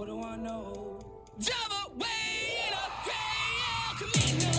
What 0.00 0.08
do 0.08 0.22
I 0.22 0.36
know? 0.36 0.98
Java 1.38 1.90
way 1.98 2.06
in 2.66 2.72
a 2.72 2.88
gray 3.04 3.60
El 3.68 3.96
Camino. 3.98 4.50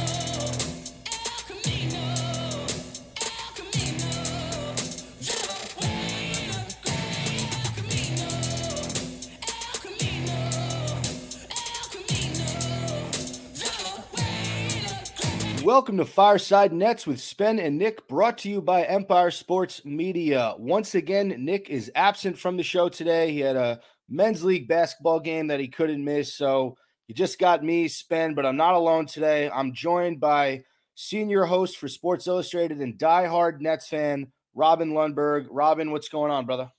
Welcome 15.66 15.98
to 15.98 16.06
Fireside 16.06 16.72
Nets 16.72 17.08
with 17.08 17.20
Spen 17.20 17.58
and 17.58 17.80
Nick, 17.80 18.08
brought 18.08 18.38
to 18.40 18.50
you 18.50 18.62
by 18.62 18.84
Empire 18.84 19.32
Sports 19.32 19.84
Media. 19.84 20.54
Once 20.60 20.94
again, 20.94 21.34
Nick 21.40 21.68
is 21.68 21.92
absent 21.96 22.38
from 22.38 22.58
the 22.58 22.64
show 22.64 22.90
today. 22.90 23.32
He 23.32 23.40
had 23.40 23.56
a 23.56 23.80
men's 24.12 24.44
league 24.44 24.68
basketball 24.68 25.20
game 25.20 25.48
that 25.48 25.60
he 25.60 25.68
couldn't 25.68 26.04
miss. 26.04 26.36
So 26.36 26.76
you 27.08 27.16
just 27.16 27.40
got 27.40 27.64
me, 27.64 27.88
Spen, 27.88 28.36
but 28.36 28.46
I'm 28.46 28.58
not 28.58 28.76
alone 28.76 29.06
today. 29.06 29.50
I'm 29.50 29.74
joined 29.74 30.20
by 30.20 30.64
senior 30.96 31.46
host 31.46 31.78
for 31.78 31.88
Sports 31.88 32.28
Illustrated 32.28 32.80
and 32.80 32.98
diehard 32.98 33.62
Nets 33.62 33.88
fan, 33.88 34.32
Robin 34.54 34.92
Lundberg. 34.92 35.48
Robin, 35.50 35.92
what's 35.92 36.10
going 36.10 36.32
on, 36.32 36.46
brother? 36.46 36.70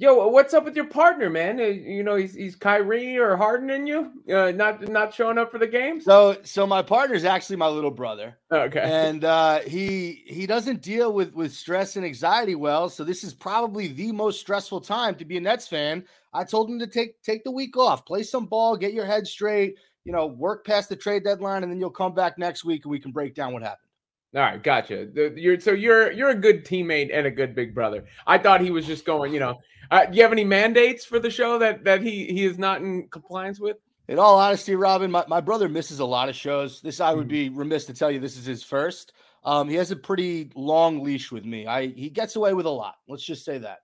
Yo, 0.00 0.26
what's 0.28 0.54
up 0.54 0.64
with 0.64 0.74
your 0.74 0.86
partner, 0.86 1.28
man? 1.28 1.60
Uh, 1.60 1.64
you 1.64 2.02
know, 2.02 2.16
he's, 2.16 2.34
he's 2.34 2.56
Kyrie 2.56 3.18
or 3.18 3.36
Harden 3.36 3.68
in 3.68 3.86
you, 3.86 4.10
uh, 4.34 4.50
not 4.50 4.88
not 4.88 5.12
showing 5.12 5.36
up 5.36 5.52
for 5.52 5.58
the 5.58 5.66
games. 5.66 6.06
So, 6.06 6.38
so 6.42 6.66
my 6.66 6.80
partner's 6.80 7.26
actually 7.26 7.56
my 7.56 7.68
little 7.68 7.90
brother. 7.90 8.38
Okay, 8.50 8.80
and 8.82 9.24
uh, 9.26 9.58
he 9.58 10.22
he 10.26 10.46
doesn't 10.46 10.80
deal 10.80 11.12
with 11.12 11.34
with 11.34 11.52
stress 11.52 11.96
and 11.96 12.06
anxiety 12.06 12.54
well. 12.54 12.88
So 12.88 13.04
this 13.04 13.22
is 13.22 13.34
probably 13.34 13.88
the 13.88 14.10
most 14.10 14.40
stressful 14.40 14.80
time 14.80 15.16
to 15.16 15.26
be 15.26 15.36
a 15.36 15.40
Nets 15.40 15.68
fan. 15.68 16.06
I 16.32 16.44
told 16.44 16.70
him 16.70 16.78
to 16.78 16.86
take 16.86 17.20
take 17.22 17.44
the 17.44 17.50
week 17.50 17.76
off, 17.76 18.06
play 18.06 18.22
some 18.22 18.46
ball, 18.46 18.78
get 18.78 18.94
your 18.94 19.04
head 19.04 19.26
straight, 19.26 19.76
you 20.04 20.12
know, 20.12 20.24
work 20.24 20.64
past 20.64 20.88
the 20.88 20.96
trade 20.96 21.24
deadline, 21.24 21.62
and 21.62 21.70
then 21.70 21.78
you'll 21.78 21.90
come 21.90 22.14
back 22.14 22.38
next 22.38 22.64
week 22.64 22.86
and 22.86 22.90
we 22.90 23.00
can 23.00 23.12
break 23.12 23.34
down 23.34 23.52
what 23.52 23.60
happened. 23.60 23.89
All 24.34 24.42
right, 24.42 24.62
gotcha. 24.62 25.08
The- 25.12 25.34
You're 25.36 25.58
so 25.60 25.72
you're 25.72 26.12
you're 26.12 26.30
a 26.30 26.34
good 26.34 26.64
teammate 26.64 27.10
and 27.12 27.26
a 27.26 27.30
good 27.30 27.54
big 27.54 27.74
brother. 27.74 28.04
I 28.26 28.38
thought 28.38 28.60
he 28.60 28.70
was 28.70 28.86
just 28.86 29.04
going. 29.04 29.32
You 29.34 29.40
know, 29.40 29.60
uh, 29.90 30.06
do 30.06 30.16
you 30.16 30.22
have 30.22 30.32
any 30.32 30.44
mandates 30.44 31.04
for 31.04 31.18
the 31.18 31.30
show 31.30 31.58
that 31.58 31.84
that 31.84 32.02
he 32.02 32.26
he 32.26 32.44
is 32.44 32.58
not 32.58 32.80
in 32.80 33.08
compliance 33.08 33.58
with? 33.60 33.76
In 34.08 34.18
all 34.18 34.38
honesty, 34.40 34.74
Robin, 34.74 35.08
my, 35.10 35.24
my 35.28 35.40
brother 35.40 35.68
misses 35.68 36.00
a 36.00 36.04
lot 36.04 36.28
of 36.28 36.34
shows. 36.34 36.80
This 36.80 37.00
I 37.00 37.12
would 37.12 37.26
Mhm. 37.26 37.30
be 37.30 37.48
remiss 37.48 37.84
to 37.86 37.94
tell 37.94 38.10
you 38.10 38.18
this 38.18 38.36
is 38.36 38.44
his 38.44 38.62
first. 38.62 39.12
Um, 39.44 39.68
he 39.68 39.76
has 39.76 39.90
a 39.90 39.96
pretty 39.96 40.50
long 40.56 41.02
leash 41.02 41.30
with 41.32 41.44
me. 41.44 41.66
I 41.66 41.88
he 41.88 42.10
gets 42.10 42.36
away 42.36 42.52
with 42.54 42.66
a 42.66 42.70
lot. 42.70 42.96
Let's 43.08 43.24
just 43.24 43.44
say 43.44 43.58
that. 43.58 43.78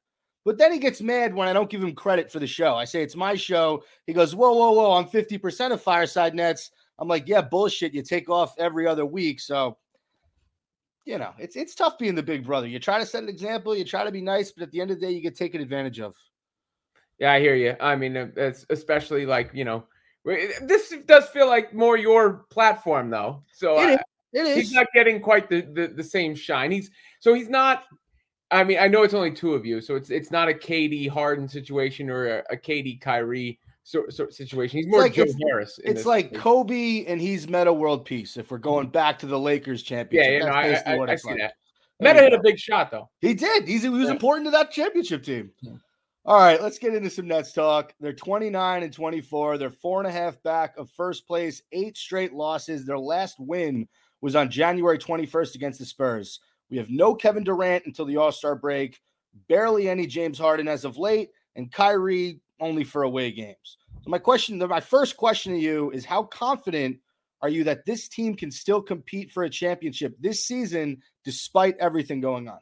But 0.44 0.58
then 0.58 0.72
he 0.72 0.78
gets 0.78 1.00
mad 1.00 1.34
when 1.34 1.48
I 1.48 1.52
don't 1.52 1.68
give 1.70 1.82
him 1.82 1.92
credit 1.94 2.30
for 2.30 2.38
the 2.38 2.46
show. 2.46 2.76
I 2.76 2.84
say 2.84 3.02
it's 3.02 3.16
my 3.16 3.34
show. 3.34 3.82
He 4.06 4.12
goes, 4.12 4.32
Whoa, 4.34 4.52
whoa, 4.52 4.70
whoa, 4.72 4.92
I'm 4.92 5.06
50% 5.08 5.72
of 5.72 5.82
Fireside 5.82 6.34
Nets. 6.36 6.70
I'm 7.00 7.08
like, 7.08 7.26
yeah, 7.26 7.40
bullshit. 7.42 7.92
You 7.94 8.02
take 8.02 8.30
off 8.30 8.54
every 8.58 8.86
other 8.86 9.04
week. 9.04 9.40
So, 9.40 9.76
you 11.06 11.18
know, 11.18 11.32
it's 11.38 11.56
it's 11.56 11.74
tough 11.74 11.98
being 11.98 12.16
the 12.16 12.22
big 12.22 12.44
brother. 12.44 12.66
You 12.66 12.80
try 12.80 12.98
to 12.98 13.06
set 13.06 13.22
an 13.22 13.28
example, 13.28 13.74
you 13.74 13.84
try 13.84 14.04
to 14.04 14.10
be 14.10 14.20
nice, 14.20 14.50
but 14.50 14.64
at 14.64 14.72
the 14.72 14.80
end 14.80 14.90
of 14.90 15.00
the 15.00 15.06
day, 15.06 15.12
you 15.12 15.22
get 15.22 15.36
taken 15.36 15.60
advantage 15.60 16.00
of. 16.00 16.14
Yeah, 17.18 17.32
I 17.32 17.40
hear 17.40 17.54
you. 17.54 17.76
I 17.80 17.96
mean, 17.96 18.16
uh, 18.16 18.52
especially 18.68 19.24
like 19.24 19.50
you 19.54 19.64
know, 19.64 19.84
this 20.24 20.92
does 21.06 21.28
feel 21.28 21.46
like 21.46 21.72
more 21.72 21.96
your 21.96 22.44
platform 22.50 23.08
though. 23.08 23.44
So 23.54 23.80
It 23.80 24.00
is. 24.34 24.48
It 24.48 24.56
he's 24.56 24.72
not 24.72 24.88
getting 24.92 25.20
quite 25.20 25.48
the, 25.48 25.62
the 25.62 25.86
the 25.86 26.04
same 26.04 26.34
shine. 26.34 26.72
He's 26.72 26.90
so 27.20 27.32
he's 27.32 27.48
not. 27.48 27.84
I 28.50 28.62
mean, 28.64 28.78
I 28.78 28.86
know 28.86 29.02
it's 29.02 29.14
only 29.14 29.32
two 29.32 29.54
of 29.54 29.64
you, 29.64 29.80
so 29.80 29.94
it's 29.94 30.10
it's 30.10 30.32
not 30.32 30.48
a 30.48 30.52
KD 30.52 31.08
Harden 31.08 31.48
situation 31.48 32.10
or 32.10 32.38
a, 32.38 32.44
a 32.50 32.56
KD 32.56 33.00
Kyrie 33.00 33.60
sort, 33.86 34.12
sort 34.12 34.34
situation. 34.34 34.78
He's 34.78 34.88
more 34.88 35.00
like- 35.00 35.14
Joe 35.14 35.22
it's- 35.22 35.36
Harris. 35.48 35.78
It's 35.84 36.04
like. 36.04 36.34
Kobe 36.34 37.04
and 37.06 37.20
he's 37.20 37.48
Metta 37.48 37.72
World 37.72 38.04
Peace. 38.04 38.36
If 38.36 38.50
we're 38.50 38.58
going 38.58 38.88
back 38.88 39.18
to 39.20 39.26
the 39.26 39.38
Lakers 39.38 39.82
championship, 39.82 40.32
yeah, 40.32 40.38
know, 40.40 40.46
That's 40.46 40.86
I, 40.88 40.96
I, 40.96 41.12
I 41.12 41.16
see 41.16 41.28
like. 41.28 41.38
that. 41.38 41.54
Metta 42.00 42.20
hit 42.20 42.32
a 42.34 42.40
big 42.42 42.58
shot 42.58 42.90
though. 42.90 43.08
He 43.20 43.32
did. 43.32 43.66
He's, 43.66 43.82
he 43.82 43.88
was 43.88 44.06
Yeah. 44.06 44.10
important 44.10 44.46
to 44.46 44.50
that 44.50 44.70
championship 44.70 45.22
team. 45.22 45.50
Yeah. 45.62 45.72
All 46.26 46.40
right, 46.40 46.60
let's 46.60 46.78
get 46.80 46.92
into 46.92 47.08
some 47.08 47.28
Nets 47.28 47.52
talk. 47.52 47.94
They're 48.00 48.12
29 48.12 48.82
and 48.82 48.92
24. 48.92 49.58
They're 49.58 49.70
four 49.70 50.00
and 50.00 50.08
a 50.08 50.10
half 50.10 50.42
back 50.42 50.76
of 50.76 50.90
first 50.90 51.24
place, 51.28 51.62
eight 51.70 51.96
straight 51.96 52.32
losses. 52.34 52.84
Their 52.84 52.98
last 52.98 53.36
win 53.38 53.86
was 54.20 54.34
on 54.34 54.50
January 54.50 54.98
21st 54.98 55.54
against 55.54 55.78
the 55.78 55.84
Spurs. 55.86 56.40
We 56.68 56.78
have 56.78 56.90
no 56.90 57.14
Kevin 57.14 57.44
Durant 57.44 57.86
until 57.86 58.06
the 58.06 58.16
All 58.16 58.32
Star 58.32 58.56
break, 58.56 59.00
barely 59.48 59.88
any 59.88 60.04
James 60.08 60.36
Harden 60.36 60.66
as 60.66 60.84
of 60.84 60.98
late, 60.98 61.30
and 61.54 61.70
Kyrie 61.70 62.40
only 62.60 62.84
for 62.84 63.02
away 63.02 63.30
games. 63.30 63.78
So 64.02 64.10
my 64.10 64.18
question, 64.18 64.58
my 64.58 64.80
first 64.80 65.16
question 65.16 65.54
to 65.54 65.58
you 65.58 65.90
is: 65.90 66.04
How 66.04 66.22
confident 66.24 66.98
are 67.42 67.48
you 67.48 67.64
that 67.64 67.84
this 67.86 68.08
team 68.08 68.34
can 68.34 68.50
still 68.50 68.80
compete 68.82 69.30
for 69.30 69.44
a 69.44 69.50
championship 69.50 70.16
this 70.20 70.46
season, 70.46 71.02
despite 71.24 71.76
everything 71.78 72.20
going 72.20 72.48
on? 72.48 72.58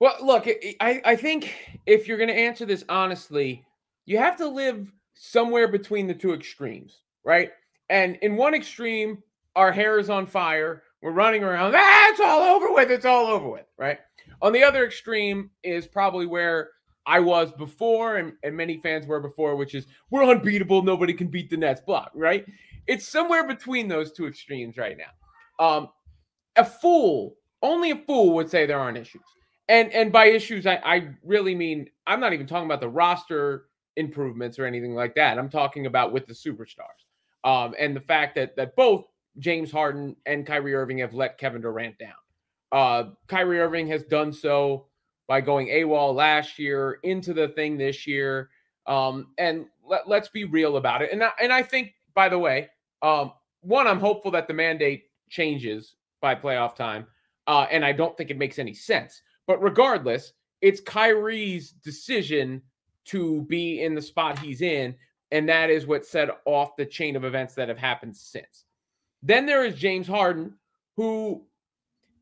Well, 0.00 0.16
look, 0.22 0.48
I- 0.80 1.00
I, 1.04 1.16
think 1.16 1.54
if 1.86 2.08
you're 2.08 2.18
going 2.18 2.28
to 2.28 2.34
answer 2.34 2.66
this 2.66 2.84
honestly, 2.88 3.64
you 4.04 4.18
have 4.18 4.36
to 4.38 4.48
live 4.48 4.92
somewhere 5.14 5.68
between 5.68 6.06
the 6.06 6.14
two 6.14 6.34
extremes, 6.34 7.02
right? 7.24 7.50
And 7.88 8.16
in 8.22 8.36
one 8.36 8.54
extreme, 8.54 9.22
our 9.54 9.70
hair 9.70 9.98
is 9.98 10.10
on 10.10 10.26
fire. 10.26 10.82
We're 11.02 11.12
running 11.12 11.44
around. 11.44 11.74
Ah, 11.76 12.14
all 12.22 12.56
over 12.56 12.72
with. 12.72 12.90
It's 12.90 13.04
all 13.04 13.26
over 13.26 13.48
with, 13.48 13.66
right? 13.78 13.98
On 14.40 14.52
the 14.52 14.64
other 14.64 14.84
extreme 14.84 15.50
is 15.62 15.86
probably 15.86 16.26
where 16.26 16.70
I 17.06 17.20
was 17.20 17.52
before, 17.52 18.16
and, 18.16 18.34
and 18.42 18.56
many 18.56 18.78
fans 18.78 19.06
were 19.06 19.20
before, 19.20 19.56
which 19.56 19.74
is 19.74 19.86
we're 20.10 20.24
unbeatable. 20.24 20.82
Nobody 20.82 21.12
can 21.12 21.28
beat 21.28 21.50
the 21.50 21.56
Nets 21.56 21.80
block, 21.80 22.10
right? 22.14 22.44
It's 22.86 23.08
somewhere 23.08 23.46
between 23.46 23.88
those 23.88 24.12
two 24.12 24.26
extremes 24.26 24.76
right 24.76 24.96
now. 24.96 25.64
Um, 25.64 25.88
a 26.56 26.64
fool, 26.64 27.36
only 27.62 27.90
a 27.90 27.96
fool 27.96 28.34
would 28.34 28.50
say 28.50 28.66
there 28.66 28.80
aren't 28.80 28.98
issues 28.98 29.22
and 29.68 29.92
and 29.92 30.12
by 30.12 30.26
issues 30.26 30.66
I, 30.66 30.80
I 30.84 31.08
really 31.24 31.54
mean 31.54 31.88
i'm 32.06 32.20
not 32.20 32.32
even 32.32 32.46
talking 32.46 32.66
about 32.66 32.80
the 32.80 32.88
roster 32.88 33.66
improvements 33.96 34.58
or 34.58 34.66
anything 34.66 34.94
like 34.94 35.14
that 35.16 35.38
i'm 35.38 35.48
talking 35.48 35.86
about 35.86 36.12
with 36.12 36.26
the 36.26 36.34
superstars 36.34 37.02
um 37.44 37.74
and 37.78 37.94
the 37.96 38.00
fact 38.00 38.34
that 38.36 38.56
that 38.56 38.76
both 38.76 39.04
james 39.38 39.70
harden 39.70 40.16
and 40.26 40.46
kyrie 40.46 40.74
irving 40.74 40.98
have 40.98 41.14
let 41.14 41.38
kevin 41.38 41.62
durant 41.62 41.98
down 41.98 42.12
uh 42.72 43.04
kyrie 43.28 43.60
irving 43.60 43.86
has 43.86 44.02
done 44.04 44.32
so 44.32 44.86
by 45.32 45.40
going 45.40 45.68
awol 45.68 46.14
last 46.14 46.58
year 46.58 46.98
into 47.02 47.32
the 47.32 47.48
thing 47.48 47.78
this 47.78 48.06
year 48.06 48.50
um 48.86 49.28
and 49.38 49.64
let, 49.88 50.06
let's 50.06 50.28
be 50.28 50.44
real 50.44 50.76
about 50.76 51.00
it 51.00 51.10
and 51.12 51.24
I, 51.24 51.30
and 51.40 51.52
i 51.52 51.62
think 51.62 51.94
by 52.14 52.28
the 52.28 52.38
way 52.38 52.68
um 53.00 53.32
one 53.60 53.86
i'm 53.86 54.00
hopeful 54.00 54.30
that 54.32 54.46
the 54.46 54.54
mandate 54.54 55.04
changes 55.30 55.94
by 56.20 56.34
playoff 56.34 56.74
time 56.76 57.06
uh 57.46 57.66
and 57.70 57.84
i 57.84 57.92
don't 57.92 58.16
think 58.16 58.30
it 58.30 58.36
makes 58.36 58.58
any 58.58 58.74
sense 58.74 59.22
but 59.46 59.62
regardless, 59.62 60.32
it's 60.60 60.80
Kyrie's 60.80 61.72
decision 61.72 62.62
to 63.06 63.42
be 63.42 63.82
in 63.82 63.94
the 63.94 64.02
spot 64.02 64.38
he's 64.38 64.62
in. 64.62 64.94
And 65.30 65.48
that 65.48 65.70
is 65.70 65.86
what 65.86 66.06
set 66.06 66.28
off 66.44 66.76
the 66.76 66.86
chain 66.86 67.16
of 67.16 67.24
events 67.24 67.54
that 67.54 67.68
have 67.68 67.78
happened 67.78 68.16
since. 68.16 68.64
Then 69.22 69.46
there 69.46 69.64
is 69.64 69.74
James 69.74 70.06
Harden, 70.06 70.54
who 70.96 71.42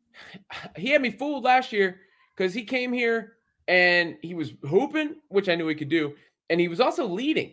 he 0.77 0.91
had 0.91 1.03
me 1.03 1.11
fooled 1.11 1.45
last 1.45 1.73
year 1.73 2.01
because 2.41 2.55
he 2.55 2.65
came 2.65 2.91
here 2.91 3.35
and 3.69 4.17
he 4.23 4.33
was 4.33 4.55
hooping, 4.67 5.17
which 5.29 5.51
I 5.51 5.57
knew 5.57 5.69
he 5.69 5.75
could 5.75 5.91
do. 5.91 6.15
And 6.49 6.59
he 6.59 6.69
was 6.69 6.81
also 6.81 7.07
leading. 7.07 7.53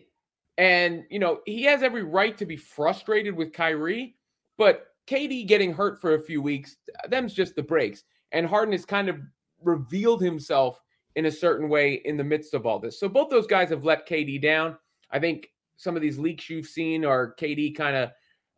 And, 0.56 1.04
you 1.10 1.18
know, 1.18 1.40
he 1.44 1.64
has 1.64 1.82
every 1.82 2.04
right 2.04 2.38
to 2.38 2.46
be 2.46 2.56
frustrated 2.56 3.36
with 3.36 3.52
Kyrie, 3.52 4.16
but 4.56 4.86
KD 5.06 5.46
getting 5.46 5.74
hurt 5.74 6.00
for 6.00 6.14
a 6.14 6.22
few 6.22 6.40
weeks, 6.40 6.76
them's 7.10 7.34
just 7.34 7.54
the 7.54 7.62
breaks. 7.62 8.04
And 8.32 8.46
Harden 8.46 8.72
is 8.72 8.86
kind 8.86 9.10
of 9.10 9.20
revealed 9.62 10.22
himself 10.22 10.80
in 11.16 11.26
a 11.26 11.30
certain 11.30 11.68
way 11.68 12.00
in 12.06 12.16
the 12.16 12.24
midst 12.24 12.54
of 12.54 12.64
all 12.64 12.78
this. 12.78 12.98
So 12.98 13.10
both 13.10 13.28
those 13.28 13.46
guys 13.46 13.68
have 13.68 13.84
let 13.84 14.08
KD 14.08 14.40
down. 14.40 14.78
I 15.10 15.18
think 15.18 15.50
some 15.76 15.96
of 15.96 16.02
these 16.02 16.18
leaks 16.18 16.48
you've 16.48 16.66
seen 16.66 17.04
are 17.04 17.34
KD 17.38 17.76
kind 17.76 17.94
of 17.94 18.10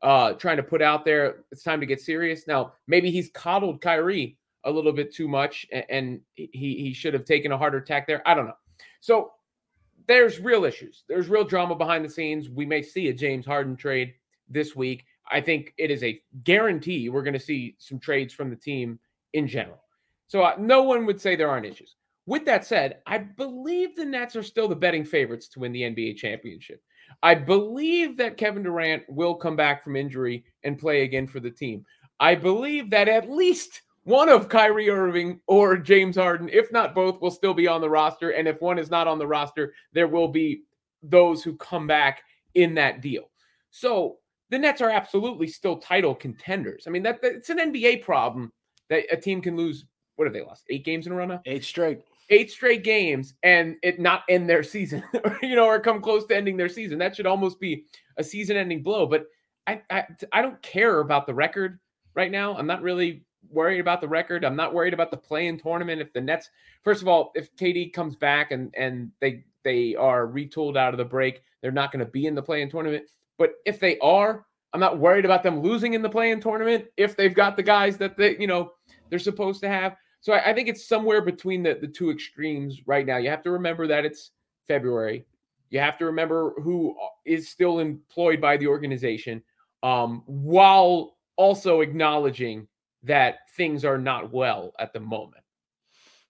uh, 0.02 0.32
trying 0.34 0.58
to 0.58 0.62
put 0.62 0.80
out 0.80 1.04
there. 1.04 1.44
It's 1.50 1.64
time 1.64 1.80
to 1.80 1.86
get 1.86 2.00
serious. 2.00 2.46
Now, 2.46 2.74
maybe 2.86 3.10
he's 3.10 3.30
coddled 3.30 3.80
Kyrie 3.80 4.38
a 4.64 4.70
little 4.70 4.92
bit 4.92 5.14
too 5.14 5.28
much, 5.28 5.66
and, 5.72 6.20
he 6.34 6.48
he 6.52 6.92
should 6.92 7.14
have 7.14 7.24
taken 7.24 7.52
a 7.52 7.58
harder 7.58 7.80
tack 7.80 8.06
there. 8.06 8.26
I 8.26 8.34
don't 8.34 8.46
know. 8.46 8.56
So 9.00 9.32
there's 10.06 10.40
real 10.40 10.64
issues. 10.64 11.04
There's 11.08 11.28
real 11.28 11.44
drama 11.44 11.74
behind 11.74 12.04
the 12.04 12.10
scenes. 12.10 12.48
We 12.48 12.66
may 12.66 12.82
see 12.82 13.08
a 13.08 13.12
James 13.12 13.46
Harden 13.46 13.76
trade 13.76 14.14
this 14.48 14.74
week. 14.74 15.04
I 15.30 15.40
think 15.40 15.72
it 15.78 15.90
is 15.90 16.02
a 16.02 16.20
guarantee 16.42 17.08
we're 17.08 17.22
going 17.22 17.34
to 17.34 17.40
see 17.40 17.76
some 17.78 17.98
trades 18.00 18.34
from 18.34 18.50
the 18.50 18.56
team 18.56 18.98
in 19.32 19.46
general. 19.46 19.80
So 20.26 20.42
uh, 20.42 20.56
no 20.58 20.82
one 20.82 21.06
would 21.06 21.20
say 21.20 21.36
there 21.36 21.50
aren't 21.50 21.66
issues. 21.66 21.94
With 22.26 22.44
that 22.46 22.64
said, 22.64 22.98
I 23.06 23.18
believe 23.18 23.96
the 23.96 24.04
Nets 24.04 24.36
are 24.36 24.42
still 24.42 24.68
the 24.68 24.76
betting 24.76 25.04
favorites 25.04 25.48
to 25.48 25.60
win 25.60 25.72
the 25.72 25.82
NBA 25.82 26.16
championship. 26.16 26.82
I 27.22 27.34
believe 27.34 28.16
that 28.16 28.36
Kevin 28.36 28.62
Durant 28.62 29.02
will 29.08 29.34
come 29.34 29.56
back 29.56 29.82
from 29.82 29.96
injury 29.96 30.44
and 30.62 30.78
play 30.78 31.02
again 31.02 31.26
for 31.26 31.40
the 31.40 31.50
team. 31.50 31.84
I 32.18 32.34
believe 32.34 32.90
that 32.90 33.08
at 33.08 33.30
least 33.30 33.82
one 34.10 34.28
of 34.28 34.48
Kyrie 34.48 34.90
Irving 34.90 35.40
or 35.46 35.76
James 35.76 36.16
Harden, 36.16 36.48
if 36.52 36.72
not 36.72 36.94
both, 36.94 37.20
will 37.20 37.30
still 37.30 37.54
be 37.54 37.68
on 37.68 37.80
the 37.80 37.88
roster. 37.88 38.30
And 38.30 38.48
if 38.48 38.60
one 38.60 38.78
is 38.78 38.90
not 38.90 39.06
on 39.06 39.18
the 39.18 39.26
roster, 39.26 39.72
there 39.92 40.08
will 40.08 40.28
be 40.28 40.62
those 41.02 41.42
who 41.42 41.56
come 41.56 41.86
back 41.86 42.22
in 42.54 42.74
that 42.74 43.00
deal. 43.00 43.30
So 43.70 44.16
the 44.50 44.58
Nets 44.58 44.80
are 44.80 44.90
absolutely 44.90 45.46
still 45.46 45.76
title 45.76 46.14
contenders. 46.14 46.84
I 46.86 46.90
mean, 46.90 47.04
that, 47.04 47.22
that 47.22 47.34
it's 47.34 47.50
an 47.50 47.58
NBA 47.58 48.02
problem 48.02 48.52
that 48.88 49.04
a 49.12 49.16
team 49.16 49.40
can 49.40 49.56
lose. 49.56 49.84
What 50.16 50.24
have 50.24 50.34
they 50.34 50.42
lost? 50.42 50.64
Eight 50.68 50.84
games 50.84 51.06
in 51.06 51.12
a 51.12 51.16
row 51.16 51.26
now? 51.26 51.40
Eight 51.46 51.64
straight. 51.64 52.00
Eight 52.30 52.50
straight 52.50 52.84
games 52.84 53.34
and 53.44 53.76
it 53.82 54.00
not 54.00 54.24
end 54.28 54.50
their 54.50 54.62
season, 54.62 55.02
you 55.42 55.54
know, 55.54 55.66
or 55.66 55.78
come 55.78 56.02
close 56.02 56.26
to 56.26 56.36
ending 56.36 56.56
their 56.56 56.68
season. 56.68 56.98
That 56.98 57.14
should 57.14 57.26
almost 57.26 57.60
be 57.60 57.84
a 58.18 58.24
season-ending 58.24 58.82
blow. 58.82 59.06
But 59.06 59.26
I, 59.66 59.82
I, 59.88 60.04
I 60.32 60.42
don't 60.42 60.60
care 60.62 61.00
about 61.00 61.26
the 61.26 61.34
record 61.34 61.78
right 62.14 62.30
now. 62.30 62.56
I'm 62.56 62.66
not 62.66 62.82
really 62.82 63.24
worried 63.48 63.80
about 63.80 64.00
the 64.00 64.08
record. 64.08 64.44
I'm 64.44 64.56
not 64.56 64.74
worried 64.74 64.94
about 64.94 65.10
the 65.10 65.16
play-in 65.16 65.58
tournament. 65.58 66.00
If 66.00 66.12
the 66.12 66.20
Nets, 66.20 66.50
first 66.82 67.02
of 67.02 67.08
all, 67.08 67.32
if 67.34 67.54
KD 67.56 67.92
comes 67.92 68.16
back 68.16 68.50
and 68.52 68.74
and 68.76 69.10
they 69.20 69.44
they 69.64 69.94
are 69.96 70.26
retooled 70.26 70.76
out 70.76 70.94
of 70.94 70.98
the 70.98 71.04
break, 71.04 71.42
they're 71.60 71.72
not 71.72 71.92
going 71.92 72.04
to 72.04 72.10
be 72.10 72.26
in 72.26 72.34
the 72.34 72.42
play-in 72.42 72.70
tournament. 72.70 73.04
But 73.38 73.54
if 73.64 73.80
they 73.80 73.98
are, 73.98 74.46
I'm 74.72 74.80
not 74.80 74.98
worried 74.98 75.24
about 75.24 75.42
them 75.42 75.60
losing 75.60 75.94
in 75.94 76.02
the 76.02 76.08
play-in 76.08 76.40
tournament 76.40 76.86
if 76.96 77.16
they've 77.16 77.34
got 77.34 77.56
the 77.56 77.62
guys 77.62 77.96
that 77.98 78.16
they 78.16 78.36
you 78.38 78.46
know 78.46 78.72
they're 79.08 79.18
supposed 79.18 79.60
to 79.62 79.68
have. 79.68 79.96
So 80.20 80.32
I, 80.32 80.50
I 80.50 80.54
think 80.54 80.68
it's 80.68 80.86
somewhere 80.86 81.22
between 81.22 81.62
the 81.62 81.78
the 81.80 81.88
two 81.88 82.10
extremes 82.10 82.80
right 82.86 83.06
now. 83.06 83.16
You 83.16 83.30
have 83.30 83.42
to 83.44 83.50
remember 83.50 83.86
that 83.86 84.04
it's 84.04 84.30
February. 84.66 85.24
You 85.70 85.78
have 85.78 85.98
to 85.98 86.04
remember 86.04 86.52
who 86.62 86.96
is 87.24 87.48
still 87.48 87.78
employed 87.78 88.40
by 88.40 88.56
the 88.56 88.66
organization, 88.66 89.42
um, 89.84 90.22
while 90.26 91.16
also 91.36 91.80
acknowledging 91.80 92.66
that 93.04 93.38
things 93.56 93.84
are 93.84 93.98
not 93.98 94.32
well 94.32 94.72
at 94.78 94.92
the 94.92 95.00
moment. 95.00 95.42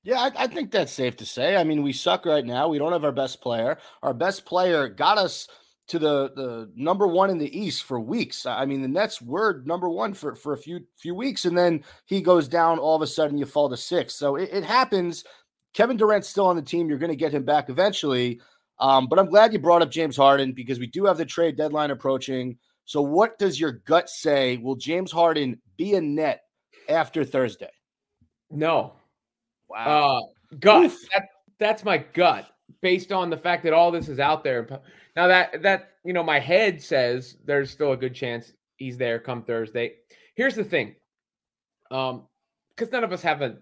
Yeah, 0.03 0.19
I, 0.19 0.45
I, 0.45 0.47
think 0.47 0.71
that's 0.71 0.93
safe 0.93 1.17
to 1.19 1.27
say. 1.27 1.57
I 1.57 1.65
mean, 1.65 1.83
we 1.83 1.93
suck 1.93 2.25
right 2.25 2.45
now. 2.45 2.69
We 2.69 2.79
don't 2.79 2.93
have 2.93 3.05
our 3.05 3.13
best 3.13 3.43
player. 3.43 3.77
Our 4.03 4.15
best 4.15 4.47
player 4.47 4.89
got 4.89 5.19
us 5.19 5.47
to 5.89 5.99
the 5.99 6.31
the 6.35 6.71
number 6.75 7.07
one 7.07 7.31
in 7.31 7.39
the 7.39 7.59
East 7.59 7.83
for 7.83 8.01
weeks. 8.01 8.47
I 8.47 8.65
mean, 8.65 8.81
the 8.81 8.89
Nets 8.89 9.21
were 9.21 9.63
number 9.67 9.91
one 9.91 10.15
for 10.15 10.35
for 10.35 10.55
a 10.55 10.59
few 10.59 10.81
few 10.97 11.15
weeks, 11.15 11.45
and 11.45 11.59
then 11.59 11.85
he 12.07 12.23
goes 12.23 12.49
down. 12.49 12.79
All 12.79 12.97
of 12.97 13.03
a 13.03 13.07
sudden, 13.07 13.37
you 13.37 13.45
fall 13.45 13.69
to 13.69 13.77
six. 13.77 14.15
So 14.15 14.37
it, 14.37 14.49
it 14.53 14.65
happens. 14.65 15.25
Kevin 15.75 15.97
Durant's 15.97 16.29
still 16.29 16.47
on 16.47 16.57
the 16.57 16.63
team. 16.63 16.89
You're 16.89 16.99
going 16.99 17.11
to 17.11 17.17
get 17.17 17.35
him 17.35 17.45
back 17.45 17.69
eventually. 17.69 18.41
Um, 18.79 19.07
but 19.09 19.19
I'm 19.19 19.29
glad 19.29 19.53
you 19.53 19.59
brought 19.59 19.83
up 19.83 19.91
James 19.91 20.17
Harden 20.17 20.53
because 20.53 20.79
we 20.79 20.87
do 20.87 21.05
have 21.05 21.19
the 21.19 21.27
trade 21.27 21.57
deadline 21.57 21.91
approaching. 21.91 22.57
So, 22.87 23.03
what 23.03 23.39
does 23.39 23.61
your 23.61 23.73
gut 23.73 24.09
say? 24.09 24.57
Will 24.57 24.77
James 24.77 25.13
Harden 25.13 25.61
be 25.77 25.95
a 25.95 26.01
net 26.01 26.43
after 26.91 27.25
Thursday? 27.25 27.71
No. 28.51 28.95
Wow. 29.69 30.19
Uh, 30.19 30.21
gut. 30.59 30.93
That, 31.15 31.29
that's 31.59 31.85
my 31.85 31.99
gut 31.99 32.51
based 32.83 33.13
on 33.13 33.31
the 33.31 33.37
fact 33.37 33.63
that 33.65 33.73
all 33.73 33.91
this 33.91 34.09
is 34.09 34.19
out 34.19 34.43
there. 34.45 34.67
Now 35.17 35.27
that 35.27 35.63
that 35.63 35.93
you 36.05 36.13
know, 36.13 36.23
my 36.23 36.39
head 36.39 36.83
says 36.83 37.37
there's 37.45 37.71
still 37.71 37.93
a 37.93 37.97
good 37.97 38.15
chance 38.15 38.53
he's 38.77 38.97
there 38.97 39.19
come 39.19 39.43
Thursday. 39.43 39.95
Here's 40.35 40.55
the 40.55 40.65
thing, 40.65 40.95
um, 41.91 42.27
because 42.71 42.91
none 42.93 43.05
of 43.05 43.13
us 43.13 43.23
have 43.23 43.43
a 43.43 43.57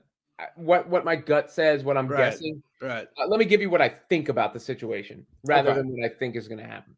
what 0.57 0.89
what 0.89 1.05
my 1.05 1.17
gut 1.17 1.51
says, 1.51 1.83
what 1.83 1.97
I'm 1.97 2.07
Right. 2.09 2.31
guessing. 2.31 2.63
Right. 2.81 3.09
Uh, 3.19 3.27
let 3.27 3.39
me 3.41 3.45
give 3.45 3.61
you 3.61 3.71
what 3.71 3.83
I 3.83 3.89
think 3.89 4.29
about 4.29 4.53
the 4.55 4.61
situation 4.61 5.27
rather 5.45 5.71
Okay. 5.71 5.79
than 5.79 5.91
what 5.91 6.05
I 6.05 6.15
think 6.15 6.37
is 6.37 6.47
going 6.47 6.61
to 6.61 6.67
happen. 6.67 6.97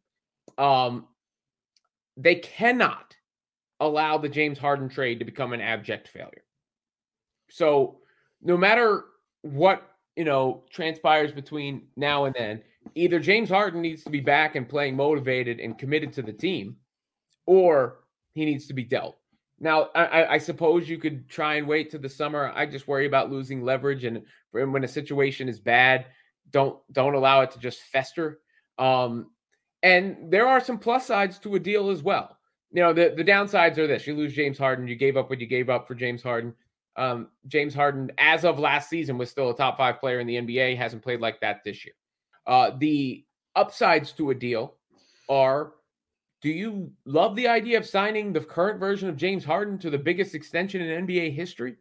Um, 0.59 1.07
they 2.17 2.35
cannot 2.35 3.15
allow 3.81 4.17
the 4.17 4.29
James 4.29 4.57
Harden 4.57 4.87
trade 4.87 5.19
to 5.19 5.25
become 5.25 5.51
an 5.51 5.59
abject 5.59 6.07
failure. 6.07 6.43
So, 7.49 7.97
no 8.41 8.55
matter 8.55 9.03
what 9.41 9.83
you 10.15 10.23
know 10.23 10.63
transpires 10.69 11.33
between 11.33 11.87
now 11.97 12.25
and 12.25 12.35
then, 12.37 12.61
either 12.95 13.19
James 13.19 13.49
Harden 13.49 13.81
needs 13.81 14.03
to 14.05 14.09
be 14.09 14.21
back 14.21 14.55
and 14.55 14.69
playing 14.69 14.95
motivated 14.95 15.59
and 15.59 15.77
committed 15.77 16.13
to 16.13 16.21
the 16.21 16.31
team, 16.31 16.77
or 17.45 17.99
he 18.33 18.45
needs 18.45 18.67
to 18.67 18.73
be 18.73 18.83
dealt. 18.85 19.17
Now, 19.59 19.89
I, 19.93 20.35
I- 20.35 20.37
suppose 20.39 20.89
you 20.89 20.97
could 20.97 21.29
try 21.29 21.55
and 21.55 21.67
wait 21.67 21.91
to 21.91 21.99
the 21.99 22.09
summer. 22.09 22.51
I 22.55 22.65
just 22.65 22.87
worry 22.87 23.05
about 23.05 23.29
losing 23.31 23.61
leverage, 23.61 24.05
and 24.05 24.23
when 24.51 24.83
a 24.83 24.87
situation 24.87 25.49
is 25.49 25.59
bad, 25.59 26.05
don't 26.51 26.79
don't 26.91 27.15
allow 27.15 27.41
it 27.41 27.51
to 27.51 27.59
just 27.59 27.81
fester. 27.81 28.39
Um, 28.79 29.31
and 29.83 30.31
there 30.31 30.47
are 30.47 30.59
some 30.61 30.77
plus 30.77 31.05
sides 31.07 31.39
to 31.39 31.55
a 31.55 31.59
deal 31.59 31.89
as 31.89 32.01
well. 32.03 32.37
You 32.71 32.81
know, 32.81 32.93
the 32.93 33.13
the 33.15 33.23
downsides 33.23 33.77
are 33.77 33.87
this: 33.87 34.07
you 34.07 34.15
lose 34.15 34.33
James 34.33 34.57
Harden, 34.57 34.87
you 34.87 34.95
gave 34.95 35.17
up 35.17 35.29
what 35.29 35.39
you 35.39 35.47
gave 35.47 35.69
up 35.69 35.87
for 35.87 35.95
James 35.95 36.23
Harden. 36.23 36.53
Um, 36.97 37.27
James 37.47 37.73
Harden, 37.73 38.11
as 38.17 38.43
of 38.43 38.59
last 38.59 38.89
season, 38.89 39.17
was 39.17 39.29
still 39.29 39.49
a 39.49 39.55
top 39.55 39.77
five 39.77 39.99
player 39.99 40.19
in 40.19 40.27
the 40.27 40.35
NBA. 40.35 40.77
Hasn't 40.77 41.03
played 41.03 41.21
like 41.21 41.39
that 41.41 41.63
this 41.63 41.85
year. 41.85 41.93
Uh, 42.47 42.71
the 42.77 43.25
upsides 43.55 44.13
to 44.13 44.31
a 44.31 44.35
deal 44.35 44.75
are 45.29 45.73
do 46.41 46.49
you 46.49 46.91
love 47.05 47.35
the 47.35 47.47
idea 47.47 47.77
of 47.77 47.85
signing 47.85 48.33
the 48.33 48.39
current 48.39 48.79
version 48.79 49.07
of 49.07 49.15
James 49.15 49.45
Harden 49.45 49.77
to 49.79 49.89
the 49.89 49.97
biggest 49.97 50.33
extension 50.33 50.81
in 50.81 51.05
NBA 51.05 51.35
history? 51.35 51.75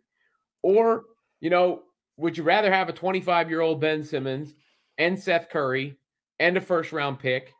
Or, 0.62 1.04
you 1.40 1.48
know, 1.48 1.82
would 2.18 2.36
you 2.36 2.44
rather 2.44 2.70
have 2.70 2.90
a 2.90 2.92
25 2.92 3.48
year 3.48 3.62
old 3.62 3.80
Ben 3.80 4.04
Simmons 4.04 4.54
and 4.98 5.18
Seth 5.18 5.48
Curry 5.48 5.96
and 6.38 6.56
a 6.58 6.60
first 6.60 6.92
round 6.92 7.18
pick 7.18 7.54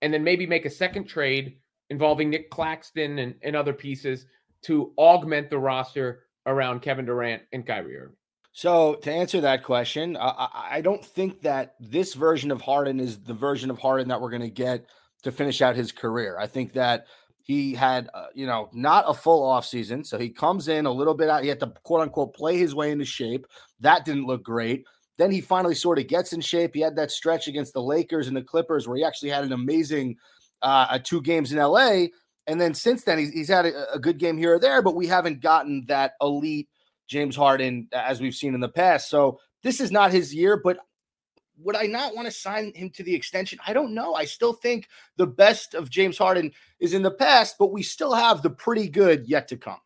and 0.00 0.14
then 0.14 0.22
maybe 0.22 0.46
make 0.46 0.64
a 0.64 0.70
second 0.70 1.04
trade 1.04 1.56
involving 1.94 2.28
Nick 2.28 2.50
Claxton 2.50 3.20
and, 3.20 3.36
and 3.42 3.54
other 3.54 3.72
pieces 3.72 4.26
to 4.62 4.92
augment 4.98 5.48
the 5.48 5.58
roster 5.58 6.24
around 6.44 6.82
Kevin 6.82 7.06
Durant 7.06 7.42
and 7.52 7.64
Kyrie 7.64 7.96
Irving? 7.96 8.16
So 8.52 8.96
to 8.96 9.12
answer 9.12 9.40
that 9.42 9.62
question, 9.62 10.16
I, 10.16 10.48
I, 10.72 10.80
don't 10.80 11.04
think 11.04 11.42
that 11.42 11.74
this 11.80 12.14
version 12.14 12.50
of 12.50 12.60
Harden 12.60 13.00
is 13.00 13.20
the 13.20 13.34
version 13.34 13.70
of 13.70 13.78
Harden 13.78 14.08
that 14.08 14.20
we're 14.20 14.30
going 14.30 14.42
to 14.42 14.50
get 14.50 14.86
to 15.22 15.32
finish 15.32 15.62
out 15.62 15.74
his 15.76 15.90
career. 15.90 16.36
I 16.38 16.46
think 16.46 16.72
that 16.74 17.06
he 17.42 17.74
had, 17.74 18.08
uh, 18.14 18.26
you 18.34 18.46
know, 18.46 18.68
not 18.72 19.04
a 19.08 19.14
full 19.14 19.42
offseason. 19.42 20.06
So 20.06 20.18
he 20.18 20.30
comes 20.30 20.68
in 20.68 20.86
a 20.86 20.92
little 20.92 21.14
bit 21.14 21.28
out. 21.28 21.42
He 21.42 21.48
had 21.48 21.60
to 21.60 21.72
quote 21.82 22.00
unquote 22.00 22.34
play 22.34 22.56
his 22.56 22.74
way 22.74 22.90
into 22.90 23.04
shape. 23.04 23.46
That 23.80 24.04
didn't 24.04 24.26
look 24.26 24.42
great. 24.42 24.84
Then 25.18 25.30
he 25.30 25.40
finally 25.40 25.74
sort 25.74 25.98
of 25.98 26.08
gets 26.08 26.32
in 26.32 26.40
shape. 26.40 26.74
He 26.74 26.80
had 26.80 26.96
that 26.96 27.10
stretch 27.10 27.48
against 27.48 27.72
the 27.72 27.82
Lakers 27.82 28.28
and 28.28 28.36
the 28.36 28.42
Clippers 28.42 28.86
where 28.86 28.96
he 28.96 29.04
actually 29.04 29.30
had 29.30 29.44
an 29.44 29.52
amazing 29.52 30.16
uh, 30.64 30.86
uh, 30.90 30.98
two 30.98 31.20
games 31.20 31.52
in 31.52 31.58
LA. 31.58 32.06
And 32.46 32.60
then 32.60 32.74
since 32.74 33.04
then, 33.04 33.18
he's, 33.18 33.30
he's 33.30 33.48
had 33.48 33.66
a, 33.66 33.92
a 33.92 33.98
good 33.98 34.18
game 34.18 34.38
here 34.38 34.54
or 34.54 34.58
there, 34.58 34.82
but 34.82 34.96
we 34.96 35.06
haven't 35.06 35.40
gotten 35.40 35.84
that 35.88 36.14
elite 36.20 36.68
James 37.06 37.36
Harden 37.36 37.88
as 37.92 38.20
we've 38.20 38.34
seen 38.34 38.54
in 38.54 38.60
the 38.60 38.68
past. 38.68 39.10
So 39.10 39.38
this 39.62 39.80
is 39.80 39.92
not 39.92 40.10
his 40.10 40.34
year, 40.34 40.60
but 40.62 40.78
would 41.58 41.76
I 41.76 41.82
not 41.82 42.16
want 42.16 42.26
to 42.26 42.32
sign 42.32 42.72
him 42.74 42.90
to 42.90 43.02
the 43.02 43.14
extension? 43.14 43.58
I 43.66 43.74
don't 43.74 43.94
know. 43.94 44.14
I 44.14 44.24
still 44.24 44.54
think 44.54 44.88
the 45.16 45.26
best 45.26 45.74
of 45.74 45.90
James 45.90 46.18
Harden 46.18 46.50
is 46.80 46.94
in 46.94 47.02
the 47.02 47.10
past, 47.10 47.56
but 47.58 47.72
we 47.72 47.82
still 47.82 48.14
have 48.14 48.42
the 48.42 48.50
pretty 48.50 48.88
good 48.88 49.28
yet 49.28 49.48
to 49.48 49.56
come. 49.56 49.78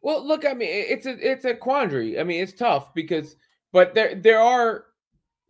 Well, 0.00 0.26
look, 0.26 0.44
I 0.44 0.54
mean, 0.54 0.68
it's 0.70 1.06
a 1.06 1.16
it's 1.18 1.44
a 1.44 1.54
quandary. 1.54 2.18
I 2.18 2.24
mean, 2.24 2.42
it's 2.42 2.54
tough 2.54 2.92
because, 2.92 3.36
but 3.72 3.94
there 3.94 4.16
there 4.16 4.40
are 4.40 4.86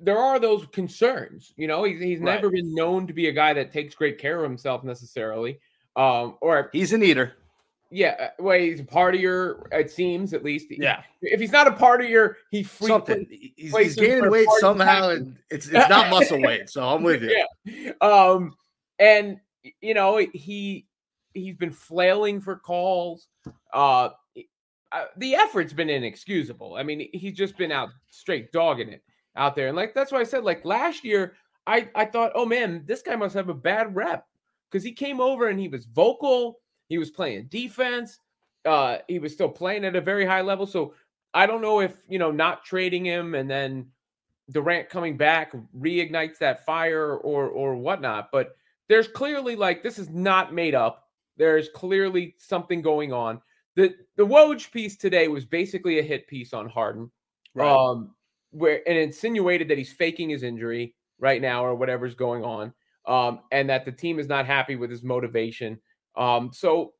there 0.04 0.18
are 0.18 0.38
those 0.38 0.66
concerns. 0.72 1.52
You 1.56 1.66
know, 1.68 1.84
he's 1.84 2.00
he's 2.02 2.18
Right. 2.20 2.34
never 2.34 2.50
been 2.50 2.74
known 2.74 3.06
to 3.06 3.12
be 3.12 3.28
a 3.28 3.32
guy 3.32 3.52
that 3.54 3.72
takes 3.72 3.94
great 3.94 4.18
care 4.18 4.38
of 4.38 4.50
himself 4.50 4.82
necessarily. 4.84 5.58
Um, 5.96 6.36
or 6.40 6.70
He's 6.72 6.92
an 6.92 7.02
eater. 7.02 7.34
yeah, 7.90 8.16
uh, 8.38 8.42
well, 8.42 8.58
he's 8.58 8.80
a 8.80 8.84
partier. 8.84 9.62
It 9.72 9.90
seems 9.90 10.32
at 10.34 10.42
least. 10.42 10.66
Yeah. 10.70 11.02
If 11.20 11.38
he's 11.40 11.52
not 11.52 11.66
a 11.68 11.70
partier, 11.72 12.34
he 12.50 12.64
Something. 12.64 13.26
He's, 13.56 13.76
he's 13.76 13.94
gaining 13.94 14.30
weight 14.30 14.48
somehow, 14.58 15.08
packs. 15.10 15.20
and 15.20 15.36
it's 15.50 15.66
it's 15.68 15.88
not 15.88 16.10
muscle 16.10 16.40
weight. 16.40 16.68
So 16.70 16.82
I'm 16.82 17.02
with 17.02 17.22
you. 17.24 17.46
Yeah. 17.64 17.92
Um, 18.00 18.56
and 18.98 19.38
you 19.80 19.94
know, 19.94 20.16
he 20.16 20.86
he's 21.34 21.54
been 21.56 21.72
flailing 21.72 22.40
for 22.40 22.56
calls. 22.56 23.28
Uh, 23.72 24.08
uh, 24.92 25.04
the 25.16 25.34
effort's 25.34 25.72
been 25.72 25.88
inexcusable. 25.88 26.74
I 26.74 26.82
mean, 26.82 27.08
he's 27.12 27.32
just 27.34 27.56
been 27.56 27.72
out 27.72 27.90
straight 28.10 28.50
dogging 28.52 28.88
it 28.90 29.02
out 29.36 29.56
there, 29.56 29.68
and 29.68 29.76
like 29.76 29.94
that's 29.94 30.12
why 30.12 30.20
I 30.20 30.24
said, 30.24 30.44
like 30.44 30.64
last 30.64 31.04
year, 31.04 31.34
I 31.66 31.88
I 31.94 32.04
thought, 32.04 32.32
oh 32.34 32.46
man, 32.46 32.84
this 32.86 33.02
guy 33.02 33.16
must 33.16 33.34
have 33.34 33.48
a 33.48 33.54
bad 33.54 33.94
rep 33.94 34.26
because 34.70 34.84
he 34.84 34.92
came 34.92 35.20
over 35.20 35.48
and 35.48 35.58
he 35.58 35.68
was 35.68 35.86
vocal, 35.86 36.60
he 36.88 36.98
was 36.98 37.10
playing 37.10 37.46
defense, 37.46 38.18
uh, 38.64 38.98
he 39.08 39.18
was 39.18 39.32
still 39.32 39.48
playing 39.48 39.84
at 39.84 39.96
a 39.96 40.00
very 40.00 40.26
high 40.26 40.40
level. 40.40 40.66
So 40.66 40.94
I 41.34 41.46
don't 41.46 41.62
know 41.62 41.80
if 41.80 41.96
you 42.08 42.18
know 42.18 42.30
not 42.30 42.64
trading 42.64 43.04
him 43.04 43.34
and 43.34 43.50
then 43.50 43.86
Durant 44.50 44.88
coming 44.88 45.16
back 45.16 45.52
reignites 45.78 46.38
that 46.38 46.64
fire 46.66 47.16
or 47.16 47.48
or 47.48 47.76
whatnot. 47.76 48.30
But 48.32 48.56
there's 48.88 49.08
clearly 49.08 49.56
like 49.56 49.82
this 49.82 49.98
is 49.98 50.10
not 50.10 50.52
made 50.52 50.74
up. 50.74 51.08
There's 51.36 51.68
clearly 51.70 52.34
something 52.38 52.82
going 52.82 53.12
on. 53.12 53.40
The 53.76 53.94
the 54.16 54.26
Woj 54.26 54.70
piece 54.70 54.96
today 54.96 55.28
was 55.28 55.44
basically 55.44 55.98
a 55.98 56.02
hit 56.02 56.26
piece 56.26 56.52
on 56.52 56.68
Harden. 56.68 57.10
Um 57.66 58.14
where 58.52 58.80
and 58.88 58.96
insinuated 58.96 59.68
that 59.68 59.78
he's 59.78 59.92
faking 59.92 60.30
his 60.30 60.42
injury 60.42 60.94
right 61.18 61.42
now 61.42 61.64
or 61.64 61.74
whatever's 61.74 62.14
going 62.14 62.44
on. 62.44 62.72
Um, 63.06 63.40
and 63.50 63.68
that 63.68 63.84
the 63.84 63.90
team 63.92 64.20
is 64.20 64.28
not 64.28 64.46
happy 64.46 64.76
with 64.76 64.88
his 64.88 65.02
motivation. 65.02 65.80
Um, 66.16 66.50
so 66.52 66.92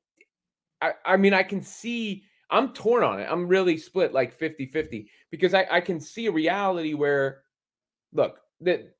I, 0.80 0.92
I 1.04 1.16
mean, 1.16 1.32
I 1.32 1.44
can 1.44 1.62
see 1.62 2.25
I'm 2.50 2.73
torn 2.73 3.04
on 3.04 3.21
it. 3.21 3.28
I'm 3.30 3.47
really 3.47 3.76
split 3.78 4.12
like 4.12 4.32
50 4.35 4.66
50 4.66 5.09
because 5.30 5.54
I, 5.54 5.66
I 5.71 5.80
can 5.80 6.00
see 6.00 6.26
a 6.26 6.32
reality 6.32 6.94
where, 6.94 7.42
look, 8.12 8.40
that 8.62 8.97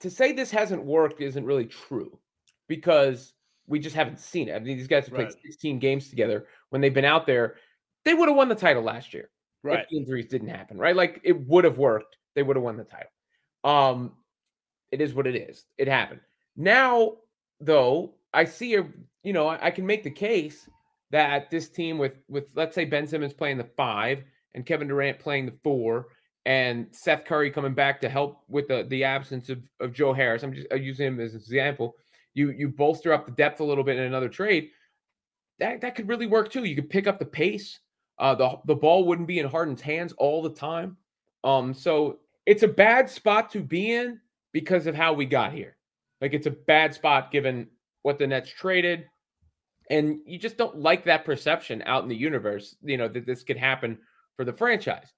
to 0.00 0.10
say 0.10 0.32
this 0.32 0.50
hasn't 0.50 0.84
worked 0.84 1.20
isn't 1.20 1.44
really 1.44 1.66
true. 1.66 2.18
because 2.68 3.34
we 3.66 3.78
just 3.78 3.96
haven't 3.96 4.18
seen 4.20 4.48
it. 4.48 4.54
I 4.54 4.58
mean, 4.58 4.76
these 4.76 4.86
guys 4.86 5.06
have 5.06 5.14
played 5.14 5.28
Right. 5.28 5.42
16 5.42 5.78
games 5.78 6.10
together 6.10 6.46
when 6.70 6.80
they've 6.80 6.92
been 6.94 7.04
out 7.04 7.26
there. 7.26 7.56
They 8.04 8.14
would 8.14 8.28
have 8.28 8.36
won 8.36 8.48
the 8.48 8.54
title 8.54 8.82
last 8.82 9.14
year 9.14 9.30
Right. 9.64 9.80
if 9.80 9.88
the 9.88 9.96
injuries 9.96 10.26
didn't 10.26 10.48
happen, 10.48 10.78
right? 10.78 10.94
Like 10.94 11.20
it 11.24 11.46
would 11.46 11.64
have 11.64 11.78
worked. 11.78 12.16
They 12.34 12.42
would 12.42 12.56
have 12.56 12.62
won 12.62 12.76
the 12.76 12.84
title. 12.84 13.10
Um, 13.64 14.12
it 14.92 15.00
is 15.00 15.14
what 15.14 15.26
it 15.26 15.34
is. 15.34 15.64
It 15.78 15.88
happened. 15.88 16.20
Now, 16.56 17.14
though, 17.60 18.14
I 18.32 18.44
see 18.44 18.74
a 18.76 18.86
you 19.22 19.32
know 19.32 19.48
I, 19.48 19.66
I 19.66 19.70
can 19.70 19.86
make 19.86 20.04
the 20.04 20.10
case 20.10 20.68
that 21.10 21.50
this 21.50 21.68
team 21.68 21.98
with 21.98 22.14
with 22.28 22.50
let's 22.54 22.74
say 22.74 22.84
Ben 22.84 23.06
Simmons 23.06 23.32
playing 23.32 23.58
the 23.58 23.70
five 23.76 24.22
and 24.54 24.66
Kevin 24.66 24.88
Durant 24.88 25.18
playing 25.18 25.46
the 25.46 25.54
four 25.62 26.08
and 26.46 26.86
Seth 26.92 27.24
Curry 27.24 27.50
coming 27.50 27.74
back 27.74 28.00
to 28.00 28.08
help 28.08 28.42
with 28.48 28.68
the 28.68 28.84
the 28.88 29.04
absence 29.04 29.48
of, 29.48 29.66
of 29.80 29.92
Joe 29.92 30.12
Harris. 30.12 30.42
I'm 30.42 30.52
just 30.52 30.66
uh, 30.70 30.76
using 30.76 31.06
him 31.06 31.20
as 31.20 31.34
an 31.34 31.40
example. 31.40 31.94
You 32.34 32.50
you 32.50 32.68
bolster 32.68 33.12
up 33.12 33.26
the 33.26 33.32
depth 33.32 33.60
a 33.60 33.64
little 33.64 33.84
bit 33.84 33.96
in 33.96 34.04
another 34.04 34.28
trade. 34.28 34.70
That 35.58 35.80
that 35.80 35.94
could 35.94 36.08
really 36.08 36.26
work 36.26 36.50
too. 36.50 36.64
You 36.64 36.74
could 36.74 36.90
pick 36.90 37.06
up 37.06 37.18
the 37.18 37.24
pace. 37.24 37.80
Uh, 38.18 38.34
the 38.34 38.58
the 38.66 38.74
ball 38.74 39.04
wouldn't 39.04 39.28
be 39.28 39.38
in 39.38 39.46
Harden's 39.46 39.80
hands 39.80 40.12
all 40.18 40.42
the 40.42 40.50
time. 40.50 40.96
Um, 41.42 41.74
so 41.74 42.20
it's 42.46 42.62
a 42.62 42.68
bad 42.68 43.08
spot 43.08 43.50
to 43.50 43.60
be 43.60 43.92
in 43.92 44.20
because 44.52 44.86
of 44.86 44.94
how 44.94 45.12
we 45.12 45.26
got 45.26 45.52
here. 45.52 45.76
Like 46.20 46.32
it's 46.32 46.46
a 46.46 46.52
bad 46.52 46.94
spot 46.94 47.30
given 47.30 47.68
what 48.02 48.18
the 48.18 48.26
Nets 48.26 48.50
traded, 48.50 49.06
and 49.90 50.18
you 50.26 50.38
just 50.38 50.56
don't 50.56 50.78
like 50.78 51.04
that 51.04 51.24
perception 51.24 51.82
out 51.86 52.02
in 52.02 52.08
the 52.08 52.16
universe. 52.16 52.76
You 52.82 52.96
know 52.96 53.08
that 53.08 53.26
this 53.26 53.42
could 53.42 53.56
happen 53.56 53.98
for 54.36 54.44
the 54.44 54.52
franchise, 54.52 55.12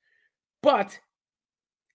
but 0.62 0.98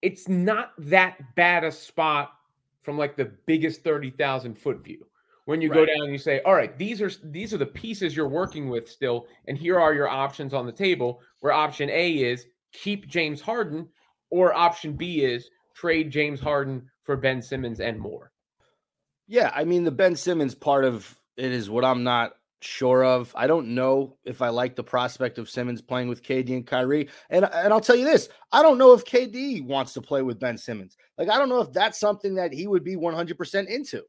it's 0.01 0.27
not 0.27 0.71
that 0.77 1.35
bad 1.35 1.63
a 1.63 1.71
spot 1.71 2.33
from 2.81 2.97
like 2.97 3.15
the 3.15 3.31
biggest 3.45 3.83
thirty 3.83 4.11
thousand 4.11 4.57
foot 4.57 4.83
view. 4.83 5.05
When 5.45 5.59
you 5.59 5.69
go 5.69 5.85
down 5.85 6.03
and 6.03 6.11
you 6.11 6.17
say, 6.17 6.41
"All 6.41 6.53
right, 6.53 6.77
these 6.77 7.01
are 7.01 7.11
these 7.23 7.53
are 7.53 7.57
the 7.57 7.65
pieces 7.65 8.15
you're 8.15 8.27
working 8.27 8.69
with 8.69 8.87
still, 8.89 9.27
and 9.47 9.57
here 9.57 9.79
are 9.79 9.93
your 9.93 10.07
options 10.07 10.53
on 10.53 10.65
the 10.65 10.71
table." 10.71 11.21
Where 11.39 11.51
option 11.51 11.89
A 11.89 12.13
is 12.13 12.45
keep 12.73 13.07
James 13.07 13.41
Harden, 13.41 13.89
or 14.29 14.53
option 14.53 14.93
B 14.93 15.23
is 15.23 15.49
trade 15.73 16.11
James 16.11 16.39
Harden 16.39 16.89
for 17.03 17.17
Ben 17.17 17.41
Simmons 17.41 17.79
and 17.79 17.99
more. 17.99 18.31
Yeah, 19.27 19.51
I 19.53 19.63
mean 19.63 19.83
the 19.83 19.91
Ben 19.91 20.15
Simmons 20.15 20.55
part 20.55 20.85
of 20.85 21.17
it 21.37 21.51
is 21.51 21.69
what 21.69 21.85
I'm 21.85 22.03
not 22.03 22.33
sure 22.61 23.03
of. 23.03 23.33
I 23.35 23.47
don't 23.47 23.73
know 23.73 24.17
if 24.23 24.41
I 24.41 24.49
like 24.49 24.75
the 24.75 24.83
prospect 24.83 25.39
of 25.39 25.49
Simmons 25.49 25.81
playing 25.81 26.07
with 26.07 26.23
KD 26.23 26.55
and 26.55 26.67
Kyrie. 26.67 27.09
And 27.29 27.45
and 27.45 27.73
I'll 27.73 27.81
tell 27.81 27.95
you 27.95 28.05
this, 28.05 28.29
I 28.51 28.61
don't 28.61 28.77
know 28.77 28.93
if 28.93 29.05
KD 29.05 29.65
wants 29.65 29.93
to 29.93 30.01
play 30.01 30.21
with 30.21 30.39
Ben 30.39 30.57
Simmons. 30.57 30.97
Like 31.17 31.29
I 31.29 31.37
don't 31.37 31.49
know 31.49 31.61
if 31.61 31.71
that's 31.71 31.99
something 31.99 32.35
that 32.35 32.53
he 32.53 32.67
would 32.67 32.83
be 32.83 32.95
100% 32.95 33.67
into. 33.67 34.03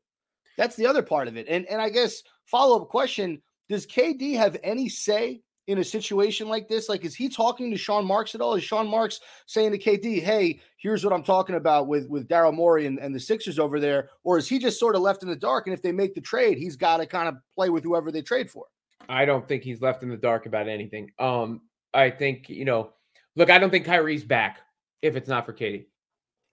That's 0.57 0.77
the 0.77 0.87
other 0.87 1.03
part 1.03 1.29
of 1.29 1.37
it. 1.37 1.47
And 1.49 1.67
and 1.67 1.81
I 1.81 1.89
guess 1.89 2.23
follow-up 2.45 2.89
question, 2.89 3.41
does 3.69 3.87
KD 3.87 4.37
have 4.37 4.57
any 4.63 4.89
say 4.89 5.43
in 5.67 5.79
a 5.79 5.85
situation 5.85 6.49
like 6.49 6.69
this? 6.69 6.89
Like 6.89 7.05
is 7.05 7.15
he 7.15 7.29
talking 7.29 7.71
to 7.71 7.77
Sean 7.77 8.05
Marks 8.05 8.35
at 8.35 8.41
all? 8.41 8.55
Is 8.55 8.65
Sean 8.65 8.89
Marks 8.89 9.21
saying 9.47 9.73
to 9.73 9.79
KD, 9.79 10.21
"Hey, 10.21 10.61
here's 10.77 11.05
what 11.05 11.13
I'm 11.13 11.23
talking 11.23 11.57
about 11.57 11.87
with 11.89 12.09
with 12.09 12.29
Daryl 12.29 12.55
Morey 12.55 12.87
and, 12.87 12.99
and 12.99 13.15
the 13.15 13.21
Sixers 13.21 13.59
over 13.59 13.81
there," 13.81 14.11
or 14.25 14.39
is 14.39 14.49
he 14.49 14.59
just 14.59 14.79
sort 14.79 14.95
of 14.97 15.03
left 15.03 15.23
in 15.23 15.29
the 15.29 15.37
dark? 15.37 15.67
And 15.67 15.75
if 15.75 15.83
they 15.83 15.93
make 15.93 16.15
the 16.15 16.21
trade, 16.21 16.59
he's 16.59 16.77
got 16.77 16.99
to 16.99 17.07
kind 17.07 17.29
of 17.29 17.37
play 17.55 17.71
with 17.71 17.85
whoever 17.85 18.11
they 18.11 18.23
trade 18.23 18.51
for. 18.51 18.67
I 19.09 19.25
don't 19.25 19.47
think 19.47 19.63
he's 19.63 19.81
left 19.81 20.03
in 20.03 20.09
the 20.09 20.17
dark 20.17 20.47
about 20.47 20.69
anything. 20.69 21.11
Um, 21.19 21.63
I 21.95 22.11
think 22.11 22.49
you 22.49 22.65
know, 22.65 22.93
look, 23.37 23.51
I 23.51 23.59
don't 23.59 23.71
think 23.71 23.87
Kyrie's 23.87 24.25
back 24.25 24.61
if 25.01 25.17
it's 25.17 25.29
not 25.29 25.47
for 25.47 25.53
KD. 25.53 25.87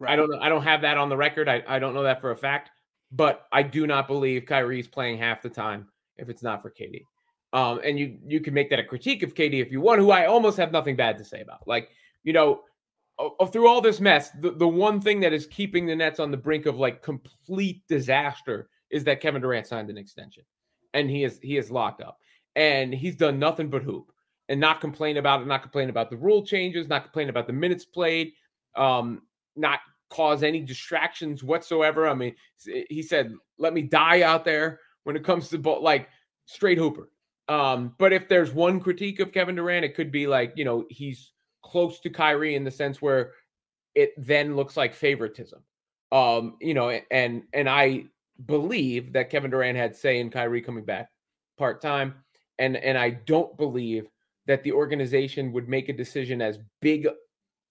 I 0.05 0.15
don't 0.15 0.29
know. 0.29 0.39
I 0.39 0.49
don't 0.49 0.63
have 0.63 0.81
that 0.81 0.97
on 0.97 1.09
the 1.09 1.17
record. 1.17 1.49
I, 1.49 1.63
I 1.67 1.79
don't 1.79 1.93
know 1.93 2.03
that 2.03 2.21
for 2.21 2.31
a 2.31 2.37
fact, 2.37 2.71
but 3.11 3.47
I 3.51 3.63
do 3.63 3.87
not 3.87 4.07
believe 4.07 4.45
Kyrie's 4.45 4.87
playing 4.87 5.17
half 5.17 5.41
the 5.41 5.49
time 5.49 5.87
if 6.17 6.29
it's 6.29 6.43
not 6.43 6.61
for 6.61 6.69
KD. 6.69 7.03
Um, 7.51 7.79
and 7.83 7.97
you 7.97 8.17
you 8.25 8.39
can 8.41 8.53
make 8.53 8.69
that 8.69 8.79
a 8.79 8.83
critique 8.83 9.23
of 9.23 9.33
KD 9.33 9.61
if 9.61 9.71
you 9.71 9.81
want, 9.81 9.99
who 9.99 10.11
I 10.11 10.27
almost 10.27 10.57
have 10.57 10.71
nothing 10.71 10.95
bad 10.95 11.17
to 11.17 11.25
say 11.25 11.41
about. 11.41 11.67
Like, 11.67 11.89
you 12.23 12.33
know, 12.33 12.61
through 13.51 13.67
all 13.67 13.81
this 13.81 13.99
mess, 13.99 14.29
the, 14.41 14.51
the 14.51 14.67
one 14.67 15.01
thing 15.01 15.19
that 15.21 15.33
is 15.33 15.47
keeping 15.47 15.85
the 15.85 15.95
Nets 15.95 16.19
on 16.19 16.31
the 16.31 16.37
brink 16.37 16.67
of 16.67 16.77
like 16.77 17.01
complete 17.01 17.81
disaster 17.87 18.69
is 18.91 19.03
that 19.03 19.21
Kevin 19.21 19.41
Durant 19.41 19.67
signed 19.67 19.89
an 19.89 19.97
extension. 19.97 20.43
And 20.93 21.09
he 21.09 21.23
is 21.23 21.39
he 21.41 21.57
is 21.57 21.71
locked 21.71 22.01
up. 22.01 22.19
And 22.55 22.93
he's 22.93 23.15
done 23.15 23.39
nothing 23.39 23.69
but 23.69 23.83
hoop 23.83 24.11
and 24.49 24.59
not 24.59 24.81
complain 24.81 25.17
about 25.17 25.41
it, 25.41 25.47
not 25.47 25.61
complain 25.61 25.89
about 25.89 26.09
the 26.09 26.17
rule 26.17 26.45
changes, 26.45 26.87
not 26.87 27.03
complain 27.03 27.29
about 27.29 27.47
the 27.47 27.53
minutes 27.53 27.85
played, 27.85 28.33
um, 28.75 29.21
not 29.55 29.79
cause 30.09 30.43
any 30.43 30.61
distractions 30.61 31.43
whatsoever. 31.43 32.07
I 32.07 32.13
mean, 32.13 32.35
he 32.89 33.01
said, 33.01 33.33
"Let 33.57 33.73
me 33.73 33.81
die 33.81 34.21
out 34.21 34.45
there 34.45 34.79
when 35.03 35.15
it 35.15 35.23
comes 35.23 35.49
to 35.49 35.57
ball, 35.57 35.81
like 35.81 36.09
straight 36.45 36.77
hooper." 36.77 37.09
Um, 37.47 37.95
but 37.97 38.13
if 38.13 38.27
there's 38.27 38.53
one 38.53 38.79
critique 38.79 39.19
of 39.19 39.31
Kevin 39.31 39.55
Durant, 39.55 39.85
it 39.85 39.95
could 39.95 40.11
be 40.11 40.27
like 40.27 40.53
you 40.55 40.65
know 40.65 40.85
he's 40.89 41.31
close 41.63 41.99
to 42.01 42.09
Kyrie 42.09 42.55
in 42.55 42.63
the 42.63 42.71
sense 42.71 43.01
where 43.01 43.33
it 43.95 44.13
then 44.17 44.55
looks 44.55 44.77
like 44.77 44.93
favoritism. 44.93 45.61
Um, 46.11 46.57
you 46.59 46.73
know, 46.73 46.89
and 46.89 47.43
and 47.53 47.69
I 47.69 48.05
believe 48.45 49.13
that 49.13 49.29
Kevin 49.29 49.51
Durant 49.51 49.77
had 49.77 49.95
say 49.95 50.19
in 50.19 50.29
Kyrie 50.29 50.61
coming 50.61 50.85
back 50.85 51.09
part 51.57 51.81
time, 51.81 52.15
and 52.57 52.77
and 52.77 52.97
I 52.97 53.11
don't 53.11 53.55
believe 53.57 54.07
that 54.47 54.63
the 54.63 54.71
organization 54.71 55.51
would 55.51 55.69
make 55.69 55.89
a 55.89 55.93
decision 55.93 56.41
as 56.41 56.57
big 56.81 57.07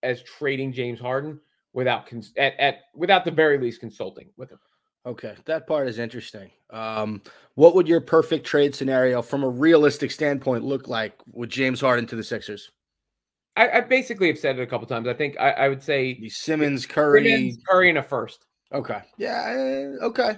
as 0.02 0.22
trading 0.22 0.72
James 0.72 1.00
Harden 1.00 1.40
without 1.72 2.06
cons- 2.06 2.32
at, 2.36 2.58
at 2.58 2.78
without 2.94 3.24
the 3.24 3.30
very 3.30 3.58
least 3.58 3.80
consulting 3.80 4.28
with 4.36 4.50
him. 4.50 4.58
Okay, 5.06 5.34
that 5.46 5.66
part 5.66 5.88
is 5.88 5.98
interesting. 5.98 6.50
Um, 6.70 7.22
what 7.54 7.74
would 7.74 7.88
your 7.88 8.00
perfect 8.00 8.44
trade 8.44 8.74
scenario 8.74 9.22
from 9.22 9.42
a 9.42 9.48
realistic 9.48 10.10
standpoint 10.10 10.64
look 10.64 10.88
like 10.88 11.14
with 11.32 11.48
James 11.50 11.80
Harden 11.80 12.06
to 12.08 12.16
the 12.16 12.24
Sixers? 12.24 12.70
I, 13.56 13.68
I 13.70 13.80
basically 13.80 14.26
have 14.28 14.38
said 14.38 14.58
it 14.58 14.62
a 14.62 14.66
couple 14.66 14.86
times. 14.86 15.08
I 15.08 15.14
think 15.14 15.36
I, 15.40 15.50
I 15.52 15.68
would 15.68 15.82
say 15.82 16.14
Be 16.14 16.28
Simmons, 16.28 16.84
Curry. 16.84 17.24
Simmons, 17.24 17.58
Curry, 17.68 17.88
and 17.88 17.98
a 17.98 18.02
first. 18.02 18.44
Okay, 18.72 19.00
yeah, 19.16 19.94
okay. 20.02 20.36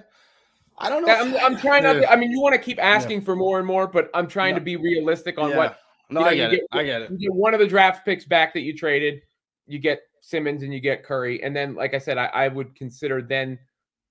I 0.77 0.89
don't 0.89 1.05
know. 1.05 1.13
I'm, 1.13 1.35
I'm 1.37 1.57
trying 1.59 1.83
not. 1.83 1.93
To, 1.93 2.11
I 2.11 2.15
mean, 2.15 2.31
you 2.31 2.39
want 2.41 2.55
to 2.55 2.59
keep 2.61 2.81
asking 2.81 3.21
for 3.21 3.35
more 3.35 3.57
and 3.59 3.67
more, 3.67 3.87
but 3.87 4.09
I'm 4.13 4.27
trying 4.27 4.53
Yeah. 4.53 4.59
to 4.59 4.65
be 4.65 4.75
realistic 4.77 5.37
on 5.37 5.49
Yeah. 5.51 5.57
what 5.57 5.79
No, 6.09 6.21
you 6.21 6.23
know, 6.23 6.29
I 6.29 6.31
you 6.31 6.37
get 6.49 6.53
it. 6.53 6.65
I 6.71 6.83
get 6.83 7.01
it. 7.03 7.11
you 7.11 7.17
get 7.29 7.33
one 7.35 7.53
of 7.53 7.59
the 7.59 7.67
draft 7.67 8.05
picks 8.05 8.25
back 8.25 8.53
that 8.53 8.61
you 8.61 8.75
traded. 8.75 9.21
You 9.67 9.79
get 9.79 10.01
Simmons 10.21 10.63
and 10.63 10.73
you 10.73 10.79
get 10.79 11.03
Curry, 11.03 11.43
and 11.43 11.55
then, 11.55 11.75
like 11.75 11.93
I 11.93 11.97
said, 11.97 12.17
I, 12.17 12.27
I 12.27 12.47
would 12.47 12.73
consider 12.75 13.21
then 13.21 13.59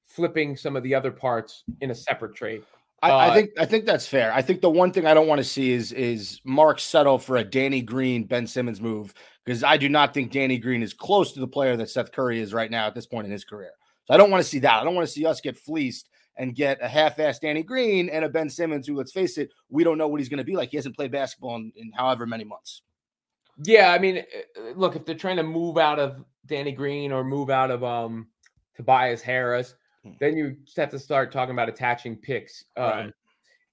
flipping 0.04 0.56
some 0.56 0.76
of 0.76 0.82
the 0.82 0.94
other 0.94 1.10
parts 1.10 1.64
in 1.80 1.90
a 1.90 1.94
separate 1.94 2.34
trade. 2.34 2.62
I, 3.02 3.10
Uh, 3.10 3.16
I 3.16 3.34
think 3.34 3.50
I 3.58 3.64
think 3.64 3.86
that's 3.86 4.06
fair. 4.06 4.32
I 4.34 4.42
think 4.42 4.60
the 4.60 4.70
one 4.70 4.92
thing 4.92 5.06
I 5.06 5.14
don't 5.14 5.26
want 5.26 5.38
to 5.38 5.44
see 5.44 5.72
is 5.72 5.92
is 5.92 6.40
Mark 6.44 6.80
settle 6.80 7.18
for 7.18 7.36
a 7.36 7.44
Danny 7.44 7.80
Green 7.80 8.24
Ben 8.24 8.46
Simmons 8.46 8.80
move 8.80 9.14
because 9.44 9.64
I 9.64 9.78
do 9.78 9.88
not 9.88 10.12
think 10.12 10.32
Danny 10.32 10.58
Green 10.58 10.82
is 10.82 10.92
close 10.92 11.32
to 11.32 11.40
the 11.40 11.46
player 11.46 11.76
that 11.76 11.88
Seth 11.88 12.12
Curry 12.12 12.40
is 12.40 12.52
right 12.52 12.70
now 12.70 12.86
at 12.86 12.94
this 12.94 13.06
point 13.06 13.24
in 13.24 13.32
his 13.32 13.44
career. 13.44 13.72
So 14.04 14.14
I 14.14 14.16
don't 14.16 14.30
want 14.30 14.42
to 14.42 14.48
see 14.48 14.58
that. 14.58 14.80
I 14.80 14.84
don't 14.84 14.94
want 14.94 15.06
to 15.06 15.12
see 15.12 15.24
us 15.24 15.40
get 15.40 15.56
fleeced 15.56 16.10
and 16.36 16.54
get 16.54 16.78
a 16.82 16.88
half-assed 16.88 17.40
Danny 17.40 17.62
Green 17.62 18.08
and 18.08 18.24
a 18.24 18.28
Ben 18.28 18.50
Simmons 18.50 18.86
who, 18.86 18.96
let's 18.96 19.12
face 19.12 19.38
it, 19.38 19.50
we 19.68 19.84
don't 19.84 19.98
know 19.98 20.08
what 20.08 20.20
he's 20.20 20.28
going 20.28 20.38
to 20.38 20.44
be 20.44 20.56
like. 20.56 20.70
He 20.70 20.76
hasn't 20.76 20.96
played 20.96 21.12
basketball 21.12 21.56
in, 21.56 21.72
in 21.76 21.92
however 21.92 22.26
many 22.26 22.44
months. 22.44 22.82
Yeah, 23.64 23.92
I 23.92 23.98
mean, 23.98 24.18
uh, 24.18 24.70
look, 24.74 24.96
if 24.96 25.04
they're 25.04 25.14
trying 25.14 25.36
to 25.36 25.42
move 25.42 25.76
out 25.78 25.98
of 25.98 26.24
Danny 26.46 26.72
Green 26.72 27.12
or 27.12 27.22
move 27.24 27.50
out 27.50 27.70
of 27.70 27.84
um 27.84 28.28
Tobias 28.74 29.22
Harris, 29.22 29.74
Hmm. 30.02 30.12
then 30.18 30.34
you 30.36 30.56
just 30.64 30.78
have 30.78 30.88
to 30.90 30.98
start 30.98 31.30
talking 31.30 31.52
about 31.54 31.68
attaching 31.68 32.16
picks 32.16 32.64
um, 32.78 32.84
Right. 32.84 33.12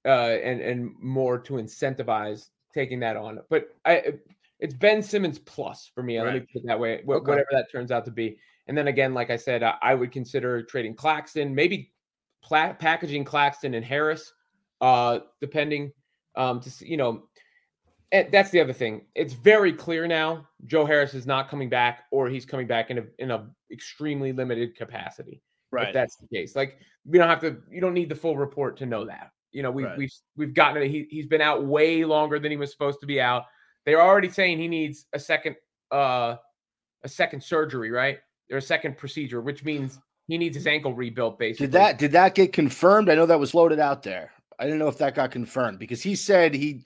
uh, 0.06 0.38
and 0.44 0.60
and 0.60 0.92
more 1.00 1.40
to 1.40 1.54
incentivize 1.54 2.50
taking 2.74 3.00
that 3.00 3.16
on. 3.16 3.40
But 3.50 3.70
I, 3.86 4.16
it's 4.60 4.74
Ben 4.74 5.02
Simmons 5.02 5.40
plus 5.40 5.90
for 5.96 6.04
me. 6.04 6.22
Let 6.22 6.34
me 6.34 6.40
put 6.42 6.64
it 6.64 6.68
that 6.68 6.80
way. 6.80 7.02
wh- 7.06 7.12
Okay. 7.12 7.30
Whatever 7.32 7.48
that 7.52 7.72
turns 7.72 7.92
out 7.92 8.04
to 8.06 8.12
be. 8.12 8.38
And 8.68 8.78
then 8.78 8.88
again, 8.90 9.14
like 9.14 9.30
I 9.30 9.38
said, 9.38 9.64
I, 9.64 9.76
I 9.82 9.96
would 9.96 10.12
consider 10.12 10.62
trading 10.64 10.96
Claxton, 10.96 11.56
maybe 11.56 11.94
pla- 12.44 12.74
packaging 12.74 13.24
Claxton 13.24 13.74
and 13.76 13.86
Harris, 13.86 14.34
uh, 14.82 15.20
depending 15.40 15.94
um, 16.36 16.60
to 16.60 16.70
see, 16.70 16.88
you 16.90 16.98
know. 16.98 17.24
And 18.12 18.30
that's 18.32 18.52
the 18.52 18.62
other 18.62 18.74
thing. 18.74 19.06
It's 19.16 19.34
very 19.34 19.74
clear 19.74 20.08
now. 20.08 20.48
Joe 20.66 20.86
Harris 20.86 21.14
is 21.14 21.26
not 21.26 21.50
coming 21.50 21.68
back, 21.70 22.06
or 22.12 22.30
he's 22.30 22.46
coming 22.46 22.66
back 22.68 22.90
in 22.90 23.00
a 23.00 23.04
in 23.20 23.32
a 23.32 23.48
extremely 23.72 24.32
limited 24.32 24.76
capacity. 24.78 25.42
If 25.74 25.94
that's 25.94 26.16
the 26.16 26.28
case, 26.28 26.56
like 26.56 26.80
we 27.06 27.18
don't 27.18 27.28
have 27.28 27.42
to, 27.42 27.58
you 27.70 27.82
don't 27.82 27.94
need 27.94 28.08
the 28.10 28.16
full 28.16 28.38
report 28.38 28.78
to 28.78 28.86
know 28.86 29.06
that. 29.06 29.32
You 29.52 29.64
know, 29.64 29.72
we've 29.72 29.86
Right. 29.86 29.98
we've 29.98 30.14
we've 30.38 30.54
gotten 30.54 30.82
it. 30.82 30.90
He 30.90 31.08
he's 31.10 31.28
been 31.28 31.42
out 31.42 31.66
way 31.66 32.06
longer 32.06 32.40
than 32.40 32.52
he 32.52 32.58
was 32.58 32.72
supposed 32.72 33.00
to 33.02 33.06
be 33.06 33.20
out. 33.20 33.44
They're 33.86 34.02
already 34.02 34.30
saying 34.30 34.60
he 34.60 34.68
needs 34.68 35.06
a 35.14 35.20
second 35.20 35.56
uh 35.92 36.36
a 37.04 37.10
second 37.10 37.44
surgery, 37.44 37.92
right? 37.92 38.20
Or 38.52 38.58
a 38.58 38.62
second 38.62 38.98
procedure, 38.98 39.42
which 39.42 39.66
means 39.66 40.00
he 40.28 40.38
needs 40.38 40.56
his 40.56 40.68
ankle 40.68 40.94
rebuilt. 40.94 41.38
Basically, 41.38 41.68
Did 41.68 41.74
that 41.74 41.98
did 41.98 42.12
that 42.14 42.36
get 42.36 42.54
confirmed? 42.54 43.10
I 43.10 43.16
know 43.16 43.26
that 43.26 43.40
was 43.40 43.54
loaded 43.54 43.80
out 43.80 44.04
there. 44.04 44.32
I 44.60 44.64
didn't 44.64 44.80
know 44.80 44.88
if 44.88 44.98
that 45.00 45.16
got 45.16 45.32
confirmed 45.32 45.80
because 45.80 46.02
he 46.02 46.16
said 46.16 46.54
he 46.54 46.84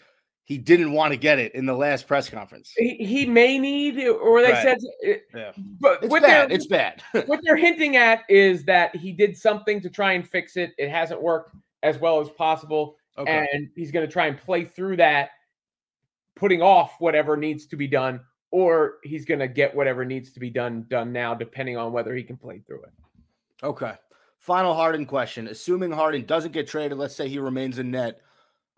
he 0.51 0.57
didn't 0.57 0.91
want 0.91 1.13
to 1.13 1.17
get 1.17 1.39
it 1.39 1.55
in 1.55 1.65
the 1.65 1.73
last 1.73 2.07
press 2.07 2.29
conference. 2.29 2.73
he, 2.75 2.95
he 2.95 3.25
may 3.25 3.57
need, 3.57 3.97
or 4.05 4.41
they 4.41 4.51
Right. 4.51 4.61
said, 4.63 4.77
it- 4.99 5.23
Yeah. 5.33 5.53
but 5.79 6.03
It's 6.03 6.11
what 6.11 6.23
bad. 6.23 6.49
they're 6.49 6.55
It's 6.57 6.67
bad. 6.67 7.01
what 7.25 7.39
they're 7.43 7.55
hinting 7.55 7.95
at 7.95 8.23
is 8.27 8.65
that 8.65 8.93
he 8.93 9.13
did 9.13 9.37
something 9.37 9.79
to 9.79 9.89
try 9.89 10.11
and 10.11 10.27
fix 10.27 10.57
it. 10.57 10.73
It 10.77 10.89
hasn't 10.89 11.21
worked. 11.21 11.55
as 11.83 11.97
well 11.99 12.19
as 12.19 12.29
possible, 12.31 12.95
Okay. 13.17 13.47
and 13.53 13.67
he's 13.75 13.91
going 13.91 14.05
to 14.05 14.11
try 14.11 14.27
and 14.27 14.37
play 14.37 14.65
through 14.65 14.97
that, 14.97 15.29
putting 16.35 16.61
off 16.61 16.93
whatever 16.99 17.35
needs 17.37 17.65
to 17.67 17.75
be 17.75 17.87
done, 17.87 18.19
or 18.51 18.97
he's 19.03 19.25
going 19.25 19.39
to 19.39 19.47
get 19.47 19.73
whatever 19.73 20.03
needs 20.05 20.31
to 20.33 20.39
be 20.39 20.49
done 20.49 20.85
done 20.89 21.11
now, 21.13 21.33
depending 21.33 21.77
on 21.77 21.91
whether 21.93 22.13
he 22.13 22.21
can 22.23 22.37
play 22.37 22.59
through 22.59 22.83
it. 22.83 22.91
Okay. 23.63 23.93
Final 24.37 24.73
Harden 24.75 25.05
question. 25.07 25.47
Assuming 25.47 25.91
Harden 25.91 26.25
doesn't 26.25 26.51
get 26.51 26.67
traded, 26.67 26.97
let's 26.97 27.15
say 27.15 27.27
he 27.27 27.39
remains 27.39 27.79
in 27.79 27.89
net, 27.89 28.21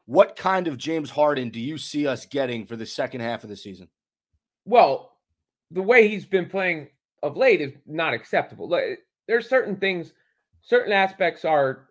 what 0.06 0.36
kind 0.36 0.68
of 0.68 0.78
James 0.78 1.10
Harden 1.10 1.50
do 1.50 1.60
you 1.60 1.78
see 1.78 2.08
us 2.08 2.26
getting 2.26 2.66
for 2.66 2.76
the 2.76 2.86
second 2.86 3.22
half 3.22 3.44
of 3.44 3.50
the 3.50 3.56
season? 3.56 3.88
Well, 4.66 5.18
the 5.72 5.82
way 5.82 6.08
he's 6.08 6.26
been 6.26 6.50
playing 6.50 6.90
of 7.22 7.38
late 7.38 7.62
is 7.62 7.74
not 7.86 8.14
acceptable. 8.14 8.68
There's 9.28 9.48
certain 9.48 9.78
things, 9.78 10.14
certain 10.62 10.92
aspects 10.92 11.46
are 11.46 11.88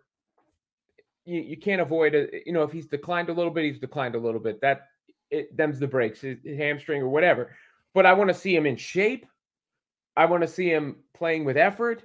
you, 1.25 1.41
you 1.41 1.57
can't 1.57 1.81
avoid 1.81 2.13
it. 2.15 2.43
You 2.45 2.53
know, 2.53 2.63
if 2.63 2.71
he's 2.71 2.87
declined 2.87 3.29
a 3.29 3.33
little 3.33 3.51
bit, 3.51 3.65
he's 3.65 3.79
declined 3.79 4.15
a 4.15 4.19
little 4.19 4.39
bit. 4.39 4.61
That 4.61 4.87
it 5.31 5.55
them's 5.55 5.79
the 5.79 5.87
breaks, 5.87 6.21
his, 6.21 6.37
his 6.43 6.57
hamstring 6.57 7.01
or 7.01 7.09
whatever. 7.09 7.55
But 7.93 8.05
I 8.05 8.13
want 8.13 8.29
to 8.29 8.33
see 8.33 8.55
him 8.55 8.65
in 8.65 8.75
shape. 8.75 9.25
I 10.15 10.25
want 10.25 10.41
to 10.41 10.47
see 10.47 10.69
him 10.69 10.97
playing 11.13 11.45
with 11.45 11.57
effort. 11.57 12.03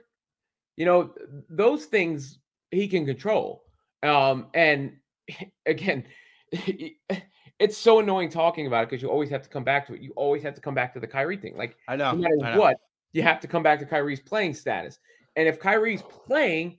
You 0.77 0.87
know, 0.87 1.11
those 1.51 1.87
things 1.87 2.39
he 2.71 2.89
can 2.89 3.05
control. 3.05 3.65
Um, 4.03 4.47
and 4.55 4.93
again, 5.67 6.05
it's 6.53 7.77
so 7.77 7.99
annoying 7.99 8.31
talking 8.31 8.67
about 8.67 8.85
it 8.85 8.91
because 8.91 9.03
you 9.03 9.09
always 9.09 9.31
have 9.31 9.43
to 9.43 9.49
come 9.49 9.65
back 9.65 9.87
to 9.87 9.95
it. 9.95 10.01
You 10.01 10.13
always 10.17 10.43
have 10.43 10.55
to 10.55 10.61
come 10.61 10.75
back 10.75 10.93
to 10.95 11.01
the 11.01 11.07
Kyrie 11.07 11.37
thing. 11.37 11.57
Like 11.57 11.77
I 11.89 11.97
know. 11.97 12.13
no 12.13 12.19
matter 12.19 12.55
know. 12.55 12.61
what, 12.61 12.77
you 13.13 13.23
have 13.23 13.41
to 13.41 13.49
come 13.49 13.63
back 13.63 13.79
to 13.81 13.87
Kyrie's 13.87 14.21
playing 14.21 14.55
status. 14.55 14.99
And 15.37 15.49
if 15.49 15.59
Kyrie's 15.59 16.03
playing, 16.03 16.79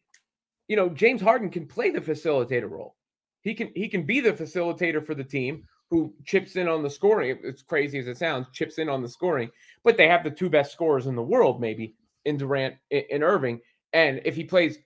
you 0.67 0.75
know, 0.75 0.89
James 0.89 1.21
Harden 1.21 1.49
can 1.49 1.65
play 1.65 1.89
the 1.89 2.01
facilitator 2.01 2.69
role. 2.69 2.95
He 3.41 3.53
can 3.53 3.71
he 3.75 3.87
can 3.87 4.03
be 4.03 4.19
the 4.19 4.33
facilitator 4.33 5.05
for 5.05 5.15
the 5.15 5.23
team 5.23 5.63
who 5.89 6.13
chips 6.25 6.55
in 6.55 6.67
on 6.67 6.83
the 6.83 6.89
scoring. 6.89 7.39
It's 7.43 7.63
crazy 7.63 7.97
as 7.99 8.07
it 8.07 8.17
sounds, 8.17 8.47
chips 8.53 8.77
in 8.77 8.89
on 8.89 9.01
the 9.01 9.09
scoring, 9.09 9.49
but 9.83 9.97
they 9.97 10.07
have 10.07 10.23
the 10.23 10.29
two 10.29 10.49
best 10.49 10.71
scorers 10.71 11.07
in 11.07 11.15
the 11.15 11.21
world, 11.21 11.59
maybe 11.59 11.95
in 12.25 12.37
Durant 12.37 12.75
and 12.91 13.23
Irving. 13.23 13.59
And 13.93 14.21
if 14.23 14.35
he 14.35 14.43
plays 14.43 14.77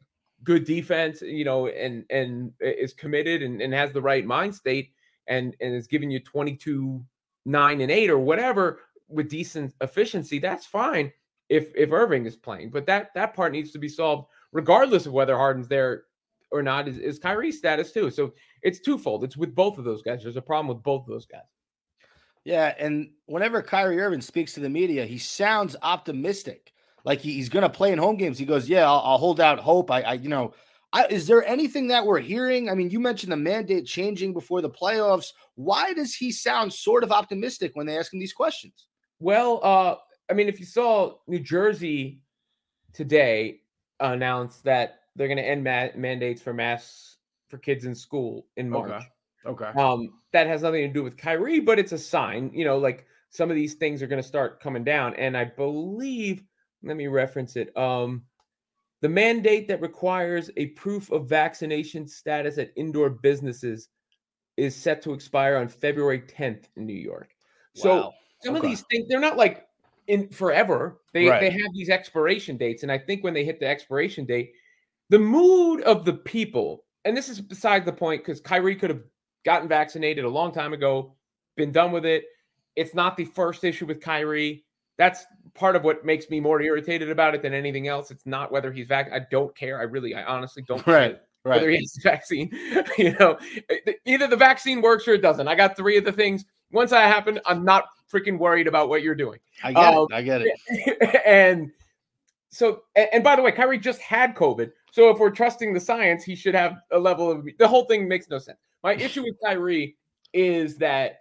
good 0.44 0.66
defense, 0.66 1.22
you 1.22 1.46
know, 1.46 1.68
and 1.68 2.06
and 2.10 2.52
is 2.60 2.94
committed 2.94 3.42
and, 3.42 3.62
and 3.62 3.74
has 3.74 3.92
the 3.92 4.02
right 4.02 4.26
mind 4.26 4.56
state 4.56 4.92
and 5.28 5.56
and 5.62 5.74
is 5.74 5.88
giving 5.88 6.12
you 6.12 6.20
22 6.20 7.04
9 7.46 7.82
and 7.82 7.92
8 7.92 8.10
or 8.10 8.20
whatever 8.20 8.80
with 9.10 9.30
decent 9.30 9.74
efficiency, 9.82 10.40
that's 10.40 10.66
fine 10.66 11.12
if 11.50 11.72
if 11.76 11.92
Irving 11.92 12.26
is 12.26 12.36
playing. 12.36 12.72
But 12.72 12.86
that 12.88 13.14
that 13.16 13.36
part 13.36 13.52
needs 13.52 13.72
to 13.72 13.80
be 13.80 13.90
solved 13.90 14.28
regardless 14.52 15.06
of 15.06 15.14
whether 15.14 15.36
Harden's 15.36 15.68
there 15.68 16.04
or 16.52 16.62
not 16.62 16.88
is, 16.88 16.98
is 17.00 17.20
Kyrie's 17.20 17.58
status 17.58 17.92
too. 17.92 18.12
So 18.12 18.34
it's 18.62 18.80
twofold. 18.80 19.24
It's 19.24 19.36
with 19.36 19.56
both 19.56 19.78
of 19.78 19.86
those 19.86 20.02
guys. 20.02 20.22
There's 20.24 20.38
a 20.38 20.42
problem 20.42 20.68
with 20.74 20.84
both 20.84 21.02
of 21.02 21.08
those 21.08 21.26
guys. 21.26 21.42
Yeah, 22.46 22.74
and 22.78 23.10
whenever 23.26 23.62
Kyrie 23.62 24.02
Irving 24.02 24.22
speaks 24.22 24.54
to 24.54 24.60
the 24.60 24.70
media, 24.70 25.06
he 25.06 25.18
sounds 25.18 25.76
optimistic. 25.82 26.73
Like 27.04 27.20
he- 27.22 27.34
he's 27.34 27.50
going 27.50 27.64
to 27.64 27.70
play 27.70 27.92
in 27.92 28.00
home 28.00 28.18
games. 28.18 28.38
He 28.38 28.46
goes, 28.46 28.70
"Yeah, 28.70 28.88
I'll, 28.90 29.02
I'll 29.04 29.18
hold 29.18 29.40
out 29.40 29.60
hope." 29.60 29.92
I, 29.92 30.02
I 30.02 30.14
you 30.14 30.30
know, 30.30 30.54
I, 30.94 31.08
is 31.08 31.28
there 31.28 31.46
anything 31.46 31.88
that 31.88 32.06
we're 32.06 32.20
hearing? 32.20 32.70
I 32.70 32.76
mean, 32.76 32.90
you 32.90 33.00
mentioned 33.00 33.32
the 33.32 33.38
mandate 33.38 33.86
changing 33.86 34.34
before 34.34 34.62
the 34.62 34.70
playoffs. 34.70 35.34
Why 35.56 35.94
does 35.94 36.14
he 36.14 36.32
sound 36.32 36.72
sort 36.72 37.04
of 37.04 37.12
optimistic 37.12 37.72
when 37.76 37.86
they 37.86 37.98
ask 37.98 38.14
him 38.14 38.20
these 38.20 38.34
questions? 38.34 38.88
Well, 39.20 39.60
uh, 39.64 39.96
I 40.30 40.34
mean, 40.34 40.48
if 40.48 40.60
you 40.60 40.66
saw 40.66 41.16
New 41.28 41.40
Jersey 41.40 42.22
today 42.94 43.62
announce 44.00 44.58
that 44.62 45.02
they're 45.16 45.28
going 45.28 45.38
to 45.38 45.48
end 45.48 45.64
ma- 45.64 45.90
mandates 45.96 46.42
for 46.42 46.54
masks 46.54 47.18
for 47.48 47.58
kids 47.58 47.86
in 47.86 47.94
school 47.96 48.48
in 48.58 48.70
March. 48.70 49.04
Okay. 49.46 49.66
Um, 49.78 50.14
that 50.32 50.48
has 50.48 50.62
nothing 50.64 50.88
to 50.88 50.94
do 50.94 51.04
with 51.04 51.18
Kyrie, 51.18 51.60
but 51.60 51.78
it's 51.78 51.92
a 51.92 51.98
sign, 51.98 52.50
you 52.54 52.66
know, 52.66 52.78
like 52.78 53.06
some 53.30 53.50
of 53.50 53.56
these 53.56 53.76
things 53.76 54.02
are 54.02 54.08
going 54.08 54.22
to 54.22 54.28
start 54.28 54.60
coming 54.62 54.84
down. 54.84 55.14
And 55.16 55.38
I 55.38 55.46
believe, 55.46 56.44
let 56.84 56.98
me 56.98 57.08
reference 57.08 57.56
it. 57.56 57.76
Um, 57.78 58.24
the 59.02 59.10
mandate 59.10 59.68
that 59.68 59.82
requires 59.82 60.50
a 60.56 60.68
proof 60.68 61.12
of 61.12 61.28
vaccination 61.28 62.08
status 62.08 62.58
at 62.58 62.72
indoor 62.76 63.10
businesses 63.10 63.90
is 64.56 64.76
set 64.76 65.02
to 65.02 65.14
expire 65.14 65.58
on 65.58 65.68
February 65.68 66.22
10th 66.22 66.68
in 66.76 66.86
New 66.86 66.94
York. 66.94 67.36
So 67.74 67.96
Wow. 67.96 68.14
some 68.44 68.56
of 68.56 68.62
these 68.62 68.82
things, 68.90 69.08
they're 69.08 69.20
not 69.20 69.38
like 69.38 69.66
in 70.08 70.30
forever. 70.30 71.02
They 71.14 71.28
Right. 71.28 71.40
they 71.42 71.50
have 71.50 71.74
these 71.74 71.90
expiration 71.90 72.58
dates. 72.58 72.84
And 72.84 72.92
I 72.92 72.98
think 72.98 73.24
when 73.24 73.34
they 73.34 73.44
hit 73.44 73.60
the 73.60 73.68
expiration 73.68 74.26
date, 74.26 74.54
the 75.10 75.20
mood 75.20 75.82
of 75.82 76.06
the 76.06 76.14
people, 76.14 76.86
and 77.06 77.16
this 77.16 77.30
is 77.30 77.42
beside 77.42 77.86
the 77.86 77.94
point 77.94 78.22
because 78.24 78.40
Kyrie 78.40 78.76
could 78.76 78.90
have 78.90 79.04
gotten 79.44 79.68
vaccinated 79.68 80.24
a 80.24 80.30
long 80.30 80.52
time 80.52 80.74
ago, 80.74 81.16
been 81.56 81.72
done 81.72 81.92
with 81.92 82.06
it. 82.06 82.26
It's 82.76 82.96
not 82.96 83.18
the 83.18 83.26
first 83.26 83.64
issue 83.64 83.86
with 83.86 84.02
Kyrie. 84.02 84.66
That's 84.98 85.26
part 85.54 85.76
of 85.76 85.84
what 85.84 86.06
makes 86.06 86.30
me 86.30 86.40
more 86.40 86.62
irritated 86.62 87.10
about 87.10 87.36
it 87.36 87.42
than 87.42 87.54
anything 87.54 87.88
else. 87.88 88.12
It's 88.12 88.26
not 88.26 88.52
whether 88.52 88.72
he's 88.72 88.88
vac. 88.88 89.12
I 89.12 89.22
don't 89.32 89.56
care. 89.56 89.80
I 89.80 89.84
really, 89.84 90.14
I 90.16 90.24
honestly 90.24 90.64
don't 90.68 90.84
care 90.84 90.94
Right. 90.94 91.20
whether 91.44 91.70
he 91.70 91.78
has 91.78 91.94
the 91.94 92.02
vaccine. 92.02 92.50
you 92.98 93.16
know, 93.20 93.38
e- 93.72 93.94
either 94.06 94.28
the 94.28 94.38
vaccine 94.38 94.82
works 94.82 95.08
or 95.08 95.14
it 95.14 95.22
doesn't. 95.22 95.48
I 95.48 95.56
got 95.56 95.76
three 95.76 95.98
of 95.98 96.06
the 96.06 96.12
things. 96.12 96.46
Once 96.72 96.92
that 96.92 97.12
happened, 97.12 97.40
I'm 97.46 97.64
not 97.66 97.86
freaking 98.12 98.38
worried 98.40 98.68
about 98.68 98.90
what 98.90 99.04
you're 99.04 99.14
doing. 99.16 99.40
I 99.64 99.74
get 99.74 99.94
Um, 99.94 100.08
it. 100.12 100.16
I 100.16 100.22
get 100.22 100.42
it. 100.42 101.22
and 101.26 101.72
so, 102.50 102.84
and 102.96 103.24
by 103.24 103.36
the 103.36 103.42
way, 103.42 103.52
Kyrie 103.52 103.80
just 103.80 104.00
had 104.02 104.36
COVID. 104.36 104.72
So 104.92 105.10
if 105.10 105.18
we're 105.18 105.32
trusting 105.32 105.74
the 105.74 105.80
science, 105.80 106.24
he 106.24 106.36
should 106.36 106.54
have 106.56 106.78
a 106.92 107.00
level 107.00 107.32
of 107.32 107.48
the 107.58 107.68
whole 107.68 107.86
thing 107.86 108.08
makes 108.08 108.30
no 108.30 108.38
sense. 108.38 108.60
My 108.84 108.94
issue 108.94 109.24
with 109.24 109.36
Kyrie 109.44 109.96
is 110.34 110.78
that 110.78 111.20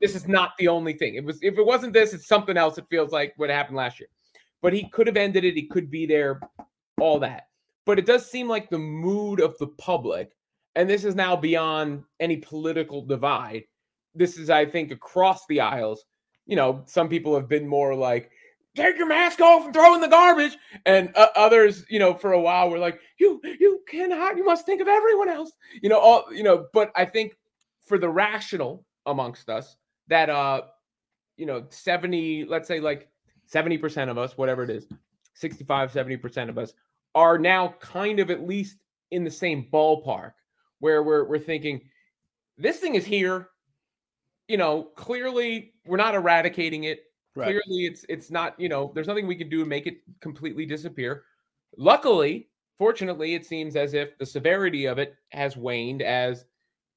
this 0.00 0.14
is 0.14 0.26
not 0.26 0.52
the 0.58 0.68
only 0.68 0.92
thing. 0.94 1.14
It 1.14 1.24
was 1.24 1.38
if 1.42 1.58
it 1.58 1.66
wasn't 1.66 1.92
this, 1.92 2.12
it's 2.12 2.26
something 2.26 2.56
else. 2.56 2.78
It 2.78 2.86
feels 2.90 3.12
like 3.12 3.34
what 3.36 3.50
happened 3.50 3.76
last 3.76 4.00
year. 4.00 4.08
But 4.62 4.72
he 4.72 4.88
could 4.90 5.06
have 5.06 5.16
ended 5.16 5.44
it. 5.44 5.54
He 5.54 5.66
could 5.66 5.90
be 5.90 6.06
there, 6.06 6.40
all 7.00 7.18
that. 7.20 7.48
But 7.86 7.98
it 7.98 8.06
does 8.06 8.30
seem 8.30 8.48
like 8.48 8.68
the 8.68 8.78
mood 8.78 9.40
of 9.40 9.56
the 9.58 9.68
public, 9.68 10.32
and 10.74 10.88
this 10.88 11.04
is 11.04 11.14
now 11.14 11.34
beyond 11.34 12.04
any 12.20 12.36
political 12.36 13.02
divide. 13.02 13.64
This 14.14 14.36
is, 14.36 14.50
I 14.50 14.66
think, 14.66 14.90
across 14.90 15.46
the 15.48 15.60
aisles. 15.60 16.04
You 16.46 16.56
know, 16.56 16.82
some 16.86 17.08
people 17.08 17.34
have 17.34 17.48
been 17.48 17.66
more 17.66 17.94
like, 17.94 18.30
take 18.76 18.96
your 18.96 19.06
mask 19.06 19.40
off 19.40 19.64
and 19.64 19.74
throw 19.74 19.94
in 19.94 20.00
the 20.00 20.08
garbage. 20.08 20.56
And 20.86 21.10
uh, 21.16 21.28
others, 21.36 21.84
you 21.88 21.98
know, 21.98 22.14
for 22.14 22.32
a 22.32 22.40
while 22.40 22.70
were 22.70 22.78
like, 22.78 23.00
you 23.18 23.40
you 23.42 23.80
cannot, 23.88 24.36
you 24.36 24.44
must 24.44 24.66
think 24.66 24.80
of 24.80 24.88
everyone 24.88 25.28
else. 25.28 25.52
You 25.82 25.88
know, 25.88 25.98
all 25.98 26.24
you 26.32 26.42
know, 26.42 26.66
but 26.72 26.90
I 26.96 27.04
think 27.04 27.36
for 27.86 27.98
the 27.98 28.08
rational 28.08 28.84
amongst 29.06 29.48
us, 29.48 29.76
that 30.10 30.28
uh, 30.28 30.62
you 31.36 31.46
know, 31.46 31.64
70, 31.70 32.44
let's 32.44 32.68
say 32.68 32.80
like 32.80 33.08
70% 33.50 34.10
of 34.10 34.18
us, 34.18 34.36
whatever 34.36 34.62
it 34.62 34.70
is, 34.70 34.86
65, 35.34 35.90
70% 35.90 36.50
of 36.50 36.58
us 36.58 36.74
are 37.14 37.38
now 37.38 37.74
kind 37.80 38.20
of 38.20 38.30
at 38.30 38.46
least 38.46 38.76
in 39.10 39.24
the 39.24 39.30
same 39.30 39.66
ballpark 39.72 40.32
where 40.80 41.02
we're 41.02 41.24
we're 41.24 41.38
thinking 41.38 41.80
this 42.58 42.78
thing 42.78 42.94
is 42.94 43.06
here. 43.06 43.48
You 44.48 44.56
know, 44.58 44.90
clearly 44.96 45.72
we're 45.86 45.96
not 45.96 46.14
eradicating 46.14 46.84
it 46.84 47.04
Right. 47.36 47.44
clearly 47.46 47.86
it's 47.86 48.04
it's 48.08 48.30
not 48.32 48.58
you 48.58 48.68
know 48.68 48.90
there's 48.92 49.06
nothing 49.06 49.28
we 49.28 49.36
can 49.36 49.48
do 49.48 49.60
to 49.60 49.64
make 49.64 49.86
it 49.86 49.98
completely 50.20 50.66
disappear 50.66 51.22
luckily 51.78 52.48
fortunately 52.76 53.34
it 53.36 53.46
seems 53.46 53.76
as 53.76 53.94
if 53.94 54.18
the 54.18 54.26
severity 54.26 54.86
of 54.86 54.98
it 54.98 55.14
has 55.28 55.56
waned 55.56 56.02
as 56.02 56.44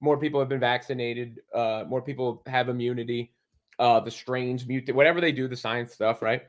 more 0.04 0.18
people 0.18 0.40
have 0.40 0.50
been 0.50 0.60
vaccinated 0.60 1.40
uh 1.56 1.84
more 1.88 2.02
people 2.02 2.44
have 2.46 2.70
immunity 2.70 3.34
uh 3.80 4.00
the 4.00 4.12
strains 4.12 4.66
mutate 4.66 4.94
whatever 4.94 5.20
they 5.22 5.32
do 5.32 5.48
the 5.48 5.56
science 5.56 5.94
stuff 5.94 6.22
right? 6.22 6.44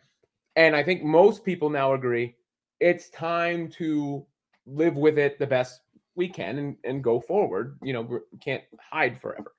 And 0.56 0.76
i 0.76 0.82
think 0.82 1.02
most 1.02 1.44
people 1.44 1.70
now 1.70 1.94
agree 1.94 2.34
it's 2.80 3.08
time 3.10 3.68
to 3.68 4.26
live 4.66 4.96
with 4.96 5.18
it 5.18 5.38
the 5.38 5.46
best 5.46 5.80
we 6.14 6.28
can 6.28 6.58
and, 6.58 6.76
and 6.84 7.04
go 7.04 7.20
forward. 7.20 7.78
You 7.82 7.92
know 7.92 8.02
we 8.02 8.18
can't 8.40 8.62
hide 8.80 9.20
forever. 9.20 9.52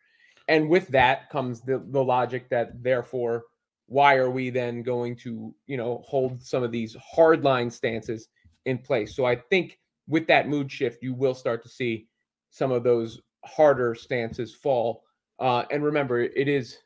And 0.48 0.70
with 0.70 0.88
that 0.90 1.30
comes 1.30 1.62
the, 1.62 1.84
the 1.92 2.04
logic 2.04 2.50
that 2.50 2.84
therefore 2.84 3.46
why 3.88 4.16
are 4.16 4.30
we 4.32 4.50
then 4.50 4.82
going 4.84 5.16
to 5.16 5.54
you 5.68 5.78
know 5.78 6.04
hold 6.06 6.42
some 6.42 6.64
of 6.64 6.72
these 6.72 6.96
hardline 7.16 7.72
stances 7.72 8.28
in 8.66 8.78
place? 8.78 9.16
So 9.16 9.26
i 9.26 9.36
think 9.36 9.80
with 10.08 10.28
that 10.28 10.48
mood 10.48 10.72
shift 10.72 11.02
you 11.02 11.14
will 11.14 11.36
start 11.36 11.64
to 11.64 11.70
see 11.70 12.08
some 12.52 12.72
of 12.72 12.84
those 12.84 13.22
harder 13.46 13.96
stances 13.96 14.54
fall 14.54 15.04
uh, 15.40 15.64
and 15.72 15.84
remember 15.84 16.22
it 16.22 16.48
is 16.48 16.78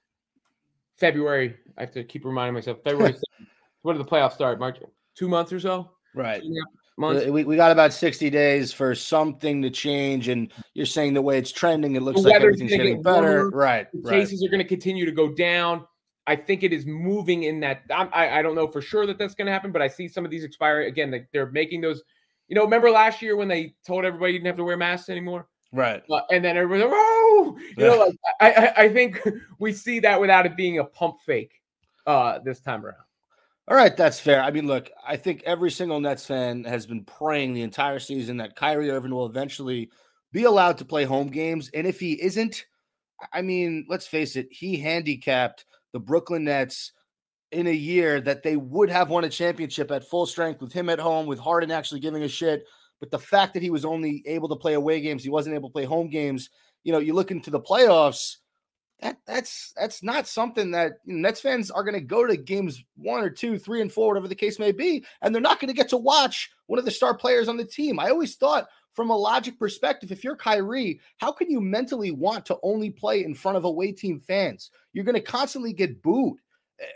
february 0.98 1.56
i 1.78 1.82
have 1.82 1.92
to 1.92 2.04
keep 2.04 2.26
reminding 2.26 2.54
myself 2.54 2.78
february 2.84 3.14
7th. 3.14 3.48
when 3.82 3.96
do 3.96 4.04
the 4.04 4.10
playoffs 4.10 4.34
start 4.34 4.60
march 4.60 4.78
two 5.16 5.28
months 5.28 5.52
or 5.54 5.60
so 5.60 5.92
Right. 6.14 6.42
Two 6.42 6.48
and 6.48 6.58
a 6.58 6.62
half 6.62 6.70
months 6.98 7.26
We, 7.28 7.44
we 7.44 7.56
got 7.56 7.72
about 7.72 7.94
60 7.94 8.30
days 8.30 8.74
for 8.74 8.96
something 8.96 9.62
to 9.62 9.70
change. 9.70 10.28
And 10.28 10.52
you're 10.74 10.86
saying 10.86 11.14
the 11.14 11.22
way 11.22 11.38
it's 11.38 11.52
trending, 11.52 11.96
it 11.96 12.02
looks 12.02 12.22
The 12.22 12.30
like 12.30 12.42
everything's 12.42 12.72
getting 12.72 12.96
get 12.96 13.04
better. 13.04 13.44
warmer. 13.44 13.50
Right. 13.52 13.88
The 13.94 14.02
Right. 14.02 14.20
cases 14.20 14.44
are 14.44 14.50
going 14.50 14.62
to 14.62 14.68
continue 14.68 15.06
to 15.06 15.12
go 15.12 15.32
down. 15.34 15.86
I 16.28 16.36
think 16.36 16.64
it 16.64 16.74
is 16.74 16.86
moving 16.86 17.44
in 17.44 17.60
that. 17.62 17.82
I 17.90 18.40
I 18.40 18.42
don't 18.42 18.56
know 18.56 18.68
for 18.68 18.82
sure 18.82 19.08
that 19.08 19.18
that's 19.18 19.34
going 19.34 19.48
to 19.48 19.52
happen, 19.52 19.72
but 19.72 19.82
I 19.82 19.88
see 19.88 20.08
some 20.08 20.26
of 20.26 20.32
these 20.32 20.44
expire 20.44 20.82
again. 20.82 21.10
They, 21.10 21.26
they're 21.34 21.52
making 21.52 21.82
those. 21.82 22.04
You 22.48 22.56
know, 22.56 22.64
remember 22.64 22.90
last 22.92 23.22
year 23.22 23.36
when 23.36 23.48
they 23.48 23.76
told 23.86 24.06
everybody 24.06 24.34
you 24.34 24.40
didn't 24.40 24.48
have 24.48 24.58
to 24.58 24.64
wear 24.64 24.78
masks 24.78 25.10
anymore? 25.10 25.48
Right. 25.72 26.04
Uh, 26.10 26.22
and 26.32 26.44
then 26.44 26.58
everybody's 26.58 26.86
like, 26.86 26.94
"Oh!" 26.96 27.58
You 27.78 27.86
know, 27.86 27.98
like 27.98 28.16
I, 28.40 28.52
I, 28.52 28.84
I 28.84 28.94
think 28.94 29.22
we 29.60 29.72
see 29.72 30.00
that 30.00 30.20
without 30.20 30.46
it 30.46 30.58
being 30.58 30.80
a 30.80 30.84
pump 30.84 31.18
fake 31.26 31.62
uh, 32.08 32.40
this 32.44 32.60
time 32.60 32.86
around. 32.86 33.04
All 33.68 33.76
right, 33.76 33.96
that's 33.96 34.20
fair. 34.20 34.42
I 34.42 34.50
mean, 34.50 34.66
look, 34.66 34.90
I 35.08 35.16
think 35.16 35.44
every 35.46 35.70
single 35.70 36.00
Nets 36.00 36.26
fan 36.26 36.64
has 36.64 36.88
been 36.88 37.06
praying 37.06 37.54
the 37.54 37.62
entire 37.62 38.00
season 38.00 38.38
that 38.38 38.56
Kyrie 38.56 38.90
Irving 38.90 39.14
will 39.14 39.28
eventually 39.28 39.92
be 40.32 40.46
allowed 40.46 40.80
to 40.80 40.86
play 40.86 41.06
home 41.06 41.28
games. 41.28 41.70
And 41.76 41.86
if 41.86 42.00
he 42.00 42.20
isn't, 42.20 42.66
I 43.32 43.44
mean, 43.44 43.86
let's 43.88 44.08
face 44.08 44.36
it, 44.36 44.48
he 44.50 44.78
handicapped 44.78 45.66
the 45.94 46.00
Brooklyn 46.00 46.46
Nets 46.46 46.94
in 47.52 47.68
a 47.68 47.72
year 47.72 48.20
that 48.22 48.42
they 48.42 48.56
would 48.56 48.90
have 48.90 49.12
won 49.12 49.24
a 49.24 49.30
championship 49.30 49.92
at 49.92 50.08
full 50.08 50.26
strength 50.26 50.62
with 50.62 50.74
him 50.74 50.90
at 50.90 51.00
home, 51.00 51.28
with 51.28 51.40
Harden 51.40 51.70
actually 51.70 52.00
giving 52.00 52.24
a 52.24 52.28
shit. 52.28 52.66
But 53.00 53.12
the 53.12 53.20
fact 53.20 53.54
that 53.54 53.64
he 53.64 53.70
was 53.70 53.86
only 53.86 54.24
able 54.26 54.50
to 54.50 54.56
play 54.56 54.74
away 54.74 55.02
games, 55.02 55.24
he 55.24 55.30
wasn't 55.30 55.56
able 55.56 55.70
to 55.70 55.74
play 55.74 55.86
home 55.86 56.10
games. 56.10 56.50
You 56.84 56.92
know, 56.92 57.00
you 57.00 57.14
look 57.14 57.32
into 57.32 57.50
the 57.50 57.60
playoffs, 57.60 58.38
that 59.02 59.18
that's 59.26 59.74
that's 59.78 60.04
not 60.04 60.28
something 60.28 60.72
that 60.72 60.94
you 61.06 61.16
know, 61.16 61.22
Nets 61.22 61.40
fans 61.40 61.72
are 61.72 61.84
going 61.84 61.94
to 61.94 62.02
go 62.02 62.26
to 62.28 62.36
games 62.36 62.84
one 62.98 63.24
or 63.24 63.30
two, 63.30 63.58
three 63.58 63.82
and 63.82 63.92
four, 63.92 64.10
whatever 64.10 64.28
the 64.28 64.36
case 64.36 64.60
may 64.60 64.72
be, 64.72 65.06
and 65.22 65.34
they're 65.34 65.42
not 65.42 65.60
going 65.60 65.70
to 65.70 65.78
get 65.78 65.90
to 65.90 65.98
watch 65.98 66.52
one 66.68 66.80
of 66.80 66.86
the 66.86 66.92
star 66.92 67.16
players 67.16 67.48
on 67.48 67.58
the 67.58 67.66
team. 67.66 68.00
I 68.00 68.10
always 68.10 68.36
thought, 68.36 68.68
from 68.92 69.10
a 69.10 69.18
logic 69.18 69.58
perspective, 69.58 70.12
if 70.12 70.24
you're 70.24 70.36
Kyrie, 70.36 71.00
how 71.18 71.32
can 71.32 71.50
you 71.50 71.62
mentally 71.62 72.12
want 72.12 72.46
to 72.48 72.58
only 72.62 72.90
play 72.90 73.24
in 73.24 73.34
front 73.34 73.58
of 73.58 73.64
away 73.64 73.94
team 73.94 74.20
fans? 74.20 74.72
You're 74.92 75.06
going 75.06 75.16
to 75.16 75.22
constantly 75.22 75.72
get 75.72 76.02
booed 76.02 76.38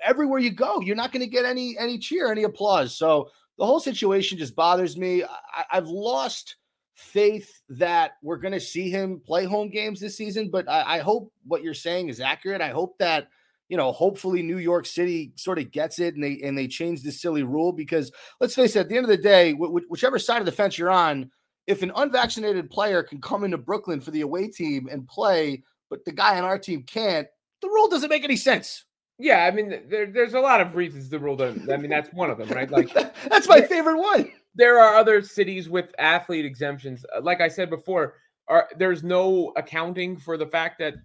everywhere 0.04 0.40
you 0.40 0.52
go. 0.52 0.82
You're 0.82 0.96
not 0.96 1.12
going 1.12 1.24
to 1.24 1.30
get 1.30 1.46
any 1.46 1.78
any 1.78 1.98
cheer, 1.98 2.32
any 2.32 2.44
applause. 2.44 2.96
So 2.98 3.30
the 3.58 3.66
whole 3.66 3.80
situation 3.80 4.38
just 4.38 4.56
bothers 4.56 4.98
me. 4.98 5.24
I, 5.24 5.66
I've 5.72 5.88
lost 5.88 6.58
faith 6.96 7.62
that 7.70 8.14
we're 8.22 8.38
going 8.38 8.54
to 8.54 8.60
see 8.60 8.90
him 8.90 9.22
play 9.26 9.46
home 9.46 9.70
games 9.70 10.00
this 10.00 10.18
season, 10.18 10.50
but 10.50 10.70
I, 10.70 10.96
I 10.96 11.00
hope 11.00 11.32
what 11.46 11.64
you're 11.64 11.74
saying 11.74 12.10
is 12.10 12.20
accurate. 12.20 12.62
I 12.62 12.70
hope 12.70 12.98
that 13.00 13.28
you 13.70 13.78
know, 13.78 13.92
hopefully 13.92 14.44
New 14.44 14.58
York 14.58 14.86
City 14.86 15.32
sort 15.36 15.58
of 15.58 15.72
gets 15.72 15.98
it 15.98 16.16
and 16.16 16.24
they 16.24 16.40
and 16.44 16.56
they 16.56 16.68
change 16.68 17.02
this 17.02 17.22
silly 17.22 17.44
rule 17.44 17.72
because 17.72 18.12
let's 18.40 18.56
face 18.56 18.76
it, 18.76 18.82
at 18.82 18.90
the 18.90 18.98
end 18.98 19.06
of 19.06 19.10
the 19.10 19.18
day, 19.18 19.54
wh- 19.54 19.90
whichever 19.90 20.20
side 20.20 20.40
of 20.40 20.46
the 20.46 20.52
fence 20.52 20.78
you're 20.78 20.92
on, 20.92 21.32
if 21.66 21.82
an 21.82 21.92
unvaccinated 21.96 22.70
player 22.70 23.02
can 23.02 23.22
come 23.22 23.44
into 23.44 23.58
Brooklyn 23.58 24.02
for 24.02 24.12
the 24.12 24.22
away 24.22 24.48
team 24.48 24.90
and 24.92 25.08
play, 25.08 25.64
but 25.90 26.04
the 26.06 26.12
guy 26.12 26.38
on 26.38 26.44
our 26.44 26.60
team 26.60 26.84
can't, 26.84 27.28
the 27.62 27.68
rule 27.68 27.88
doesn't 27.88 28.10
make 28.10 28.24
any 28.24 28.36
sense. 28.36 28.86
Yeah, 29.20 29.46
I 29.46 29.52
mean, 29.52 29.70
th- 29.70 29.84
there, 29.90 30.06
there's 30.08 30.34
a 30.34 30.40
lot 30.40 30.60
of 30.62 30.76
reasons 30.76 31.10
the 31.10 31.20
rule 31.20 31.36
doesn't. 31.36 31.72
I 31.72 31.78
mean, 31.78 31.90
that's 31.90 32.12
one 32.14 32.30
of 32.30 32.38
them, 32.38 32.50
right? 32.50 32.70
Like, 32.70 32.92
That's 33.30 33.48
my 33.48 33.62
favorite 33.62 34.00
one. 34.00 34.32
there 34.56 34.80
are 34.80 34.96
other 34.96 35.22
cities 35.22 35.70
with 35.70 35.94
athlete 36.00 36.46
exemptions. 36.46 37.06
Uh, 37.16 37.22
Like 37.22 37.40
I 37.42 37.48
said 37.48 37.70
before, 37.70 38.16
are 38.48 38.68
there's 38.78 39.04
no 39.04 39.54
accounting 39.56 40.18
for 40.18 40.36
the 40.38 40.48
fact 40.48 40.80
that 40.80 40.96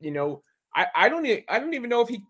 you 0.00 0.10
know 0.10 0.42
I, 0.74 0.86
I 0.96 1.08
don't 1.08 1.24
e- 1.26 1.44
I 1.48 1.58
don't 1.60 1.74
even 1.74 1.90
know 1.90 2.00
if 2.00 2.08
he 2.08 2.20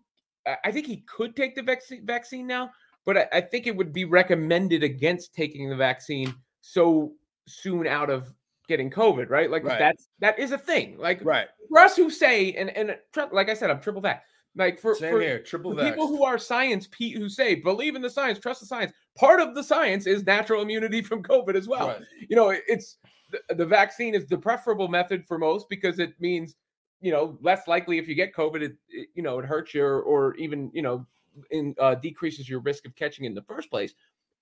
I- 0.65 0.71
think 0.71 0.85
he 0.87 1.03
could 1.07 1.35
take 1.35 1.55
the 1.55 1.63
vaccine 1.63 2.05
vaccine 2.05 2.45
now, 2.45 2.69
but 3.05 3.17
I, 3.17 3.27
I 3.33 3.41
think 3.41 3.65
it 3.65 3.75
would 3.75 3.91
be 3.93 4.05
recommended 4.05 4.83
against 4.83 5.33
taking 5.33 5.69
the 5.69 5.75
vaccine 5.75 6.33
so 6.61 7.13
soon 7.47 7.87
out 7.87 8.09
of 8.11 8.31
getting 8.67 8.91
COVID, 8.91 9.29
right? 9.31 9.49
Like 9.49 9.63
Right. 9.63 9.79
that's 9.79 10.07
that 10.19 10.37
is 10.37 10.51
a 10.51 10.57
thing. 10.57 10.97
Like 10.99 11.23
Right. 11.23 11.47
for 11.69 11.79
us 11.79 11.95
who 11.95 12.09
say 12.11 12.51
and 12.53 12.69
and 12.77 12.95
like 13.31 13.49
I 13.49 13.53
said, 13.55 13.71
I'm 13.71 13.79
triple 13.81 14.01
vax. 14.01 14.19
Like 14.59 14.79
for, 14.79 14.93
Same 14.93 15.13
for 15.13 15.21
here. 15.21 15.39
Triple 15.39 15.73
the 15.73 15.89
people 15.89 16.07
who 16.07 16.23
are 16.23 16.37
science 16.37 16.87
pe- 16.91 17.13
who 17.13 17.29
say 17.29 17.55
believe 17.55 17.95
in 17.95 18.01
the 18.01 18.09
science, 18.09 18.37
trust 18.37 18.59
the 18.59 18.67
science. 18.67 18.91
Part 19.17 19.39
of 19.39 19.55
the 19.55 19.63
science 19.63 20.05
is 20.05 20.25
natural 20.25 20.61
immunity 20.61 21.01
from 21.09 21.23
COVID 21.23 21.55
as 21.55 21.67
well 21.67 21.87
Right. 21.87 22.01
you 22.27 22.35
know 22.35 22.49
it's 22.67 22.97
the, 23.31 23.55
the 23.55 23.65
vaccine 23.65 24.13
is 24.15 24.25
the 24.27 24.37
preferable 24.37 24.87
method 24.87 25.25
for 25.27 25.37
most 25.37 25.69
because 25.69 25.99
it 25.99 26.13
means 26.19 26.55
you 27.01 27.11
know 27.11 27.37
less 27.41 27.67
likely 27.67 27.97
if 27.97 28.07
you 28.07 28.15
get 28.15 28.33
covid 28.33 28.61
it, 28.61 28.75
it 28.89 29.07
you 29.15 29.23
know 29.23 29.39
it 29.39 29.45
hurts 29.45 29.73
you 29.73 29.83
or, 29.83 30.01
or 30.01 30.35
even 30.35 30.69
you 30.73 30.81
know 30.81 31.05
in 31.51 31.73
uh, 31.79 31.95
decreases 31.95 32.49
your 32.49 32.59
risk 32.59 32.85
of 32.85 32.95
catching 32.95 33.23
it 33.23 33.29
in 33.29 33.33
the 33.35 33.41
first 33.43 33.69
place 33.69 33.93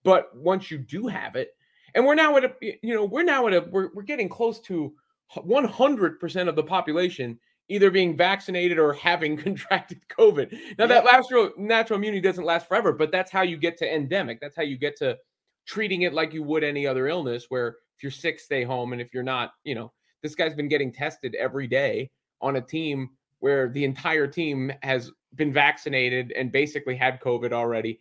but 0.03 0.35
once 0.35 0.71
you 0.71 0.77
do 0.79 1.05
have 1.05 1.35
it 1.35 1.55
and 1.93 2.03
we're 2.05 2.15
now 2.15 2.35
at 2.37 2.43
a 2.45 2.51
you 2.81 2.95
know 2.95 3.05
we're 3.05 3.23
now 3.23 3.45
at 3.45 3.53
a 3.53 3.61
we're, 3.69 3.89
we're 3.93 4.01
getting 4.01 4.29
close 4.29 4.59
to 4.59 4.91
100% 5.35 6.49
of 6.49 6.55
the 6.55 6.63
population 6.63 7.37
either 7.69 7.91
being 7.91 8.15
vaccinated 8.15 8.79
or 8.79 8.93
having 8.93 9.37
contracted 9.45 9.99
covid. 10.09 10.57
Now 10.77 10.87
that 10.87 11.05
natural 11.05 11.51
natural 11.57 11.97
immunity 11.97 12.21
doesn't 12.21 12.43
last 12.43 12.67
forever 12.67 12.93
but 12.93 13.11
that's 13.11 13.31
how 13.31 13.41
you 13.41 13.57
get 13.57 13.77
to 13.77 13.93
endemic. 13.93 14.39
That's 14.39 14.55
how 14.55 14.63
you 14.63 14.77
get 14.77 14.97
to 14.97 15.17
treating 15.65 16.03
it 16.03 16.13
like 16.13 16.33
you 16.33 16.43
would 16.43 16.63
any 16.63 16.87
other 16.87 17.07
illness 17.07 17.45
where 17.49 17.77
if 17.95 18.03
you're 18.03 18.11
sick 18.11 18.39
stay 18.39 18.63
home 18.63 18.93
and 18.93 19.01
if 19.01 19.13
you're 19.13 19.23
not 19.23 19.51
you 19.63 19.75
know 19.75 19.91
this 20.23 20.33
guy's 20.35 20.55
been 20.55 20.69
getting 20.69 20.91
tested 20.91 21.35
every 21.35 21.67
day 21.67 22.09
on 22.41 22.55
a 22.55 22.61
team 22.61 23.09
where 23.39 23.69
the 23.69 23.83
entire 23.83 24.27
team 24.27 24.71
has 24.81 25.11
been 25.35 25.53
vaccinated 25.53 26.31
and 26.31 26.51
basically 26.51 26.95
had 26.95 27.19
covid 27.21 27.51
already. 27.51 27.99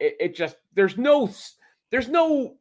It, 0.00 0.16
it 0.20 0.34
just 0.34 0.56
there's 0.74 0.96
no 0.96 1.30
there's 1.90 2.08
no 2.08 2.56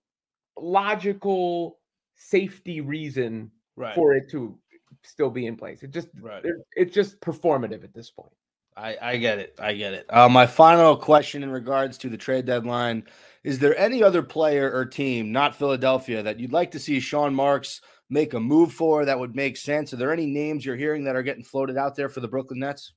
logical 0.58 1.80
safety 2.16 2.82
reason 2.82 3.52
Right. 3.78 3.96
for 3.96 4.14
it 4.14 4.30
to 4.32 4.60
still 5.04 5.30
be 5.30 5.46
in 5.46 5.56
place 5.56 5.84
it 5.84 5.92
just 5.92 6.10
right. 6.22 6.44
it's 6.76 6.94
just 6.94 7.20
performative 7.22 7.84
at 7.84 7.94
this 7.94 8.10
point 8.10 8.32
I, 8.78 8.98
I 9.02 9.18
get 9.18 9.38
it. 9.40 9.56
I 9.60 9.74
get 9.74 9.94
it. 9.94 10.06
Uh, 10.10 10.30
my 10.30 10.48
final 10.48 10.96
question 10.96 11.44
in 11.44 11.52
regards 11.52 11.98
to 12.00 12.10
the 12.10 12.18
trade 12.18 12.46
deadline 12.46 13.04
is 13.44 13.60
there 13.60 13.78
any 13.78 14.04
other 14.04 14.22
player 14.22 14.72
or 14.72 14.86
team, 14.86 15.32
not 15.32 15.56
Philadelphia, 15.56 16.22
that 16.24 16.40
you'd 16.40 16.54
like 16.54 16.72
to 16.72 16.80
see 16.80 17.00
Sean 17.00 17.34
Marks 17.34 17.82
make 18.10 18.34
a 18.34 18.40
move 18.40 18.72
for 18.72 19.04
that 19.06 19.18
would 19.18 19.36
make 19.36 19.58
sense? 19.58 19.94
Are 19.94 19.98
there 19.98 20.14
any 20.14 20.28
names 20.28 20.66
you're 20.66 20.76
hearing 20.76 21.04
that 21.06 21.16
are 21.16 21.24
getting 21.24 21.44
floated 21.44 21.78
out 21.78 21.96
there 21.96 22.10
for 22.10 22.20
the 22.20 22.28
Brooklyn 22.28 22.60
Nets? 22.60 22.94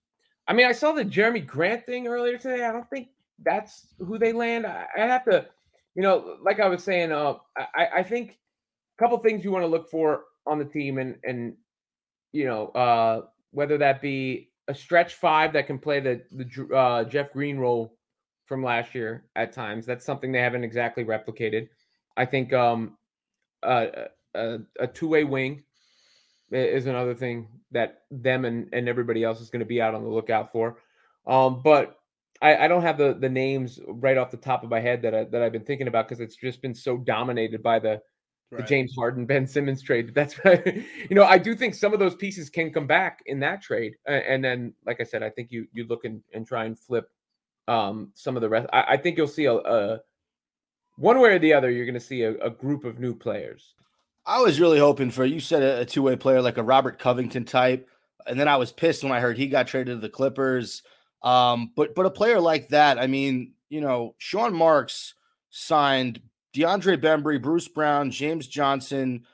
I 0.46 0.52
mean, 0.52 0.66
I 0.66 0.72
saw 0.72 0.92
the 0.92 1.04
Jerami 1.04 1.46
Grant 1.46 1.86
thing 1.86 2.06
earlier 2.06 2.36
today. 2.36 2.64
I 2.64 2.72
don't 2.72 2.88
think 2.90 3.08
that's 3.42 3.86
who 3.98 4.18
they 4.18 4.32
land. 4.32 4.66
I, 4.66 4.86
I 4.96 5.00
have 5.00 5.24
to, 5.24 5.46
you 5.94 6.02
know, 6.02 6.36
like 6.42 6.60
I 6.60 6.68
was 6.68 6.84
saying, 6.84 7.10
uh, 7.10 7.34
I, 7.56 7.88
I 7.96 8.02
think 8.02 8.38
a 8.98 9.02
couple 9.02 9.16
things 9.18 9.44
you 9.44 9.50
want 9.50 9.62
to 9.62 9.68
look 9.68 9.90
for 9.90 10.24
on 10.46 10.58
the 10.58 10.64
team, 10.66 10.98
and 10.98 11.16
and 11.24 11.54
you 12.34 12.44
know, 12.44 12.66
uh, 12.68 13.22
whether 13.52 13.78
that 13.78 14.02
be 14.02 14.50
a 14.66 14.74
stretch 14.74 15.14
five 15.14 15.52
that 15.52 15.66
can 15.66 15.78
play 15.78 16.00
the 16.00 16.22
the 16.32 16.76
uh, 16.76 17.04
Jeff 17.04 17.32
Green 17.32 17.56
role 17.56 17.96
from 18.44 18.62
last 18.62 18.94
year 18.94 19.24
at 19.36 19.52
times. 19.52 19.86
That's 19.86 20.04
something 20.04 20.32
they 20.32 20.40
haven't 20.40 20.64
exactly 20.64 21.04
replicated. 21.04 21.68
I 22.16 22.26
think 22.26 22.52
um, 22.52 22.98
a, 23.62 24.08
a 24.34 24.86
two 24.86 25.08
way 25.08 25.24
wing 25.24 25.62
is 26.50 26.86
another 26.86 27.14
thing 27.14 27.48
that 27.70 28.02
them 28.10 28.44
and, 28.44 28.68
and 28.72 28.88
everybody 28.88 29.22
else 29.24 29.40
is 29.40 29.50
going 29.50 29.60
to 29.60 29.66
be 29.66 29.80
out 29.80 29.94
on 29.94 30.02
the 30.02 30.10
lookout 30.10 30.50
for. 30.52 30.78
Um, 31.26 31.62
but 31.62 31.98
I, 32.42 32.64
I 32.64 32.68
don't 32.68 32.82
have 32.82 32.98
the 32.98 33.14
the 33.14 33.28
names 33.28 33.78
right 33.86 34.18
off 34.18 34.32
the 34.32 34.36
top 34.36 34.64
of 34.64 34.70
my 34.70 34.80
head 34.80 35.02
that 35.02 35.14
I, 35.14 35.24
that 35.24 35.40
I've 35.40 35.52
been 35.52 35.64
thinking 35.64 35.86
about 35.86 36.08
because 36.08 36.20
it's 36.20 36.36
just 36.36 36.60
been 36.60 36.74
so 36.74 36.96
dominated 36.98 37.62
by 37.62 37.78
the 37.78 38.02
the 38.56 38.62
James 38.62 38.94
Harden 38.96 39.26
Ben 39.26 39.46
Simmons 39.46 39.82
trade. 39.82 40.14
That's 40.14 40.38
I, 40.44 40.84
you 41.08 41.14
know. 41.14 41.24
I 41.24 41.38
do 41.38 41.54
think 41.54 41.74
some 41.74 41.92
of 41.92 41.98
those 41.98 42.14
pieces 42.14 42.50
can 42.50 42.72
come 42.72 42.86
back 42.86 43.22
in 43.26 43.40
that 43.40 43.62
trade, 43.62 43.94
and 44.06 44.44
then 44.44 44.74
like 44.86 45.00
I 45.00 45.04
said, 45.04 45.22
I 45.22 45.30
think 45.30 45.50
you 45.50 45.66
you 45.72 45.86
look 45.86 46.04
and, 46.04 46.22
and 46.32 46.46
try 46.46 46.64
and 46.64 46.78
flip 46.78 47.10
um, 47.68 48.10
some 48.14 48.36
of 48.36 48.42
the 48.42 48.48
rest. 48.48 48.68
I, 48.72 48.84
I 48.88 48.96
think 48.96 49.16
you'll 49.16 49.26
see 49.26 49.46
a, 49.46 49.54
a 49.54 50.00
one 50.96 51.20
way 51.20 51.30
or 51.30 51.38
the 51.38 51.52
other. 51.52 51.70
You're 51.70 51.86
going 51.86 51.94
to 51.94 52.00
see 52.00 52.22
a, 52.22 52.34
a 52.38 52.50
group 52.50 52.84
of 52.84 52.98
new 52.98 53.14
players. 53.14 53.74
I 54.26 54.40
was 54.40 54.60
really 54.60 54.78
hoping 54.78 55.10
for 55.10 55.24
you 55.24 55.40
said 55.40 55.62
a, 55.62 55.80
a 55.80 55.84
two 55.84 56.02
way 56.02 56.16
player 56.16 56.40
like 56.40 56.58
a 56.58 56.62
Robert 56.62 56.98
Covington 56.98 57.44
type, 57.44 57.88
and 58.26 58.38
then 58.38 58.48
I 58.48 58.56
was 58.56 58.72
pissed 58.72 59.02
when 59.02 59.12
I 59.12 59.20
heard 59.20 59.36
he 59.36 59.46
got 59.46 59.66
traded 59.66 59.96
to 59.96 60.00
the 60.00 60.08
Clippers. 60.08 60.82
Um, 61.22 61.72
but 61.76 61.94
but 61.94 62.06
a 62.06 62.10
player 62.10 62.40
like 62.40 62.68
that, 62.68 62.98
I 62.98 63.06
mean, 63.06 63.52
you 63.68 63.80
know, 63.80 64.14
Sean 64.18 64.54
Marks 64.54 65.14
signed 65.50 66.20
DeAndre 66.54 66.96
Bembry, 66.96 67.40
Bruce 67.40 67.68
Brown, 67.68 68.10
James 68.10 68.46
Johnson, 68.46 69.24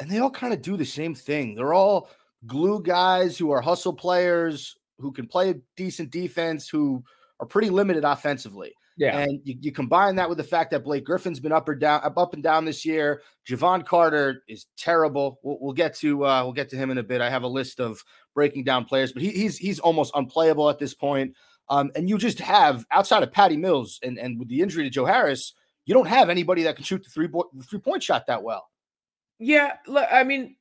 and 0.00 0.10
they 0.10 0.18
all 0.18 0.30
kind 0.30 0.52
of 0.52 0.62
do 0.62 0.76
the 0.76 0.84
same 0.84 1.14
thing. 1.14 1.54
They're 1.54 1.74
all 1.74 2.08
glue 2.46 2.82
guys 2.82 3.36
who 3.36 3.50
are 3.50 3.60
hustle 3.60 3.92
players 3.92 4.76
who 4.98 5.12
can 5.12 5.26
play 5.26 5.50
a 5.50 5.54
decent 5.76 6.10
defense, 6.10 6.68
who 6.68 7.02
are 7.38 7.46
pretty 7.46 7.70
limited 7.70 8.04
offensively. 8.04 8.72
Yeah, 8.96 9.18
And 9.18 9.40
you, 9.44 9.56
you 9.60 9.72
combine 9.72 10.16
that 10.16 10.28
with 10.28 10.36
the 10.36 10.44
fact 10.44 10.72
that 10.72 10.84
Blake 10.84 11.06
Griffin's 11.06 11.40
been 11.40 11.52
up 11.52 11.66
or 11.66 11.74
down, 11.74 12.02
up, 12.04 12.18
up 12.18 12.34
and 12.34 12.42
down 12.42 12.66
this 12.66 12.84
year. 12.84 13.22
Jevon 13.48 13.86
Carter 13.86 14.42
is 14.46 14.66
terrible. 14.76 15.40
We'll, 15.42 15.56
we'll 15.58 15.72
get 15.72 15.94
to 15.96 16.26
uh, 16.26 16.44
we'll 16.44 16.52
get 16.52 16.68
to 16.70 16.76
him 16.76 16.90
in 16.90 16.98
a 16.98 17.02
bit. 17.02 17.22
I 17.22 17.30
have 17.30 17.42
a 17.42 17.48
list 17.48 17.80
of 17.80 18.04
breaking 18.34 18.64
down 18.64 18.84
players, 18.84 19.12
but 19.12 19.22
he, 19.22 19.30
he's 19.30 19.56
he's 19.56 19.78
almost 19.78 20.12
unplayable 20.14 20.68
at 20.68 20.78
this 20.78 20.92
point. 20.92 21.34
Um, 21.70 21.90
and 21.94 22.10
you 22.10 22.18
just 22.18 22.40
have 22.40 22.84
outside 22.90 23.22
of 23.22 23.32
Patty 23.32 23.56
Mills 23.56 24.00
and 24.02 24.18
and 24.18 24.38
with 24.38 24.48
the 24.48 24.60
injury 24.60 24.84
to 24.84 24.90
Joe 24.90 25.06
Harris, 25.06 25.54
you 25.86 25.94
don't 25.94 26.08
have 26.08 26.30
anybody 26.30 26.62
that 26.64 26.76
can 26.76 26.84
shoot 26.84 27.02
the 27.02 27.10
three 27.10 27.26
bo- 27.26 27.50
the 27.54 27.64
three 27.64 27.78
point 27.78 28.02
shot 28.02 28.26
that 28.26 28.42
well. 28.42 28.68
yeah. 29.38 29.76
look, 29.86 30.06
I 30.10 30.24
mean, 30.24 30.56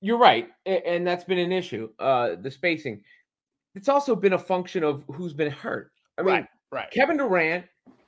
you're 0.00 0.18
right, 0.18 0.48
and 0.66 1.06
that's 1.06 1.24
been 1.24 1.38
an 1.38 1.52
issue. 1.52 1.90
Uh, 1.98 2.36
the 2.40 2.50
spacing. 2.50 3.02
It's 3.74 3.88
also 3.88 4.16
been 4.16 4.32
a 4.32 4.38
function 4.38 4.82
of 4.82 5.04
who's 5.12 5.32
been 5.32 5.50
hurt. 5.50 5.92
I 6.18 6.22
mean, 6.22 6.34
right. 6.34 6.46
right. 6.72 6.90
Kevin 6.90 7.16
Durant, 7.16 7.66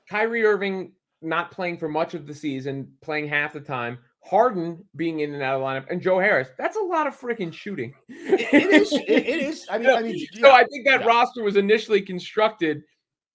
Kyrie 0.08 0.44
Irving 0.44 0.92
not 1.20 1.50
playing 1.50 1.78
for 1.78 1.88
much 1.88 2.14
of 2.14 2.26
the 2.26 2.34
season, 2.34 2.92
playing 3.00 3.28
half 3.28 3.52
the 3.52 3.60
time. 3.60 3.98
Harden 4.24 4.84
being 4.94 5.20
in 5.20 5.34
and 5.34 5.42
out 5.42 5.56
of 5.56 5.60
the 5.60 5.66
lineup, 5.66 5.90
and 5.90 6.00
Joe 6.00 6.18
Harris. 6.18 6.48
That's 6.56 6.76
a 6.76 6.80
lot 6.80 7.06
of 7.06 7.18
freaking 7.18 7.52
shooting. 7.52 7.92
It 8.08 8.72
is. 8.72 8.92
It, 8.92 9.08
it 9.08 9.42
is. 9.42 9.66
I 9.70 9.78
mean, 9.78 9.90
I 9.96 10.02
mean, 10.02 10.26
so. 10.34 10.50
I 10.50 10.64
think 10.64 10.86
that 10.86 11.00
yeah. 11.00 11.06
roster 11.06 11.42
was 11.42 11.56
initially 11.56 12.02
constructed 12.02 12.82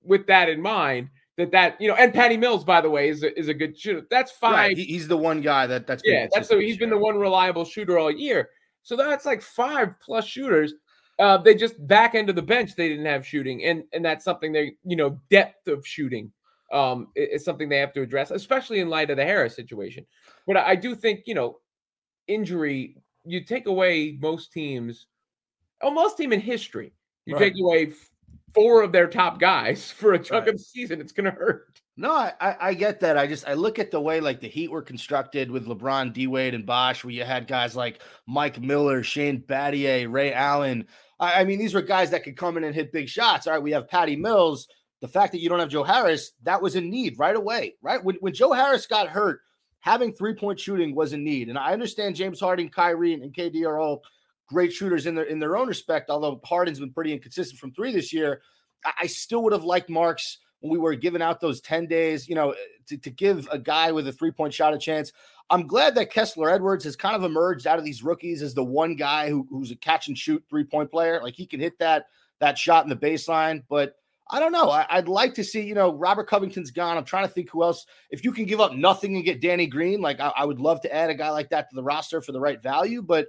with 0.03 0.25
that 0.27 0.49
in 0.49 0.62
mind. 0.62 1.10
That 1.38 1.52
that 1.52 1.80
you 1.80 1.88
know, 1.88 1.93
and 1.95 2.13
Patty 2.13 2.36
Mills, 2.36 2.63
by 2.63 2.82
the 2.82 2.89
way, 2.89 3.10
is 3.10 3.21
a, 3.23 3.38
is 3.38 3.47
a 3.47 3.54
good 3.54 3.80
shooter. 3.80 4.06
That's 4.10 4.32
five. 4.32 4.54
Right, 4.54 4.78
he- 4.78 4.86
he's 4.86 5.08
the 5.08 5.17
one 5.17 5.41
guy 5.41 5.67
that 5.67 5.86
that's 5.86 6.02
been 6.02 6.13
yeah, 6.13 6.28
that's 6.34 6.47
so 6.47 6.60
he's 6.60 6.71
this 6.76 6.80
been 6.80 6.89
the 6.89 6.97
one 6.97 7.17
reliable 7.17 7.63
shooter 7.63 8.00
all 8.00 8.10
year. 8.12 8.50
So 8.82 8.95
that's 8.95 9.26
like 9.26 9.41
five 9.41 10.00
plus 10.02 10.26
shooters. 10.26 10.73
Uh, 11.19 11.38
they 11.38 11.54
just 11.56 11.76
back 11.88 12.15
end 12.15 12.30
of 12.30 12.36
the 12.36 12.41
bench 12.41 12.76
they 12.76 12.89
didn't 12.89 13.06
have 13.06 13.26
shooting, 13.26 13.63
and 13.65 13.84
and 13.93 14.04
that's 14.04 14.26
something 14.26 14.52
they 14.52 14.73
you 14.84 14.95
know 14.95 15.19
depth 15.30 15.67
of 15.67 15.86
shooting 15.86 16.32
um 16.73 17.08
is 17.15 17.45
something 17.45 17.69
they 17.69 17.78
have 17.78 17.93
to 17.93 18.02
address, 18.02 18.32
especially 18.32 18.80
in 18.80 18.89
light 18.89 19.10
of 19.10 19.17
the 19.17 19.23
Harris 19.23 19.56
situation. 19.56 20.06
But 20.47 20.58
I 20.58 20.76
do 20.76 20.95
think 20.95 21.21
you 21.28 21.36
know 21.36 21.60
injury 22.28 22.97
you 23.26 23.43
take 23.43 23.67
away 23.67 24.17
most 24.19 24.52
teams, 24.54 25.06
oh 25.82 25.91
most 25.91 26.17
team 26.17 26.34
in 26.34 26.39
history 26.39 26.93
you 27.26 27.36
Right. 27.36 27.54
take 27.54 27.62
away 27.62 27.91
four 28.58 28.82
of 28.82 28.91
their 28.91 29.08
top 29.08 29.39
guys 29.39 29.91
for 29.98 30.13
a 30.13 30.20
chunk 30.20 30.46
Right. 30.46 30.50
of 30.50 30.58
the 30.58 30.63
season, 30.63 31.00
it's 31.00 31.12
gonna 31.13 31.32
hurt. 31.32 31.80
No, 32.00 32.12
I, 32.12 32.56
I 32.60 32.74
get 32.76 33.00
that. 33.00 33.17
I 33.17 33.26
just 33.26 33.48
I 33.48 33.54
look 33.54 33.80
at 33.80 33.89
the 33.89 34.00
way 34.02 34.20
like 34.20 34.39
the 34.39 34.48
Heat 34.48 34.70
were 34.70 34.82
constructed 34.84 35.50
with 35.50 35.65
LeBron, 35.67 36.13
D 36.13 36.28
Wade, 36.28 36.54
and 36.54 36.65
Bosh, 36.65 37.04
where 37.04 37.13
you 37.13 37.24
had 37.24 37.48
guys 37.48 37.76
like 37.76 38.02
Mike 38.28 38.62
Miller, 38.62 39.02
Shane 39.02 39.41
Battier, 39.41 40.12
Ray 40.12 40.32
Allen. 40.34 40.86
I, 41.20 41.41
I 41.41 41.43
mean, 41.46 41.58
these 41.58 41.74
were 41.74 41.82
guys 41.82 42.12
that 42.12 42.24
could 42.24 42.38
come 42.38 42.58
in 42.58 42.63
and 42.63 42.76
hit 42.76 42.91
big 42.91 43.10
shots. 43.10 43.48
All 43.48 43.54
right, 43.54 43.63
we 43.63 43.72
have 43.72 43.88
Patty 43.89 44.15
Mills. 44.15 44.67
The 45.02 45.08
fact 45.08 45.32
that 45.32 45.39
you 45.41 45.50
don't 45.50 45.60
have 45.60 45.70
Joe 45.70 45.84
Harris, 45.84 46.34
that 46.43 46.62
was 46.62 46.76
a 46.76 46.82
need 46.82 47.17
right 47.17 47.36
away, 47.36 47.76
right? 47.82 48.04
When 48.04 48.15
when 48.17 48.34
Joe 48.34 48.52
Harris 48.52 48.86
got 48.86 49.08
hurt, 49.08 49.41
having 49.80 50.13
three 50.13 50.36
point 50.36 50.60
shooting 50.60 50.93
was 50.93 51.13
a 51.13 51.17
need. 51.17 51.50
And 51.50 51.58
I 51.58 51.74
understand 51.74 52.15
James 52.15 52.39
Harden, 52.39 52.70
Kyrie, 52.70 53.13
and 53.13 53.34
KD 53.34 53.65
are 53.65 53.80
all 53.80 54.04
great 54.47 54.73
shooters 54.73 55.05
in 55.05 55.15
their 55.15 55.25
in 55.25 55.39
their 55.39 55.57
own 55.57 55.67
respect. 55.67 56.10
Although 56.10 56.41
Harden's 56.43 56.79
been 56.79 56.93
pretty 56.93 57.13
inconsistent 57.13 57.60
from 57.60 57.71
three 57.71 57.91
this 57.91 58.12
year, 58.13 58.41
I, 58.86 58.91
I 59.01 59.07
still 59.07 59.43
would 59.43 59.53
have 59.53 59.63
liked 59.63 59.89
Marks 59.89 60.39
when 60.60 60.71
we 60.71 60.79
were 60.79 60.95
giving 60.95 61.21
out 61.21 61.39
those 61.39 61.62
10 61.62 61.88
days, 61.88 62.27
you 62.27 62.36
know, 62.36 62.55
to, 62.88 62.97
to 62.97 63.10
give 63.10 63.47
a 63.51 63.60
guy 63.60 63.91
with 63.91 64.07
a 64.07 64.12
three 64.12 64.31
point 64.31 64.53
shot 64.53 64.73
a 64.73 64.77
chance. 64.77 65.12
I'm 65.49 65.67
glad 65.67 65.95
that 65.95 66.12
Kessler 66.12 66.49
Edwards 66.49 66.83
has 66.83 66.95
kind 66.95 67.15
of 67.15 67.23
emerged 67.23 67.67
out 67.67 67.79
of 67.79 67.86
these 67.86 68.03
rookies 68.03 68.41
as 68.41 68.53
the 68.53 68.63
one 68.63 68.95
guy 68.95 69.29
who, 69.29 69.47
who's 69.49 69.71
a 69.71 69.75
catch 69.75 70.07
and 70.07 70.17
shoot 70.17 70.43
three 70.49 70.63
point 70.63 70.91
player. 70.91 71.21
Like 71.21 71.36
he 71.36 71.45
can 71.45 71.60
hit 71.60 71.79
that 71.79 72.07
that 72.39 72.57
shot 72.57 72.83
in 72.83 72.89
the 72.89 72.95
baseline, 72.95 73.63
but 73.69 73.95
I 74.29 74.39
don't 74.39 74.51
know. 74.51 74.69
I, 74.69 74.97
would 74.97 75.07
like 75.07 75.33
to 75.36 75.43
see, 75.43 75.62
you 75.62 75.73
know, 75.73 75.93
Robert 75.93 76.27
Covington's 76.27 76.69
gone. 76.69 76.97
I'm 76.97 77.05
trying 77.05 77.25
to 77.25 77.33
think 77.33 77.49
who 77.49 77.63
else. 77.63 77.86
If 78.10 78.25
you 78.25 78.33
can 78.33 78.45
give 78.45 78.60
up 78.60 78.73
nothing 78.73 79.15
and 79.15 79.23
get 79.23 79.41
Danny 79.41 79.67
Green, 79.67 80.01
like 80.01 80.19
I, 80.19 80.33
I 80.36 80.45
would 80.45 80.60
love 80.60 80.81
to 80.81 80.93
add 80.93 81.10
a 81.10 81.15
guy 81.15 81.29
like 81.29 81.49
that 81.51 81.69
to 81.69 81.75
the 81.75 81.83
roster 81.83 82.21
for 82.21 82.33
the 82.33 82.39
right 82.39 82.62
value, 82.62 83.01
but 83.01 83.27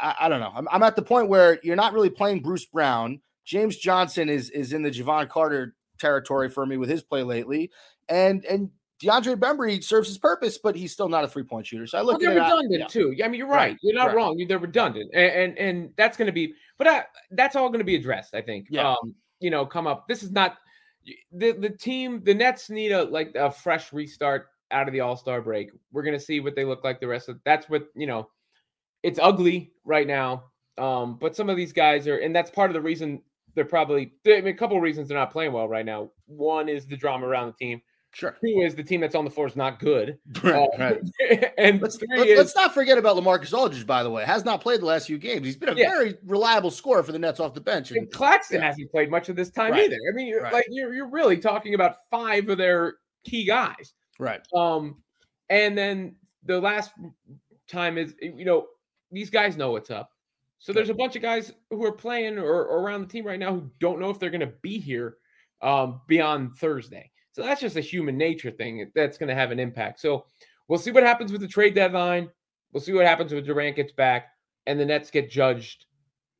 I, 0.00 0.14
I 0.20 0.28
don't 0.28 0.40
know. 0.40 0.52
I'm, 0.54 0.68
I'm 0.70 0.82
at 0.82 0.96
the 0.96 1.02
point 1.02 1.28
where 1.28 1.58
you're 1.62 1.76
not 1.76 1.92
really 1.92 2.10
playing 2.10 2.40
Bruce 2.42 2.64
Brown. 2.64 3.20
James 3.44 3.76
Johnson 3.76 4.28
is 4.28 4.50
is 4.50 4.72
in 4.72 4.82
the 4.82 4.90
Jevon 4.90 5.28
Carter 5.28 5.74
territory 5.98 6.48
for 6.48 6.64
me 6.66 6.76
with 6.76 6.88
his 6.88 7.02
play 7.02 7.22
lately, 7.22 7.70
and 8.08 8.44
and 8.44 8.70
DeAndre 9.02 9.36
Bembry 9.36 9.82
serves 9.82 10.08
his 10.08 10.18
purpose, 10.18 10.58
but 10.58 10.76
he's 10.76 10.92
still 10.92 11.08
not 11.08 11.24
a 11.24 11.28
three 11.28 11.42
point 11.42 11.66
shooter. 11.66 11.86
So 11.86 11.98
I 11.98 12.02
Well, 12.02 12.12
look 12.12 12.20
they're 12.20 12.38
at 12.38 12.48
it. 12.48 12.52
I- 12.52 12.62
yeah. 12.68 12.86
too. 12.86 13.16
I 13.24 13.28
mean, 13.28 13.38
you're 13.38 13.48
Right, 13.48 13.70
right. 13.70 13.76
You're 13.82 13.94
not 13.94 14.08
right. 14.08 14.16
wrong. 14.16 14.44
They're 14.46 14.58
redundant, 14.58 15.10
and 15.14 15.32
and, 15.32 15.58
and 15.58 15.90
that's 15.96 16.16
going 16.16 16.26
to 16.26 16.32
be. 16.32 16.54
But 16.78 16.86
I, 16.86 17.04
that's 17.32 17.56
all 17.56 17.68
going 17.68 17.80
to 17.80 17.84
be 17.84 17.96
addressed. 17.96 18.34
I 18.34 18.42
think. 18.42 18.66
Yeah. 18.70 18.90
Um, 18.90 19.14
you 19.40 19.50
know, 19.50 19.64
come 19.64 19.86
up. 19.86 20.06
This 20.06 20.22
is 20.22 20.30
not 20.30 20.58
the 21.32 21.52
the 21.52 21.70
team. 21.70 22.22
The 22.22 22.34
Nets 22.34 22.68
need 22.70 22.92
a 22.92 23.04
like 23.04 23.32
a 23.34 23.50
fresh 23.50 23.92
restart 23.92 24.48
out 24.70 24.86
of 24.86 24.92
the 24.92 25.00
All 25.00 25.16
Star 25.16 25.40
break. 25.40 25.70
We're 25.92 26.02
going 26.02 26.16
to 26.18 26.24
see 26.24 26.40
what 26.40 26.54
they 26.54 26.64
look 26.64 26.84
like 26.84 27.00
the 27.00 27.08
rest 27.08 27.28
of. 27.30 27.40
That's 27.44 27.68
what 27.68 27.86
you 27.96 28.06
know. 28.06 28.28
It's 29.02 29.18
ugly 29.20 29.72
right 29.84 30.06
now. 30.06 30.44
Um, 30.78 31.18
but 31.18 31.36
some 31.36 31.50
of 31.50 31.56
these 31.56 31.72
guys 31.72 32.06
are, 32.08 32.18
and 32.18 32.34
that's 32.34 32.50
part 32.50 32.70
of 32.70 32.74
the 32.74 32.80
reason 32.80 33.22
they're 33.54 33.64
probably. 33.64 34.12
I 34.26 34.40
mean, 34.40 34.48
a 34.48 34.54
couple 34.54 34.76
of 34.76 34.82
reasons 34.82 35.08
they're 35.08 35.18
not 35.18 35.30
playing 35.30 35.52
well 35.52 35.68
right 35.68 35.84
now. 35.84 36.10
One 36.26 36.68
is 36.68 36.86
the 36.86 36.96
drama 36.96 37.26
around 37.26 37.48
the 37.48 37.64
team. 37.64 37.82
Sure. 38.12 38.32
Two 38.44 38.62
is 38.62 38.74
the 38.74 38.82
team 38.82 39.00
that's 39.00 39.14
on 39.14 39.24
the 39.24 39.30
floor 39.30 39.46
is 39.46 39.54
not 39.54 39.78
good. 39.78 40.18
Right, 40.42 40.68
Uh, 40.74 40.78
right. 40.78 41.52
and 41.58 41.80
Let's, 41.80 41.96
3 41.96 42.08
let's, 42.16 42.30
is 42.30 42.38
let's 42.38 42.56
not 42.56 42.74
forget 42.74 42.98
about 42.98 43.16
LaMarcus 43.16 43.56
Aldridge, 43.56 43.86
by 43.86 44.02
the 44.02 44.10
way. 44.10 44.24
Has 44.24 44.44
not 44.44 44.60
played 44.60 44.80
the 44.80 44.86
last 44.86 45.06
few 45.06 45.16
games. 45.16 45.46
He's 45.46 45.56
been 45.56 45.68
a 45.68 45.74
Yeah. 45.76 45.90
very 45.90 46.16
reliable 46.26 46.72
scorer 46.72 47.04
for 47.04 47.12
the 47.12 47.20
Nets 47.20 47.38
off 47.38 47.54
the 47.54 47.60
bench. 47.60 47.90
And, 47.90 47.98
And 47.98 48.10
Claxton 48.10 48.60
Yeah. 48.60 48.66
hasn't 48.66 48.90
played 48.90 49.10
much 49.12 49.28
of 49.28 49.36
this 49.36 49.50
time 49.50 49.72
Right. 49.72 49.84
either. 49.84 49.96
I 50.10 50.12
mean, 50.14 50.26
you're 50.26 50.42
like 50.50 50.66
you're 50.70 50.92
you're 50.92 51.08
really 51.10 51.36
talking 51.36 51.74
about 51.74 51.96
five 52.10 52.48
of 52.48 52.58
their 52.58 52.94
key 53.24 53.44
guys. 53.44 53.92
right. 54.18 54.40
Um, 54.56 55.02
and 55.48 55.78
then 55.78 56.16
the 56.44 56.60
last 56.60 56.92
time 57.68 57.96
is 57.96 58.14
you 58.20 58.44
know 58.44 58.66
these 59.10 59.30
guys 59.30 59.56
know 59.56 59.72
what's 59.72 59.90
up. 59.90 60.10
So 60.58 60.72
there's 60.72 60.90
a 60.90 60.94
bunch 60.94 61.16
of 61.16 61.22
guys 61.22 61.52
who 61.70 61.84
are 61.84 61.92
playing 61.92 62.38
or, 62.38 62.64
or 62.64 62.82
around 62.82 63.00
the 63.00 63.06
team 63.06 63.26
right 63.26 63.38
now 63.38 63.54
who 63.54 63.70
don't 63.80 63.98
know 63.98 64.10
if 64.10 64.18
they're 64.18 64.30
going 64.30 64.40
to 64.40 64.52
be 64.60 64.78
here 64.78 65.16
um, 65.62 66.02
beyond 66.06 66.54
Thursday. 66.56 67.10
So 67.32 67.42
that's 67.42 67.60
just 67.60 67.76
a 67.76 67.80
human 67.80 68.18
nature 68.18 68.50
thing 68.50 68.90
that's 68.94 69.16
going 69.16 69.28
to 69.28 69.34
have 69.34 69.52
an 69.52 69.58
impact. 69.58 70.00
So 70.00 70.26
we'll 70.68 70.78
see 70.78 70.90
what 70.90 71.02
happens 71.02 71.32
with 71.32 71.40
the 71.40 71.48
trade 71.48 71.74
deadline. 71.74 72.28
We'll 72.72 72.82
see 72.82 72.92
what 72.92 73.06
happens 73.06 73.32
when 73.32 73.42
Durant 73.42 73.76
gets 73.76 73.92
back 73.92 74.28
and 74.66 74.78
the 74.78 74.84
Nets 74.84 75.10
get 75.10 75.30
judged 75.30 75.86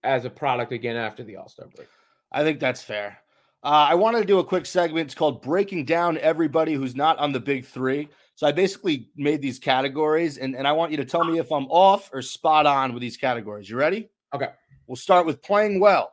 as 0.02 0.24
a 0.24 0.30
product 0.30 0.72
again 0.72 0.96
after 0.96 1.24
the 1.24 1.36
All 1.36 1.48
Star 1.48 1.68
break. 1.74 1.88
I 2.32 2.42
think 2.42 2.60
that's 2.60 2.82
fair. 2.82 3.18
Uh, 3.62 3.88
I 3.90 3.94
wanted 3.94 4.20
to 4.20 4.24
do 4.24 4.38
a 4.38 4.44
quick 4.44 4.64
segment. 4.64 5.06
It's 5.06 5.14
called 5.14 5.42
Breaking 5.42 5.84
Down 5.84 6.16
Everybody 6.18 6.74
Who's 6.74 6.94
Not 6.96 7.18
on 7.18 7.32
the 7.32 7.40
Big 7.40 7.66
Three. 7.66 8.08
So 8.34 8.46
I 8.46 8.52
basically 8.52 9.10
made 9.16 9.42
these 9.42 9.58
categories, 9.58 10.38
and, 10.38 10.56
and 10.56 10.66
I 10.66 10.72
want 10.72 10.92
you 10.92 10.96
to 10.96 11.04
tell 11.04 11.24
me 11.24 11.38
if 11.38 11.52
I'm 11.52 11.66
off 11.66 12.08
or 12.12 12.22
spot 12.22 12.64
on 12.64 12.94
with 12.94 13.02
these 13.02 13.18
categories. 13.18 13.68
You 13.68 13.76
ready? 13.76 14.08
Okay. 14.34 14.48
We'll 14.86 14.96
start 14.96 15.26
with 15.26 15.42
playing 15.42 15.78
well 15.78 16.12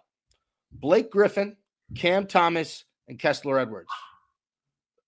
Blake 0.73 1.09
Griffin, 1.09 1.55
Cam 1.95 2.27
Thomas, 2.27 2.83
and 3.07 3.17
Kessler 3.17 3.59
Edwards. 3.59 3.89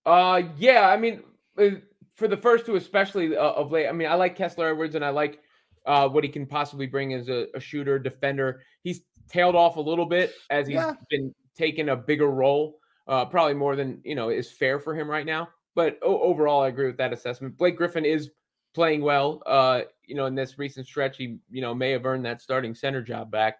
Uh, 0.06 0.43
yeah. 0.58 0.88
I 0.88 0.95
mean, 0.95 1.23
uh, 1.58 1.71
for 2.15 2.30
the 2.30 2.38
first 2.38 2.65
two, 2.65 2.78
especially 2.78 3.36
uh, 3.36 3.52
of 3.52 3.71
late. 3.71 3.88
I 3.88 3.91
mean, 3.91 4.08
I 4.08 4.13
like 4.15 4.38
Kessler 4.38 4.69
Edwards, 4.69 4.95
and 4.95 5.04
I 5.04 5.10
like 5.10 5.39
uh, 5.86 6.08
what 6.08 6.23
he 6.23 6.30
can 6.30 6.45
possibly 6.45 6.88
bring 6.88 7.13
as 7.13 7.28
a, 7.28 7.47
a 7.54 7.60
shooter, 7.60 7.99
defender. 7.99 8.62
He's 8.82 9.02
tailed 9.30 9.56
off 9.56 9.75
a 9.75 9.82
little 9.82 10.06
bit 10.06 10.34
as 10.49 10.67
he's 10.67 10.75
Yeah. 10.75 10.93
been 11.10 11.36
taking 11.60 11.89
a 11.89 11.95
bigger 11.95 12.32
role, 12.32 12.80
uh, 13.08 13.26
probably 13.26 13.54
more 13.54 13.76
than 13.76 14.02
you 14.04 14.15
know 14.15 14.30
is 14.30 14.50
fair 14.50 14.80
for 14.80 14.95
him 14.95 15.10
right 15.10 15.26
now. 15.26 15.50
But 15.76 16.00
o- 16.02 16.22
overall, 16.22 16.62
I 16.62 16.69
agree 16.69 16.88
with 16.88 16.98
that 16.98 17.13
assessment. 17.13 17.58
Blake 17.58 17.76
Griffin 17.76 18.06
is 18.06 18.32
playing 18.74 19.02
well. 19.02 19.43
Uh, 19.45 19.82
you 20.06 20.15
know, 20.15 20.26
in 20.26 20.36
this 20.36 20.58
recent 20.58 20.88
stretch, 20.88 21.17
he 21.17 21.38
you 21.52 21.62
know 21.62 21.76
may 21.76 21.91
have 21.91 22.06
earned 22.06 22.26
that 22.26 22.41
starting 22.41 22.74
center 22.74 23.02
job 23.02 23.30
back. 23.30 23.58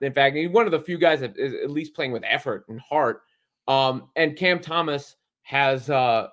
In 0.00 0.12
fact, 0.12 0.36
he's 0.36 0.50
one 0.50 0.66
of 0.66 0.72
the 0.72 0.78
few 0.78 0.98
guys 0.98 1.20
that 1.20 1.36
is 1.36 1.54
at 1.54 1.70
least 1.70 1.94
playing 1.94 2.12
with 2.12 2.22
effort 2.24 2.66
and 2.68 2.80
heart. 2.80 3.22
Um, 3.66 4.10
and 4.14 4.36
Cam 4.36 4.60
Thomas 4.60 5.16
has, 5.42 5.90
uh, 5.90 6.28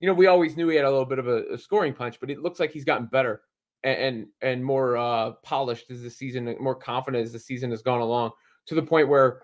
you 0.00 0.08
know, 0.08 0.14
we 0.14 0.26
always 0.26 0.56
knew 0.56 0.68
he 0.68 0.76
had 0.76 0.86
a 0.86 0.90
little 0.90 1.04
bit 1.04 1.18
of 1.18 1.28
a, 1.28 1.42
a 1.52 1.58
scoring 1.58 1.92
punch, 1.92 2.18
but 2.18 2.30
it 2.30 2.40
looks 2.40 2.58
like 2.58 2.72
he's 2.72 2.84
gotten 2.84 3.06
better 3.06 3.42
and 3.82 3.98
and, 3.98 4.26
and 4.40 4.64
more 4.64 4.96
uh, 4.96 5.32
polished 5.42 5.90
as 5.90 6.02
the 6.02 6.10
season, 6.10 6.56
more 6.60 6.74
confident 6.74 7.22
as 7.22 7.32
the 7.32 7.38
season 7.38 7.70
has 7.70 7.82
gone 7.82 8.00
along, 8.00 8.30
to 8.66 8.74
the 8.74 8.82
point 8.82 9.08
where 9.08 9.42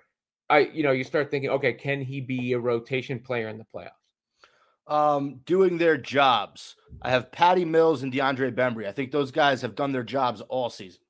I, 0.49 0.61
you 0.61 0.83
know, 0.83 0.93
you 0.93 1.05
start 1.05 1.31
thinking, 1.31 1.51
okay, 1.51 1.73
can 1.73 2.01
he 2.01 2.21
be 2.21 2.53
a 2.53 2.59
rotation 2.59 3.19
player 3.19 3.49
in 3.49 3.59
the 3.59 3.67
playoffs? 3.75 3.91
Um, 4.87 5.41
doing 5.45 5.79
their 5.79 5.97
jobs. 5.97 6.77
I 7.03 7.11
have 7.11 7.33
Patty 7.33 7.65
Mills 7.65 8.03
and 8.03 8.13
DeAndre 8.13 8.55
Bembry. 8.55 8.87
I 8.87 8.93
think 8.93 9.11
those 9.11 9.33
guys 9.33 9.61
have 9.63 9.75
done 9.75 9.91
their 9.93 10.05
jobs 10.05 10.41
all 10.43 10.71
season. 10.71 11.01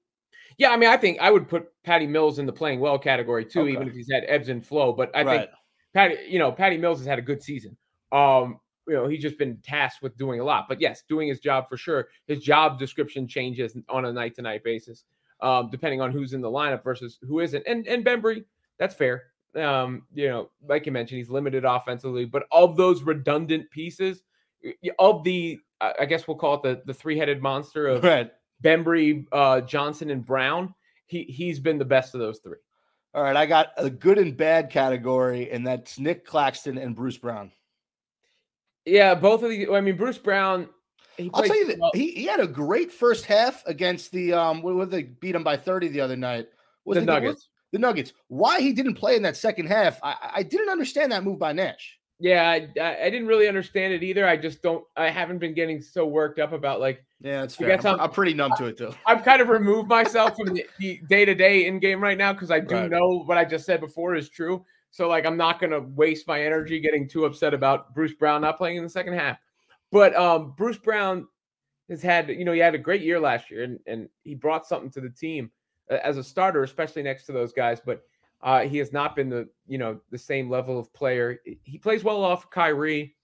Yeah, 0.59 0.71
I 0.71 0.79
mean, 0.79 0.89
I 0.89 0.97
think 0.97 1.19
I 1.21 1.31
would 1.31 1.49
put 1.49 1.69
Patty 1.85 2.07
Mills 2.07 2.39
in 2.39 2.47
the 2.47 2.53
playing 2.53 2.81
well 2.81 2.99
category 2.99 3.45
too, 3.45 3.61
Okay. 3.61 3.73
even 3.73 3.89
if 3.89 3.95
he's 3.95 4.11
had 4.11 4.25
ebbs 4.27 4.49
and 4.49 4.65
flow. 4.65 4.93
But 4.93 5.11
I 5.15 5.23
right. 5.23 5.41
think 5.41 5.51
Patty, 5.93 6.17
you 6.29 6.39
know, 6.39 6.51
Patty 6.51 6.79
Mills 6.79 6.99
has 6.99 7.07
had 7.07 7.19
a 7.19 7.23
good 7.23 7.43
season. 7.43 7.77
Um, 8.13 8.61
you 8.89 8.95
know, 8.95 9.07
he's 9.09 9.21
just 9.21 9.37
been 9.37 9.59
tasked 9.63 10.01
with 10.01 10.17
doing 10.17 10.41
a 10.41 10.45
lot. 10.45 10.67
But 10.69 10.81
yes, 10.81 11.03
doing 11.09 11.29
his 11.29 11.41
job 11.41 11.69
for 11.69 11.77
sure. 11.77 12.09
His 12.27 12.43
job 12.43 12.79
description 12.79 13.29
changes 13.29 13.77
on 13.91 14.07
a 14.07 14.13
night 14.13 14.35
to 14.37 14.43
night 14.43 14.65
basis, 14.65 15.05
um, 15.43 15.69
depending 15.71 16.01
on 16.01 16.13
who's 16.13 16.33
in 16.33 16.41
the 16.41 16.51
lineup 16.51 16.83
versus 16.83 17.19
who 17.21 17.41
isn't. 17.41 17.65
And 17.67 17.87
and 17.87 18.05
Bembry, 18.05 18.45
that's 18.79 18.95
fair. 18.95 19.25
Um, 19.55 20.03
you 20.13 20.29
know, 20.29 20.51
like 20.69 20.87
you 20.87 20.93
mentioned, 20.93 21.19
he's 21.19 21.31
limited 21.31 21.65
offensively, 21.65 22.25
but 22.25 22.47
of 22.53 22.77
those 22.77 23.03
redundant 23.03 23.71
pieces, 23.71 24.23
of 24.99 25.25
the 25.25 25.59
I 25.81 26.05
guess 26.07 26.27
we'll 26.27 26.37
call 26.37 26.55
it 26.55 26.63
the 26.63 26.83
the 26.87 26.95
three 26.95 27.19
headed 27.19 27.43
monster 27.43 27.87
of 27.89 28.05
Right. 28.05 28.31
Bembry, 28.63 29.27
uh, 29.33 29.61
Johnson, 29.63 30.11
and 30.11 30.25
Brown. 30.25 30.75
He 31.07 31.25
he's 31.25 31.61
been 31.61 31.79
the 31.79 31.85
best 31.85 32.15
of 32.15 32.21
those 32.21 32.39
three. 32.39 32.59
All 33.15 33.23
right. 33.23 33.37
I 33.37 33.47
got 33.47 33.69
a 33.77 33.89
good 33.89 34.19
and 34.19 34.37
bad 34.37 34.71
category, 34.71 35.51
and 35.51 35.67
that's 35.67 35.99
Nick 35.99 36.27
Claxton 36.27 36.77
and 36.79 36.95
Bruce 36.95 37.17
Brown. 37.17 37.53
Yeah, 38.85 39.15
both 39.15 39.43
of 39.43 39.51
these. 39.51 39.69
I 39.71 39.81
mean, 39.81 39.97
Bruce 39.97 40.19
Brown. 40.19 40.69
He 41.17 41.31
I'll 41.33 41.43
tell 41.43 41.57
you 41.57 41.67
that 41.69 41.91
he, 41.95 42.11
he 42.11 42.25
had 42.25 42.41
a 42.41 42.47
great 42.47 42.93
first 42.93 43.25
half 43.25 43.65
against 43.67 44.13
the 44.13 44.35
um 44.35 44.61
what 44.63 44.75
what 44.75 44.91
they 44.91 45.05
beat 45.05 45.35
him 45.35 45.43
by 45.43 45.57
30 45.57 45.89
the 45.89 46.01
other 46.01 46.17
night. 46.17 46.49
Was 46.85 46.97
the 46.97 47.05
Nuggets. 47.05 47.49
The 47.77 47.87
Nuggets. 47.87 48.13
Why 48.29 48.61
he 48.61 48.73
didn't 48.73 48.95
play 48.95 49.17
in 49.17 49.23
that 49.23 49.37
second 49.37 49.67
half, 49.67 50.01
I, 50.03 50.17
I 50.37 50.43
didn't 50.43 50.71
understand 50.71 51.13
that 51.13 51.25
move 51.25 51.39
by 51.39 51.53
Nash. 51.53 51.99
Yeah, 52.19 52.49
I, 52.49 52.69
I 52.81 53.03
I 53.05 53.11
didn't 53.11 53.27
really 53.29 53.47
understand 53.47 53.93
it 53.93 54.03
either. 54.03 54.27
I 54.27 54.39
just 54.39 54.63
don't. 54.63 54.83
I 54.97 55.11
haven't 55.11 55.39
been 55.39 55.53
getting 55.53 55.83
so 55.83 56.07
worked 56.07 56.39
up 56.39 56.53
about 56.55 56.81
like 56.81 57.05
Yeah, 57.21 57.43
it's 57.43 57.55
fair. 57.55 57.77
got 57.77 57.85
I'm, 57.85 58.01
I'm 58.01 58.11
pretty 58.11 58.33
numb 58.33 58.55
to 58.57 58.67
it 58.67 58.79
too. 58.79 58.95
I've 59.07 59.23
kind 59.23 59.43
of 59.43 59.49
removed 59.51 59.89
myself 59.91 60.35
from 60.37 60.55
the 60.55 61.01
day 61.09 61.27
to 61.27 61.35
day 61.35 61.67
in 61.67 61.79
game 61.79 62.03
right 62.03 62.17
now 62.17 62.33
because 62.33 62.51
I 62.51 62.61
do 62.61 62.75
Right. 62.75 62.91
know 62.91 63.23
what 63.27 63.37
I 63.37 63.45
just 63.45 63.67
said 63.67 63.81
before 63.81 64.15
is 64.15 64.31
true. 64.31 64.65
So 64.91 65.09
like 65.11 65.27
I'm 65.27 65.37
not 65.37 65.61
gonna 65.61 65.81
waste 65.81 66.27
my 66.27 66.43
energy 66.43 66.81
getting 66.81 67.07
too 67.07 67.27
upset 67.27 67.53
about 67.53 67.95
Bruce 67.95 68.15
Brown 68.15 68.41
not 68.41 68.57
playing 68.57 68.79
in 68.79 68.83
the 68.83 68.89
second 68.89 69.13
half. 69.13 69.37
But 69.93 70.17
um 70.17 70.55
Bruce 70.57 70.79
Brown 70.79 71.29
has 71.91 72.01
had 72.01 72.31
you 72.31 72.47
know 72.47 72.53
he 72.53 72.61
had 72.61 72.75
a 72.75 72.79
great 72.79 73.03
year 73.03 73.21
last 73.21 73.51
year 73.51 73.63
and 73.65 73.79
and 73.87 74.09
he 74.25 74.35
brought 74.35 74.67
something 74.67 74.91
to 74.93 75.03
the 75.03 75.11
team 75.11 75.51
as 75.91 76.19
a 76.19 76.25
starter, 76.25 76.63
especially 76.63 77.03
next 77.03 77.27
to 77.27 77.33
those 77.33 77.53
guys. 77.53 77.81
But 77.85 78.03
uh, 78.43 78.63
he 78.63 78.79
has 78.79 78.93
not 78.93 79.17
been 79.17 79.29
the 79.29 79.49
you 79.67 79.79
know 79.79 80.01
the 80.11 80.19
same 80.19 80.51
level 80.51 80.79
of 80.79 80.93
player. 80.93 81.41
He- 81.65 81.79
plays 81.79 82.05
well 82.05 82.23
off 82.23 82.51
Kyrie. 82.51 83.15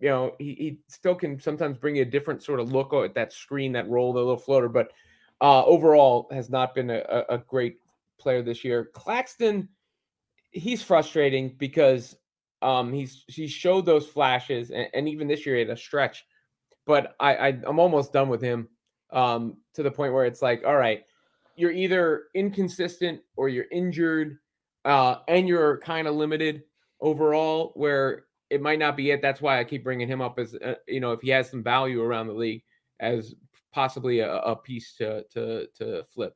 You 0.00 0.08
know 0.08 0.34
he, 0.38 0.54
he 0.54 0.78
still 0.88 1.14
can 1.14 1.38
sometimes 1.40 1.78
bring 1.78 1.96
you 1.96 2.02
a 2.02 2.06
different 2.06 2.42
sort 2.42 2.60
of 2.60 2.72
look 2.72 2.92
at 2.92 3.14
that 3.14 3.32
screen, 3.32 3.72
that 3.72 3.88
roll, 3.88 4.12
the 4.12 4.18
little 4.18 4.36
floater. 4.36 4.68
But 4.68 4.92
uh, 5.40 5.64
overall 5.64 6.28
has 6.30 6.48
not 6.50 6.74
been 6.74 6.90
a, 6.90 7.24
a, 7.28 7.38
great 7.38 7.78
player 8.18 8.42
this 8.42 8.62
year. 8.62 8.90
Claxton, 8.94 9.68
he's 10.52 10.82
frustrating 10.82 11.56
because 11.58 12.16
um, 12.62 12.92
he's 12.92 13.24
he 13.26 13.48
showed 13.48 13.84
those 13.84 14.06
flashes, 14.06 14.70
and, 14.70 14.86
and 14.94 15.08
even 15.08 15.26
this 15.26 15.44
year 15.44 15.56
he 15.56 15.62
had 15.62 15.70
a 15.70 15.76
stretch. 15.76 16.24
But 16.86 17.16
I, 17.18 17.34
I 17.34 17.48
I'm 17.66 17.80
almost 17.80 18.12
done 18.12 18.28
with 18.28 18.40
him 18.40 18.68
um, 19.10 19.56
to 19.74 19.82
the 19.82 19.90
point 19.90 20.12
where 20.12 20.24
it's 20.24 20.42
like, 20.42 20.62
all 20.64 20.76
right, 20.76 21.04
you're 21.56 21.72
either 21.72 22.24
inconsistent 22.34 23.20
or 23.36 23.48
you're 23.48 23.66
injured, 23.70 24.38
uh, 24.84 25.16
and 25.28 25.48
you're 25.48 25.78
kind 25.78 26.06
of 26.08 26.14
limited 26.14 26.62
overall. 27.00 27.72
Where 27.74 28.24
it 28.50 28.60
might 28.60 28.78
not 28.78 28.96
be 28.96 29.10
it. 29.10 29.22
That's 29.22 29.40
why 29.40 29.58
I 29.58 29.64
keep 29.64 29.82
bringing 29.82 30.08
him 30.08 30.20
up 30.20 30.38
as 30.38 30.54
uh, 30.54 30.74
you 30.86 31.00
know 31.00 31.12
if 31.12 31.20
he 31.20 31.30
has 31.30 31.50
some 31.50 31.62
value 31.62 32.02
around 32.02 32.26
the 32.26 32.34
league 32.34 32.62
as 33.00 33.34
possibly 33.72 34.20
a, 34.20 34.30
a 34.30 34.56
piece 34.56 34.94
to 34.98 35.24
to 35.32 35.66
to 35.78 36.04
flip. 36.14 36.34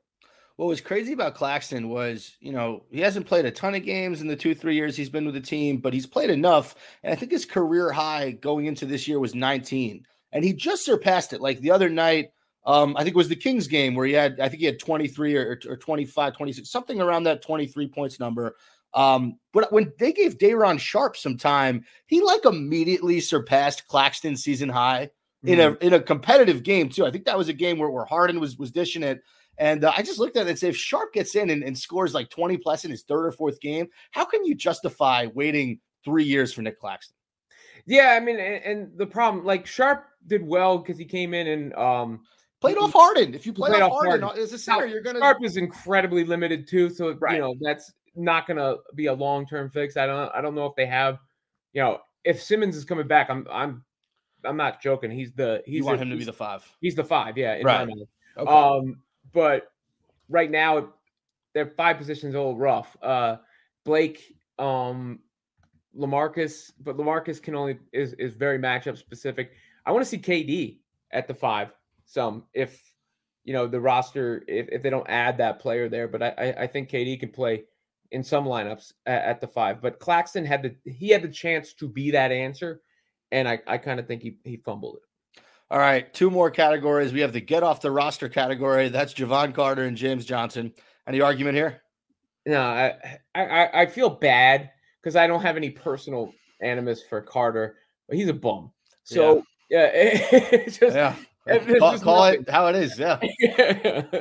What 0.57 0.69
was 0.69 0.81
crazy 0.81 1.13
about 1.13 1.35
Claxton 1.35 1.91
was, 1.91 2.35
you 2.41 2.51
know, 2.51 2.85
he 2.91 3.01
hasn't 3.01 3.27
played 3.27 3.45
a 3.45 3.51
ton 3.51 3.75
of 3.75 3.85
games 3.85 4.23
in 4.23 4.27
the 4.27 4.37
two, 4.37 4.55
three 4.55 4.75
years 4.75 4.97
he's 4.97 5.11
been 5.11 5.27
with 5.27 5.35
the 5.35 5.41
team, 5.41 5.77
but 5.77 5.93
he's 5.93 6.07
played 6.07 6.31
enough. 6.31 6.75
And 7.03 7.13
I 7.13 7.17
think 7.17 7.31
his 7.31 7.45
career 7.45 7.93
high 7.93 8.31
going 8.31 8.65
into 8.65 8.87
this 8.87 9.07
year 9.07 9.21
was 9.21 9.35
19. 9.35 10.07
And 10.33 10.43
he 10.43 10.55
just 10.55 10.83
surpassed 10.83 11.35
it. 11.35 11.43
Like 11.43 11.61
the 11.61 11.73
other 11.73 11.91
night, 11.91 12.31
um, 12.67 12.97
I 12.97 13.05
think 13.05 13.15
it 13.15 13.19
was 13.19 13.29
the 13.29 13.37
Kings 13.37 13.69
game 13.69 13.95
where 13.95 14.07
he 14.07 14.13
had, 14.13 14.41
I 14.41 14.49
think 14.49 14.61
he 14.61 14.67
had 14.67 14.81
23 14.81 15.37
or, 15.37 15.61
or 15.69 15.77
25, 15.77 16.37
26, 16.37 16.69
something 16.69 17.01
around 17.01 17.23
that 17.25 17.43
23 17.43 17.89
points 17.89 18.19
number. 18.19 18.57
Um, 18.93 19.39
but 19.53 19.73
when 19.73 19.93
they 19.99 20.13
gave 20.13 20.39
Day'Ron 20.39 20.79
Sharpe 20.79 21.17
some 21.17 21.37
time, 21.37 21.85
he 22.07 22.21
like 22.23 22.45
immediately 22.45 23.21
surpassed 23.21 23.87
Claxton's 23.87 24.43
season 24.43 24.69
high 24.69 25.11
in 25.45 25.61
a 25.61 25.75
in 25.81 25.93
a 25.93 26.01
competitive 26.01 26.63
game 26.63 26.89
too. 26.89 27.07
I 27.07 27.11
think 27.11 27.25
that 27.27 27.39
was 27.39 27.49
a 27.49 27.53
game 27.53 27.79
where, 27.79 27.91
where 27.91 28.05
Harden 28.05 28.41
was 28.41 28.57
was 28.57 28.71
dishing 28.71 29.03
it. 29.03 29.21
And 29.59 29.85
uh, 29.85 29.93
I 29.97 30.03
just 30.03 30.19
looked 30.19 30.37
at 30.37 30.47
it 30.47 30.51
and 30.51 30.59
said, 30.59 30.71
if 30.71 30.77
Sharpe 30.77 31.15
gets 31.15 31.35
in 31.35 31.51
and, 31.51 31.63
and 31.63 31.79
scores 31.79 32.15
like 32.15 32.29
20 32.29 32.59
plus 32.59 32.85
in 32.85 32.91
his 32.91 33.05
third 33.05 33.25
or 33.27 33.33
fourth 33.33 33.61
game, 33.61 33.87
how 34.11 34.25
can 34.25 34.45
you 34.45 34.55
justify 34.55 35.29
waiting 35.35 35.81
three 36.05 36.25
years 36.25 36.53
for 36.53 36.61
Nick 36.63 36.79
Claxton? 36.79 37.17
Yeah, 37.87 38.19
I 38.21 38.21
mean, 38.21 38.39
and, 38.39 38.65
and 38.65 38.99
the 38.99 39.07
problem, 39.07 39.45
like 39.45 39.67
Sharpe 39.67 40.07
did 40.27 40.47
well 40.47 40.79
because 40.79 40.99
he 40.99 41.05
came 41.05 41.33
in 41.33 41.47
and 41.47 41.75
um 41.75 42.21
Played 42.61 42.79
off 42.79 42.93
Harden. 42.93 43.35
If 43.35 43.45
you 43.47 43.53
play 43.53 43.71
played 43.71 43.83
off 43.83 43.93
off 43.93 44.03
Harden 44.05 44.23
Harden. 44.23 44.43
as 44.43 44.53
a 44.53 44.59
center, 44.59 44.87
you're 44.87 45.03
gonna 45.03 45.19
Sharpe 45.21 45.45
is 45.45 45.57
incredibly 45.57 46.25
limited 46.25 46.67
too. 46.67 46.89
So 46.91 47.13
Right. 47.15 47.35
you 47.35 47.41
know 47.41 47.55
that's 47.61 47.93
not 48.15 48.47
gonna 48.47 48.77
be 48.95 49.07
a 49.07 49.13
long 49.13 49.47
term 49.47 49.69
fix. 49.71 49.97
I 49.97 50.07
don't 50.07 50.31
I 50.35 50.41
don't 50.41 50.55
know 50.55 50.67
if 50.67 50.75
they 50.75 50.87
have, 50.87 51.19
you 51.75 51.83
know, 51.83 52.01
if 52.25 52.43
Simmons 52.43 52.75
is 52.77 52.85
coming 52.85 53.07
back, 53.07 53.29
I'm 53.31 53.47
I'm 53.51 53.85
I'm 54.45 54.57
not 54.57 54.81
joking. 54.81 55.11
He's 55.11 55.33
the 55.33 55.63
he's 55.67 55.79
you 55.79 55.85
want 55.85 55.99
the- 55.99 56.05
him 56.05 56.11
to 56.11 56.17
be 56.17 56.25
the 56.25 56.33
five. 56.33 56.65
he's 56.81 56.95
the 56.95 57.05
five, 57.05 57.37
yeah. 57.37 57.55
In 57.57 57.67
Right. 57.67 57.89
Okay. 58.39 58.51
Um, 58.51 59.01
but 59.33 59.71
right 60.29 60.51
now, 60.51 60.93
their 61.53 61.67
five 61.67 61.99
positions 61.99 62.35
a 62.35 62.39
little 62.39 62.57
rough. 62.57 62.97
Uh, 63.03 63.37
Blake, 63.85 64.35
um, 64.59 65.21
LaMarcus, 65.97 66.73
but 66.81 66.97
LaMarcus 66.97 67.43
can 67.43 67.55
only 67.55 67.79
is 67.93 68.15
is 68.15 68.35
very 68.35 68.59
matchup 68.59 68.97
specific. 68.99 69.53
I 69.85 69.93
want 69.93 70.05
to 70.05 70.09
see 70.09 70.19
KD 70.19 70.81
at 71.13 71.29
the 71.29 71.35
five. 71.35 71.71
Some 72.07 72.45
if 72.55 72.93
you 73.45 73.53
know 73.53 73.67
the 73.67 73.81
roster 73.81 74.45
if, 74.49 74.69
if 74.71 74.83
they 74.83 74.91
don't 74.91 75.09
add 75.09 75.39
that 75.39 75.61
player 75.61 75.89
there, 75.89 76.09
but 76.09 76.23
I 76.23 76.55
I, 76.59 76.67
think 76.67 76.89
KD 76.89 77.19
can 77.19 77.31
play 77.31 77.65
in 78.13 78.23
some 78.23 78.45
lineups 78.45 78.93
at, 79.07 79.23
at 79.23 79.41
the 79.41 79.49
five. 79.49 79.83
But 79.83 79.99
Claxton 79.99 80.45
had 80.45 80.63
the 80.63 80.91
he 80.91 81.09
had 81.09 81.23
the 81.23 81.29
chance 81.29 81.73
to 81.75 81.89
be 81.89 82.11
that 82.13 82.33
answer, 82.33 82.81
and 83.33 83.49
I 83.49 83.61
I 83.67 83.79
kind 83.79 84.01
of 84.01 84.07
think 84.07 84.23
he 84.23 84.39
he 84.45 84.57
fumbled 84.57 84.97
it. 84.97 85.43
All 85.71 85.79
right, 85.79 86.13
two 86.15 86.31
more 86.31 86.51
categories. 86.51 87.13
We 87.13 87.21
have 87.21 87.33
the 87.33 87.41
get 87.41 87.65
off 87.65 87.81
the 87.81 87.91
roster 87.91 88.29
category. 88.29 88.89
That's 88.89 89.13
Jevon 89.13 89.53
Carter 89.53 89.83
and 89.83 89.97
James 89.97 90.25
Johnson. 90.25 90.73
Any 91.09 91.21
argument 91.21 91.57
here? 91.57 91.83
No, 92.47 92.61
I 92.61 93.19
I, 93.35 93.83
I- 93.83 93.87
feel 93.87 94.11
bad 94.11 94.71
because 95.03 95.17
I 95.17 95.27
don't 95.27 95.43
have 95.43 95.57
any 95.57 95.71
personal 95.71 96.33
animus 96.61 97.03
for 97.03 97.21
Carter, 97.21 97.77
but 98.09 98.17
he's 98.17 98.29
a 98.29 98.35
bum. 98.35 98.71
So 99.03 99.45
yeah, 99.71 99.91
it's 99.93 100.79
just 100.79 100.95
Yeah. 100.95 101.17
Call, 101.79 101.99
call 102.01 102.25
it 102.25 102.49
how 102.51 102.67
it 102.67 102.77
is. 102.77 102.99
Yeah. 102.99 103.21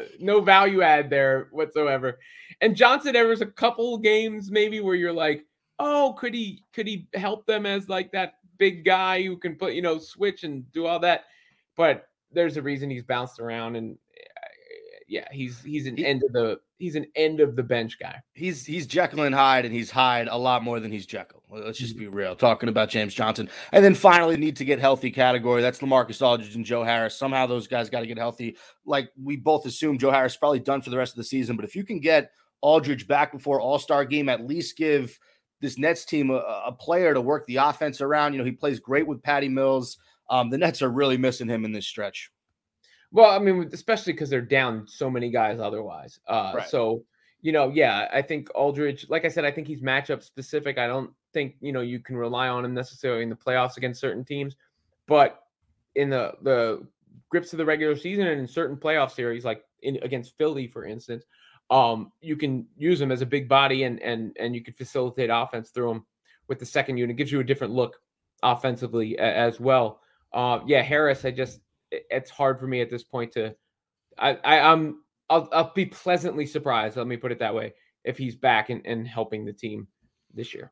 no 0.19 0.41
value 0.41 0.81
add 0.81 1.09
there 1.09 1.47
whatsoever. 1.51 2.19
And 2.61 2.75
Johnson, 2.75 3.13
there 3.13 3.27
was 3.27 3.41
a 3.41 3.47
couple 3.47 3.97
games 3.97 4.51
maybe 4.51 4.79
where 4.79 4.95
you're 4.95 5.13
like, 5.13 5.43
oh, 5.79 6.15
could 6.19 6.33
he 6.33 6.61
could 6.73 6.87
he 6.87 7.07
help 7.15 7.45
them 7.45 7.65
as 7.65 7.89
like 7.89 8.11
that 8.11 8.35
big 8.57 8.85
guy 8.85 9.23
who 9.23 9.37
can 9.37 9.55
put 9.55 9.73
you 9.73 9.81
know 9.81 9.97
switch 9.97 10.43
and 10.43 10.71
do 10.71 10.85
all 10.85 10.99
that? 10.99 11.25
But 11.75 12.07
there's 12.31 12.57
a 12.57 12.61
reason 12.61 12.89
he's 12.89 13.03
bounced 13.03 13.39
around 13.39 13.75
and 13.75 13.97
uh, 13.97 14.47
yeah, 15.07 15.27
he's 15.31 15.61
he's 15.63 15.87
an 15.87 15.97
He- 15.97 16.05
end 16.05 16.23
of 16.23 16.31
the 16.31 16.59
he's 16.77 16.95
an 16.95 17.05
end 17.15 17.39
of 17.39 17.55
the 17.55 17.63
bench 17.63 17.97
guy. 17.99 18.15
he's 18.33 18.65
he's 18.65 18.85
Jekyll 18.87 19.23
and 19.23 19.33
Hyde, 19.35 19.65
and 19.65 19.73
he's 19.73 19.91
Hyde 19.91 20.27
a 20.29 20.37
lot 20.37 20.63
more 20.63 20.79
than 20.79 20.91
he's 20.91 21.05
Jekyll. 21.05 21.41
Let's 21.49 21.77
Mm-hmm. 21.77 21.85
just 21.85 21.97
be 21.97 22.07
real. 22.07 22.35
Talking 22.35 22.69
about 22.69 22.89
James 22.89 23.13
Johnson, 23.13 23.49
and 23.71 23.83
then 23.83 23.95
finally, 23.95 24.35
need 24.37 24.55
to 24.57 24.65
get 24.65 24.79
healthy 24.79 25.11
category. 25.11 25.61
That's 25.61 25.79
LaMarcus 25.79 26.21
Aldridge 26.21 26.55
and 26.55 26.65
Joe 26.65 26.83
Harris. 26.83 27.17
Somehow 27.17 27.45
those 27.47 27.67
guys 27.67 27.89
got 27.89 28.01
to 28.01 28.07
get 28.07 28.17
healthy. 28.17 28.57
Like 28.85 29.09
we 29.21 29.37
both 29.37 29.65
assume, 29.65 29.97
Joe 29.97 30.11
Harris 30.11 30.35
probably 30.37 30.59
done 30.59 30.81
for 30.81 30.89
the 30.89 30.97
rest 30.97 31.13
of 31.13 31.17
the 31.17 31.23
season. 31.23 31.55
But 31.55 31.65
if 31.65 31.75
you 31.75 31.83
can 31.85 31.99
get 31.99 32.31
Aldridge 32.61 33.07
back 33.07 33.31
before 33.31 33.61
All 33.61 33.79
Star 33.79 34.03
game, 34.05 34.27
at 34.29 34.45
least 34.45 34.77
give 34.77 35.17
this 35.61 35.77
Nets 35.77 36.03
team 36.03 36.29
a, 36.31 36.35
a 36.65 36.71
player 36.77 37.13
to 37.13 37.21
work 37.21 37.45
the 37.45 37.55
offense 37.57 38.01
around. 38.01 38.33
You 38.33 38.39
know, 38.39 38.45
he 38.45 38.51
plays 38.51 38.79
great 38.79 39.07
with 39.07 39.23
Patty 39.23 39.47
Mills. 39.47 39.97
Um, 40.29 40.49
the 40.49 40.57
Nets 40.57 40.81
are 40.81 40.89
really 40.89 41.17
missing 41.17 41.47
him 41.47 41.63
in 41.63 41.71
this 41.71 41.87
stretch. 41.87 42.31
Well, 43.11 43.31
I 43.31 43.39
mean, 43.39 43.69
especially 43.73 44.13
because 44.13 44.29
they're 44.29 44.41
down 44.41 44.87
so 44.87 45.09
many 45.09 45.29
guys 45.29 45.59
otherwise. 45.59 46.19
Uh, 46.27 46.53
Right. 46.55 46.69
So, 46.69 47.03
you 47.41 47.51
know, 47.51 47.69
yeah, 47.69 48.07
I 48.11 48.21
think 48.21 48.49
Aldridge, 48.55 49.07
like 49.09 49.23
I 49.23 49.27
said, 49.29 49.45
I 49.45 49.51
think 49.51 49.67
he's 49.67 49.81
matchup 49.81 50.23
specific. 50.23 50.77
I 50.77 50.87
don't 50.87 51.11
think, 51.31 51.55
you 51.61 51.71
know, 51.71 51.81
you 51.81 51.99
can 51.99 52.17
rely 52.17 52.47
on 52.47 52.65
him 52.65 52.73
necessarily 52.73 53.23
in 53.23 53.29
the 53.29 53.35
playoffs 53.35 53.77
against 53.77 54.01
certain 54.01 54.25
teams, 54.25 54.55
but 55.07 55.43
in 55.95 56.09
the 56.09 56.33
the 56.41 56.85
grips 57.29 57.53
of 57.53 57.57
the 57.57 57.65
regular 57.65 57.95
season 57.95 58.27
and 58.27 58.39
in 58.39 58.47
certain 58.47 58.75
playoff 58.77 59.11
series, 59.11 59.45
like 59.45 59.63
in 59.81 59.97
against 60.01 60.37
Philly, 60.37 60.67
for 60.67 60.85
instance, 60.85 61.25
um, 61.69 62.11
you 62.21 62.35
can 62.35 62.65
use 62.77 62.99
him 62.99 63.11
as 63.11 63.21
a 63.21 63.25
big 63.25 63.47
body 63.47 63.83
and 63.83 64.01
and 64.01 64.35
and 64.39 64.55
you 64.55 64.63
can 64.63 64.73
facilitate 64.73 65.29
offense 65.31 65.69
through 65.69 65.91
him 65.91 66.05
with 66.47 66.59
the 66.59 66.65
second 66.65 66.97
unit. 66.97 67.13
It 67.13 67.17
gives 67.17 67.31
you 67.31 67.39
a 67.39 67.43
different 67.43 67.73
look 67.73 67.97
offensively 68.43 69.17
as 69.17 69.59
well. 69.59 70.01
Uh, 70.33 70.59
yeah, 70.65 70.81
Harris, 70.81 71.25
I 71.25 71.31
just 71.31 71.59
it's 71.91 72.29
hard 72.29 72.59
for 72.59 72.67
me 72.67 72.81
at 72.81 72.89
this 72.89 73.03
point 73.03 73.31
to 73.33 73.55
I, 74.17 74.37
I 74.43 74.59
I'm 74.59 75.01
I'll 75.29 75.49
I'll 75.51 75.73
be 75.73 75.85
pleasantly 75.85 76.45
surprised, 76.45 76.97
let 76.97 77.07
me 77.07 77.17
put 77.17 77.31
it 77.31 77.39
that 77.39 77.55
way, 77.55 77.73
if 78.03 78.17
he's 78.17 78.35
back 78.35 78.69
and, 78.69 78.85
and 78.85 79.07
helping 79.07 79.45
the 79.45 79.53
team 79.53 79.87
this 80.33 80.53
year. 80.53 80.71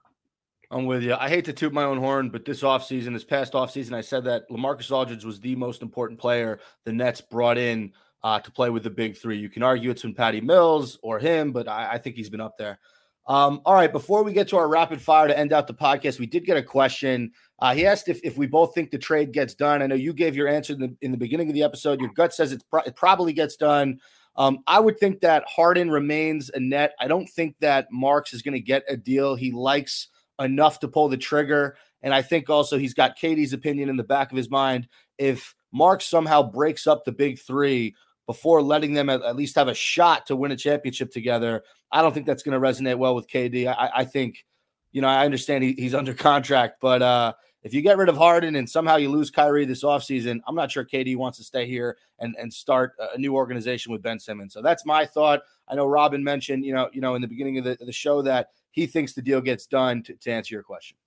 I'm 0.71 0.86
with 0.86 1.04
you. 1.04 1.13
I 1.13 1.30
hate 1.30 1.45
to 1.45 1.54
toot 1.54 1.71
my 1.71 1.84
own 1.84 1.99
horn, 1.99 2.30
but 2.30 2.45
this 2.45 2.63
offseason, 2.63 3.13
this 3.13 3.23
past 3.23 3.54
offseason, 3.54 3.93
I 3.93 4.02
said 4.02 4.24
that 4.24 4.49
LaMarcus 4.49 4.91
Aldridge 4.91 5.24
was 5.24 5.39
the 5.39 5.55
most 5.55 5.84
important 5.84 6.20
player 6.20 6.59
the 6.84 6.91
Nets 6.91 7.22
brought 7.22 7.59
in 7.59 7.93
uh, 8.24 8.39
to 8.39 8.51
play 8.51 8.70
with 8.72 8.84
the 8.84 8.89
big 8.89 9.16
three. 9.16 9.38
You 9.38 9.49
can 9.49 9.61
argue 9.61 9.91
it's 9.91 10.01
been 10.01 10.16
Patty 10.16 10.41
Mills 10.41 10.97
or 11.03 11.20
him, 11.20 11.51
but 11.51 11.68
I, 11.68 11.93
I 11.93 11.97
think 11.99 12.16
he's 12.16 12.30
been 12.30 12.41
up 12.41 12.57
there. 12.57 12.80
Um, 13.26 13.61
all 13.65 13.74
right, 13.74 13.91
before 13.91 14.24
we 14.24 14.34
get 14.34 14.49
to 14.49 14.57
our 14.57 14.67
rapid 14.67 15.01
fire 15.01 15.28
to 15.28 15.38
end 15.38 15.53
out 15.53 15.67
the 15.67 15.74
podcast, 15.74 16.19
we 16.19 16.26
did 16.26 16.45
get 16.45 16.57
a 16.57 16.63
question. 16.63 17.32
Uh, 17.59 17.74
he 17.74 17.86
asked 17.86 18.09
if, 18.09 18.19
if 18.24 18.38
we 18.38 18.47
both 18.47 18.76
think 18.76 18.91
the 18.91 18.97
trade 18.97 19.32
gets 19.32 19.53
done. 19.53 19.82
I 19.82 19.88
know 19.88 19.95
you 19.95 20.13
gave 20.13 20.36
your 20.36 20.49
answer 20.49 20.74
in 20.74 20.80
the, 20.80 20.95
in 21.01 21.11
the 21.11 21.17
beginning 21.17 21.47
of 21.47 21.53
the 21.53 21.63
episode. 21.63 22.01
Your 22.01 22.11
gut 22.13 22.34
says 22.34 22.57
pro- 22.69 22.82
it 22.82 22.95
probably 22.95 23.32
gets 23.32 23.55
done. 23.55 23.99
Um, 24.36 24.59
I 24.67 24.80
would 24.80 24.99
think 24.99 25.21
that 25.21 25.45
Harden 25.47 25.89
remains 25.89 26.49
a 26.53 26.59
net. 26.59 26.93
I 26.99 27.07
don't 27.07 27.28
think 27.28 27.55
that 27.59 27.88
Marks 27.91 28.34
is 28.34 28.41
going 28.41 28.55
to 28.55 28.59
get 28.59 28.84
a 28.89 28.97
deal. 28.97 29.36
He 29.36 29.51
likes 29.51 30.09
enough 30.39 30.80
to 30.80 30.88
pull 30.88 31.07
the 31.07 31.17
trigger. 31.17 31.78
And 32.01 32.13
I 32.13 32.21
think 32.21 32.49
also 32.49 32.78
he's 32.78 32.93
got 32.93 33.17
KD's 33.17 33.53
opinion 33.53 33.89
in 33.89 33.95
the 33.95 34.03
back 34.03 34.32
of 34.32 34.38
his 34.38 34.49
mind. 34.49 34.88
If 35.17 35.55
Marks 35.71 36.05
somehow 36.05 36.43
breaks 36.43 36.88
up 36.88 37.05
the 37.05 37.11
big 37.11 37.39
three 37.39 37.95
before 38.26 38.61
letting 38.61 38.93
them 38.93 39.09
at, 39.09 39.21
at 39.21 39.36
least 39.36 39.55
have 39.55 39.67
a 39.67 39.74
shot 39.74 40.26
to 40.28 40.36
win 40.36 40.51
a 40.51 40.55
championship 40.55 41.11
together, 41.11 41.63
I 41.91 42.01
don't 42.01 42.13
think 42.13 42.26
that's 42.26 42.43
going 42.43 42.59
to 42.59 42.65
resonate 42.65 42.97
well 42.97 43.15
with 43.15 43.28
KD. 43.28 43.67
I, 43.67 43.89
I 43.93 44.05
think 44.05 44.45
you 44.93 45.01
know, 45.01 45.07
I 45.07 45.26
understand 45.26 45.63
he, 45.63 45.74
he's 45.74 45.93
under 45.93 46.13
contract, 46.13 46.78
but 46.80 47.01
uh, 47.01 47.34
if 47.63 47.74
you 47.74 47.82
get 47.82 47.97
rid 47.97 48.09
of 48.09 48.15
Harden 48.15 48.55
and 48.55 48.69
somehow 48.69 48.95
you 48.95 49.09
lose 49.09 49.32
Kyrie 49.32 49.65
this 49.65 49.84
offseason, 49.84 50.39
I'm 50.47 50.55
not 50.55 50.71
sure 50.71 50.86
KD 50.86 51.17
wants 51.17 51.39
to 51.39 51.43
stay 51.43 51.67
here 51.67 51.97
and, 52.19 52.36
and 52.39 52.53
start 52.53 52.93
a 53.13 53.17
new 53.17 53.36
organization 53.36 53.91
with 53.91 54.01
Ben 54.01 54.19
Simmons. 54.19 54.53
So 54.53 54.61
that's 54.61 54.86
my 54.86 55.05
thought. 55.05 55.41
I 55.67 55.76
know 55.76 55.88
Robin 55.88 56.24
mentioned, 56.24 56.63
you 56.63 56.74
know, 56.74 56.89
you 56.93 57.01
know, 57.01 57.15
in 57.15 57.21
the 57.21 57.28
beginning 57.28 57.57
of 57.57 57.63
the, 57.63 57.78
the 57.80 57.91
show 57.91 58.21
that 58.21 58.49
he 58.71 58.86
thinks 58.86 59.13
the 59.13 59.21
deal 59.21 59.41
gets 59.41 59.65
done 59.65 60.03
to, 60.03 60.13
to 60.13 60.32
answer 60.32 60.53
your 60.53 60.63
question. 60.63 60.97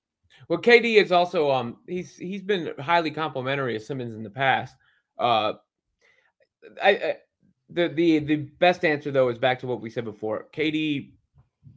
Well, 0.49 0.61
KD 0.61 1.03
is 1.03 1.12
also 1.12 1.51
um 1.51 1.79
he's 1.87 2.17
he's 2.17 2.43
been 2.43 2.73
highly 2.79 3.11
complimentary 3.11 3.75
of 3.75 3.83
Simmons 3.83 4.14
in 4.14 4.23
the 4.23 4.31
past. 4.31 4.77
Uh, 5.19 5.55
I, 6.83 6.91
I 6.91 7.17
the 7.71 7.89
the 7.89 8.19
the 8.21 8.37
best 8.37 8.85
answer 8.85 9.11
though 9.11 9.29
is 9.29 9.39
back 9.39 9.59
to 9.61 9.67
what 9.67 9.81
we 9.81 9.91
said 9.91 10.05
before. 10.05 10.47
KD 10.53 11.11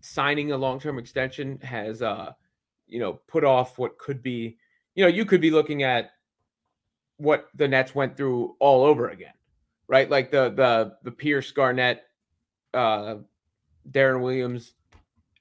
signing 0.02 0.52
a 0.52 0.58
long 0.58 0.80
term 0.80 1.00
extension 1.00 1.60
has 1.62 2.02
uh 2.02 2.32
you 2.88 3.00
know 3.00 3.14
put 3.28 3.44
off 3.44 3.78
what 3.78 3.98
could 3.98 4.22
be 4.22 4.58
you 4.96 5.04
know 5.04 5.10
you 5.10 5.26
could 5.26 5.42
be 5.42 5.52
looking 5.52 5.84
at 5.84 6.12
what 7.18 7.50
the 7.56 7.68
Nets 7.68 7.94
went 7.94 8.16
through 8.16 8.56
all 8.60 8.84
over 8.84 9.10
again, 9.10 9.34
right? 9.88 10.10
Like 10.10 10.32
the 10.32 10.50
the 10.50 10.96
the 11.04 11.12
Pierce 11.12 11.52
Garnett, 11.52 12.04
uh, 12.74 13.16
Deron 13.92 14.22
Williams 14.22 14.74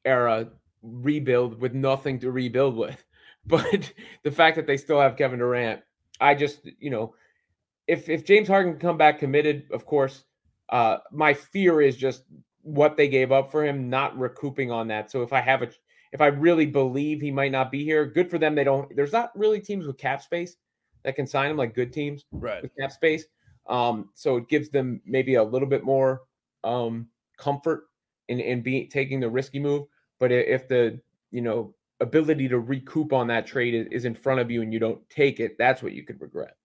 era 0.05 0.49
rebuild 0.83 1.61
with 1.61 1.75
nothing 1.75 2.19
to 2.21 2.31
rebuild 2.31 2.77
with. 2.77 3.03
But 3.47 3.95
the 4.25 4.31
fact 4.31 4.57
that 4.57 4.67
they 4.67 4.77
still 4.77 5.01
have 5.01 5.17
Kevin 5.17 5.39
Durant, 5.39 5.81
I 6.21 6.35
just, 6.35 6.69
you 6.81 6.91
know, 6.91 7.15
if 7.89 8.09
if 8.09 8.25
James 8.25 8.47
Harden 8.47 8.75
can 8.75 8.81
come 8.81 8.99
back 8.99 9.19
committed, 9.19 9.67
of 9.73 9.85
course, 9.87 10.25
uh, 10.69 10.99
my 11.11 11.35
fear 11.35 11.81
is 11.81 11.97
just 11.97 12.23
what 12.63 12.97
they 12.97 13.09
gave 13.09 13.33
up 13.33 13.51
for 13.51 13.65
him, 13.65 13.89
not 13.89 14.17
recouping 14.19 14.71
on 14.71 14.87
that. 14.89 15.11
So 15.11 15.23
if 15.23 15.33
I 15.33 15.41
have 15.41 15.63
a, 15.63 15.71
if 16.13 16.21
I 16.21 16.27
really 16.27 16.67
believe 16.67 17.21
he 17.21 17.31
might 17.31 17.51
not 17.51 17.73
be 17.73 17.83
here, 17.83 18.05
good 18.07 18.31
for 18.31 18.39
them. 18.39 18.55
They 18.55 18.65
don't. 18.65 18.95
There's 18.95 19.13
not 19.13 19.37
really 19.37 19.59
teams 19.59 19.87
with 19.87 19.97
cap 19.97 20.23
space 20.23 20.57
that 21.03 21.17
can 21.17 21.27
sign 21.27 21.51
him 21.51 21.57
like 21.57 21.75
good 21.75 21.93
teams 21.93 22.25
Right. 22.31 22.63
with 22.63 22.73
cap 22.79 22.93
space. 22.93 23.25
Um, 23.67 24.11
so 24.15 24.37
it 24.37 24.49
gives 24.49 24.69
them 24.69 25.01
maybe 25.07 25.35
a 25.37 25.43
little 25.43 25.69
bit 25.69 25.83
more 25.83 26.23
um, 26.65 27.09
comfort 27.39 27.85
in 28.29 28.39
in 28.39 28.61
being 28.61 28.89
taking 28.91 29.19
the 29.19 29.31
risky 29.31 29.59
move. 29.59 29.87
But 30.21 30.31
if 30.31 30.69
the 30.69 31.01
you 31.31 31.41
know 31.41 31.75
ability 32.01 32.49
to 32.49 32.59
recoup 32.59 33.15
on 33.15 33.27
that 33.29 33.47
trade 33.47 33.75
is, 33.75 33.87
is 33.91 34.05
in 34.05 34.15
front 34.15 34.41
of 34.41 34.51
you 34.51 34.61
and 34.61 34.73
you 34.75 34.79
don't 34.79 35.01
take 35.09 35.41
it, 35.41 35.57
that's 35.57 35.83
what 35.83 35.93
you 35.93 36.05
could 36.05 36.21
regret. 36.21 36.58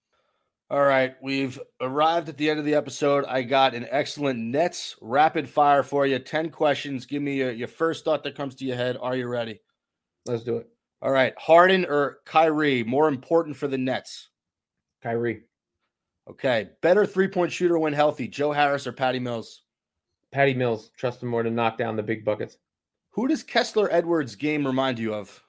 All 0.70 0.84
right, 0.84 1.16
we've 1.22 1.60
arrived 1.82 2.30
at 2.30 2.38
the 2.38 2.50
end 2.50 2.58
of 2.58 2.66
the 2.66 2.74
episode. 2.74 3.26
I 3.26 3.44
got 3.44 3.76
an 3.76 3.86
excellent 3.92 4.40
Nets 4.40 4.96
rapid 5.02 5.48
fire 5.48 5.84
for 5.84 6.08
you. 6.08 6.18
10 6.18 6.50
questions. 6.50 7.06
Give 7.06 7.22
me 7.22 7.36
your, 7.36 7.52
your 7.52 7.68
first 7.68 8.04
thought 8.04 8.24
that 8.24 8.36
comes 8.36 8.56
to 8.56 8.66
your 8.66 8.76
head. 8.78 8.98
Are 9.00 9.16
you 9.16 9.28
ready? 9.28 9.62
Let's 10.26 10.44
do 10.44 10.58
it, 10.58 10.70
All 11.02 11.12
right, 11.12 11.34
Harden 11.38 11.86
or 11.86 12.20
Kyrie, 12.26 12.84
more 12.84 13.08
important 13.08 13.58
for 13.58 13.68
the 13.68 13.78
Nets? 13.78 14.30
Kyrie, 15.04 15.44
Okay, 16.30 16.70
better 16.82 17.06
three 17.06 17.28
point 17.28 17.52
shooter 17.52 17.78
when 17.78 17.92
healthy, 17.94 18.28
Joe 18.28 18.54
Harris 18.54 18.88
or 18.88 18.94
Patty 18.94 19.20
Mills? 19.20 19.64
Patty 20.32 20.54
Mills. 20.54 20.90
Trust 20.98 21.22
him 21.22 21.30
more 21.30 21.44
to 21.44 21.52
knock 21.52 21.78
down 21.78 21.98
the 21.98 22.04
big 22.04 22.24
buckets. 22.24 22.58
Who 23.12 23.28
does 23.28 23.44
Kessler 23.44 23.90
Edwards' 23.92 24.36
game 24.36 24.66
remind 24.66 24.98
you 24.98 25.14
of? 25.14 25.44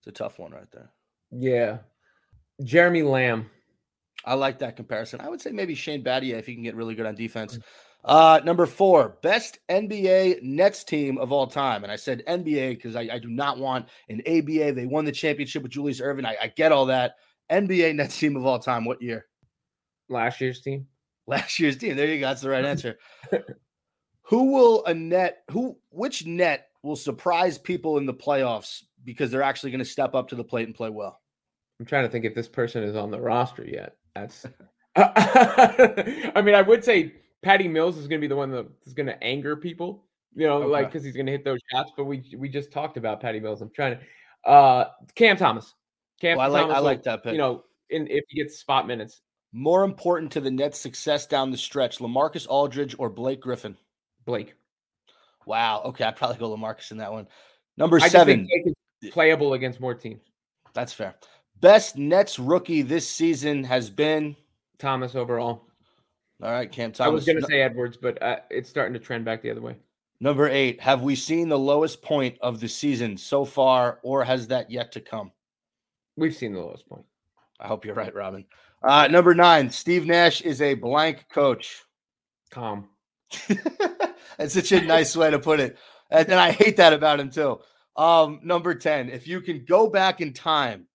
It's 0.00 0.08
a 0.08 0.12
tough 0.12 0.38
one 0.38 0.52
right 0.52 0.70
there. 0.72 0.90
Yeah, 1.30 1.78
Jeremy 2.64 3.02
Lamb. 3.02 3.50
I 4.26 4.34
like 4.34 4.58
that 4.58 4.76
comparison. 4.76 5.20
I 5.20 5.28
would 5.28 5.40
say 5.40 5.50
maybe 5.52 5.74
Shane 5.74 6.02
Battier 6.02 6.38
if 6.38 6.46
he 6.46 6.54
can 6.54 6.64
get 6.64 6.74
really 6.74 6.96
good 6.96 7.06
on 7.06 7.14
defense. 7.14 7.58
Uh, 8.04 8.40
number 8.44 8.66
four, 8.66 9.16
best 9.22 9.58
NBA 9.68 10.42
Nets 10.42 10.84
team 10.84 11.18
of 11.18 11.32
all 11.32 11.46
time. 11.46 11.84
And 11.84 11.92
I 11.92 11.96
said 11.96 12.22
NBA 12.28 12.70
because 12.70 12.96
I, 12.96 13.08
I 13.12 13.18
do 13.18 13.28
not 13.28 13.58
want 13.58 13.86
an 14.08 14.20
ABA. 14.26 14.72
They 14.72 14.86
won 14.86 15.04
the 15.04 15.12
championship 15.12 15.62
with 15.62 15.72
Julius 15.72 16.00
Erving. 16.00 16.26
I, 16.26 16.36
I 16.42 16.46
get 16.48 16.72
all 16.72 16.86
that. 16.86 17.14
NBA 17.50 17.94
Nets 17.96 18.18
team 18.18 18.36
of 18.36 18.44
all 18.44 18.58
time. 18.58 18.84
What 18.84 19.00
year? 19.00 19.26
Last 20.08 20.40
year's 20.40 20.60
team. 20.60 20.86
Last 21.26 21.58
year's 21.58 21.76
team. 21.76 21.96
There 21.96 22.06
you 22.06 22.20
go. 22.20 22.26
That's 22.26 22.42
the 22.42 22.50
right 22.50 22.64
answer. 22.66 22.98
who 24.22 24.52
will 24.52 24.84
a 24.86 24.94
net? 24.94 25.42
Who? 25.50 25.78
Which 25.90 26.26
net 26.26 26.68
will 26.82 26.96
surprise 26.96 27.58
people 27.58 27.98
in 27.98 28.06
the 28.06 28.14
playoffs 28.14 28.82
because 29.04 29.30
they're 29.30 29.42
actually 29.42 29.70
going 29.70 29.80
to 29.80 29.84
step 29.84 30.14
up 30.14 30.28
to 30.28 30.36
the 30.36 30.44
plate 30.44 30.66
and 30.66 30.74
play 30.74 30.90
well? 30.90 31.20
I'm 31.80 31.86
trying 31.86 32.04
to 32.04 32.10
think 32.10 32.24
if 32.24 32.34
this 32.34 32.48
person 32.48 32.84
is 32.84 32.96
on 32.96 33.10
the 33.10 33.20
roster 33.20 33.64
yet. 33.64 33.96
That's. 34.16 34.46
I 34.96 36.40
mean, 36.42 36.54
I 36.54 36.62
would 36.62 36.82
say 36.82 37.12
Patty 37.42 37.68
Mills 37.68 37.98
is 37.98 38.08
going 38.08 38.20
to 38.20 38.24
be 38.24 38.28
the 38.28 38.36
one 38.36 38.50
that 38.50 38.66
is 38.86 38.94
going 38.94 39.06
to 39.06 39.22
anger 39.22 39.56
people. 39.56 40.04
You 40.34 40.46
know, 40.46 40.60
like 40.60 40.88
because 40.88 41.04
he's 41.04 41.14
going 41.14 41.26
to 41.26 41.32
hit 41.32 41.44
those 41.44 41.60
shots. 41.70 41.92
But 41.96 42.04
we 42.04 42.24
we 42.36 42.48
just 42.48 42.70
talked 42.72 42.96
about 42.96 43.20
Patty 43.20 43.40
Mills. 43.40 43.62
I'm 43.62 43.70
trying 43.70 43.98
to. 43.98 44.50
Uh, 44.50 44.90
Cam 45.14 45.36
Thomas. 45.36 45.74
Cam 46.20 46.38
Well, 46.38 46.46
I 46.46 46.50
like 46.50 46.62
Thomas 46.62 46.76
I 46.76 46.80
will, 46.80 46.84
like 46.86 47.02
that 47.04 47.22
pick. 47.22 47.32
You 47.32 47.38
know, 47.38 47.64
in 47.90 48.06
if 48.08 48.24
he 48.28 48.42
gets 48.42 48.58
spot 48.58 48.86
minutes, 48.86 49.20
More 49.52 49.84
important 49.84 50.32
to 50.32 50.40
the 50.40 50.50
Nets' 50.50 50.78
success 50.78 51.26
down 51.26 51.50
the 51.50 51.56
stretch, 51.56 51.98
LaMarcus 51.98 52.46
Aldridge 52.48 52.96
or 52.98 53.10
Blake 53.10 53.40
Griffin? 53.40 53.76
Blake. 54.24 54.54
Wow. 55.46 55.82
Okay, 55.86 56.04
I'd 56.04 56.16
probably 56.16 56.38
go 56.38 56.54
LaMarcus 56.54 56.90
in 56.90 56.98
that 56.98 57.12
one. 57.12 57.28
Number 57.76 57.96
I 57.96 58.00
just 58.00 58.12
seven. 58.12 58.46
think 58.46 59.12
playable 59.12 59.52
against 59.54 59.80
more 59.80 59.94
teams. 59.94 60.22
That's 60.74 60.92
fair. 60.92 61.14
Best 61.60 61.96
Nets 61.96 62.38
rookie 62.38 62.82
this 62.82 63.08
season 63.08 63.64
has 63.64 63.90
been. 63.90 64.36
Thomas 64.78 65.14
overall. 65.14 65.62
All 66.42 66.50
right, 66.50 66.70
Cam 66.70 66.92
I 67.00 67.08
was 67.08 67.24
going 67.24 67.40
to 67.40 67.46
say 67.46 67.62
Edwards, 67.62 67.96
but 67.96 68.22
uh, 68.22 68.40
it's 68.50 68.68
starting 68.68 68.92
to 68.92 69.00
trend 69.00 69.24
back 69.24 69.40
the 69.40 69.50
other 69.50 69.62
way. 69.62 69.76
Number 70.20 70.48
eight. 70.48 70.80
Have 70.80 71.02
we 71.02 71.14
seen 71.14 71.48
the 71.48 71.58
lowest 71.58 72.02
point 72.02 72.36
of 72.42 72.60
the 72.60 72.68
season 72.68 73.16
so 73.16 73.44
far, 73.44 74.00
or 74.02 74.22
has 74.22 74.48
that 74.48 74.70
yet 74.70 74.92
to 74.92 75.00
come? 75.00 75.32
We've 76.16 76.34
seen 76.34 76.52
the 76.52 76.60
lowest 76.60 76.86
point. 76.88 77.04
I 77.58 77.68
hope 77.68 77.84
you're 77.84 77.94
right, 77.94 78.14
Robin. 78.14 78.44
Uh, 78.82 79.08
number 79.10 79.34
nine. 79.34 79.70
Steve 79.70 80.06
Nash 80.06 80.42
is 80.42 80.60
a 80.60 80.74
blank 80.74 81.26
coach. 81.30 81.82
Calm. 82.50 82.88
That's 84.38 84.54
such 84.54 84.72
a 84.72 84.80
nice 84.82 85.16
way 85.16 85.30
to 85.30 85.38
put 85.38 85.60
it. 85.60 85.78
And, 86.10 86.28
and 86.28 86.38
I 86.38 86.52
hate 86.52 86.76
that 86.76 86.92
about 86.92 87.20
him 87.20 87.30
too. 87.30 87.60
Um, 87.96 88.40
number 88.42 88.74
10, 88.74 89.08
if 89.08 89.26
you 89.26 89.40
can 89.40 89.64
go 89.64 89.88
back 89.88 90.20
in 90.20 90.34
time, 90.34 90.86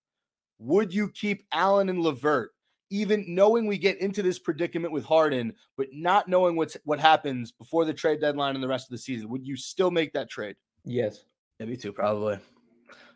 would 0.61 0.93
you 0.93 1.09
keep 1.09 1.43
Allen 1.51 1.89
and 1.89 1.99
LeVert, 1.99 2.51
even 2.91 3.25
knowing 3.27 3.65
we 3.65 3.77
get 3.79 3.99
into 3.99 4.21
this 4.21 4.37
predicament 4.37 4.93
with 4.93 5.03
Harden, 5.03 5.53
but 5.75 5.87
not 5.91 6.27
knowing 6.27 6.55
what's 6.55 6.77
what 6.85 6.99
happens 6.99 7.51
before 7.51 7.83
the 7.83 7.93
trade 7.93 8.21
deadline 8.21 8.53
and 8.53 8.63
the 8.63 8.67
rest 8.67 8.85
of 8.85 8.91
the 8.91 8.97
season? 8.99 9.27
Would 9.29 9.45
you 9.45 9.55
still 9.55 9.89
make 9.89 10.13
that 10.13 10.29
trade? 10.29 10.55
Yes. 10.85 11.23
Yeah, 11.59 11.65
me 11.65 11.75
too, 11.75 11.91
probably. 11.91 12.37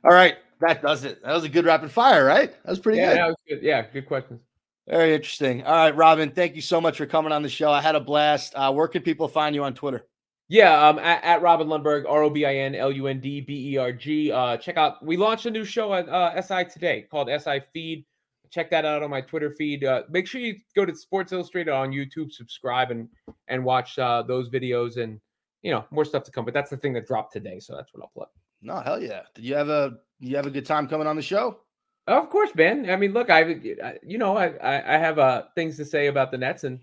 All 0.03 0.11
right, 0.11 0.37
that 0.61 0.81
does 0.81 1.03
it. 1.03 1.21
That 1.23 1.33
was 1.33 1.43
a 1.43 1.49
good 1.49 1.65
rapid 1.65 1.91
fire, 1.91 2.25
right? 2.25 2.51
That 2.63 2.69
was 2.69 2.79
pretty 2.79 2.97
Yeah, 2.99 3.09
good. 3.09 3.17
that 3.17 3.27
was 3.27 3.35
good. 3.47 3.61
Yeah, 3.61 3.85
good 3.91 4.05
questions. 4.07 4.39
Very 4.87 5.13
interesting. 5.15 5.63
All 5.63 5.73
right, 5.73 5.95
Robin, 5.95 6.29
thank 6.31 6.55
you 6.55 6.61
so 6.61 6.79
much 6.79 6.97
for 6.97 7.05
coming 7.07 7.31
on 7.31 7.41
the 7.41 7.49
show. 7.49 7.71
I 7.71 7.81
had 7.81 7.95
a 7.95 7.99
blast. 7.99 8.53
Uh, 8.55 8.71
where 8.71 8.87
can 8.87 9.01
people 9.01 9.27
find 9.27 9.55
you 9.55 9.63
on 9.63 9.73
Twitter? 9.73 10.05
Yeah, 10.47 10.87
um, 10.87 10.99
at, 10.99 11.23
at 11.23 11.41
Robin 11.41 11.67
Lundberg, 11.67 12.05
R 12.07 12.23
O 12.23 12.29
B 12.29 12.45
I 12.45 12.55
N 12.55 12.75
L 12.75 12.91
U 12.91 13.07
N 13.07 13.19
D 13.19 13.41
B 13.41 13.73
E 13.73 13.77
R 13.77 13.91
G. 13.91 14.31
Uh, 14.31 14.57
check 14.57 14.77
out. 14.77 15.03
We 15.03 15.17
launched 15.17 15.47
a 15.47 15.51
new 15.51 15.65
show 15.65 15.93
at 15.93 16.07
uh, 16.07 16.39
SI 16.41 16.65
today 16.65 17.07
called 17.09 17.29
SI 17.29 17.61
Feed. 17.73 18.05
Check 18.51 18.69
that 18.69 18.85
out 18.85 19.01
on 19.01 19.09
my 19.09 19.21
Twitter 19.21 19.49
feed. 19.49 19.83
Uh, 19.83 20.03
make 20.09 20.27
sure 20.27 20.39
you 20.39 20.55
go 20.75 20.85
to 20.85 20.95
Sports 20.95 21.33
Illustrated 21.33 21.71
on 21.71 21.91
YouTube, 21.91 22.31
subscribe, 22.31 22.91
and 22.91 23.09
and 23.47 23.65
watch 23.65 23.97
uh, 23.97 24.21
those 24.21 24.49
videos, 24.49 24.97
and 24.97 25.19
you 25.63 25.71
know 25.71 25.83
more 25.89 26.05
stuff 26.05 26.23
to 26.23 26.31
come. 26.31 26.45
But 26.45 26.53
that's 26.53 26.69
the 26.69 26.77
thing 26.77 26.93
that 26.93 27.07
dropped 27.07 27.33
today, 27.33 27.59
so 27.59 27.75
that's 27.75 27.93
what 27.93 28.03
I'll 28.03 28.11
plug. 28.13 28.27
No, 28.61 28.79
hell 28.79 29.01
yeah. 29.01 29.21
Did 29.33 29.45
you 29.45 29.55
have 29.55 29.69
a 29.69 29.97
you 30.19 30.35
have 30.35 30.45
a 30.45 30.51
good 30.51 30.65
time 30.65 30.87
coming 30.87 31.07
on 31.07 31.15
the 31.15 31.21
show? 31.21 31.59
Of 32.07 32.29
course, 32.29 32.51
Ben. 32.53 32.89
I 32.89 32.95
mean, 32.97 33.13
look, 33.13 33.31
I, 33.31 33.41
I 33.83 33.97
you 34.03 34.19
know, 34.19 34.37
I, 34.37 34.49
I, 34.57 34.95
I 34.95 34.97
have 34.97 35.17
uh, 35.17 35.43
things 35.55 35.75
to 35.77 35.85
say 35.85 36.07
about 36.07 36.29
the 36.31 36.37
Nets, 36.37 36.63
and 36.63 36.79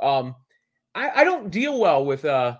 um, 0.00 0.36
I, 0.94 1.22
I 1.22 1.24
don't 1.24 1.50
deal 1.50 1.80
well 1.80 2.04
with 2.04 2.26
uh, 2.26 2.58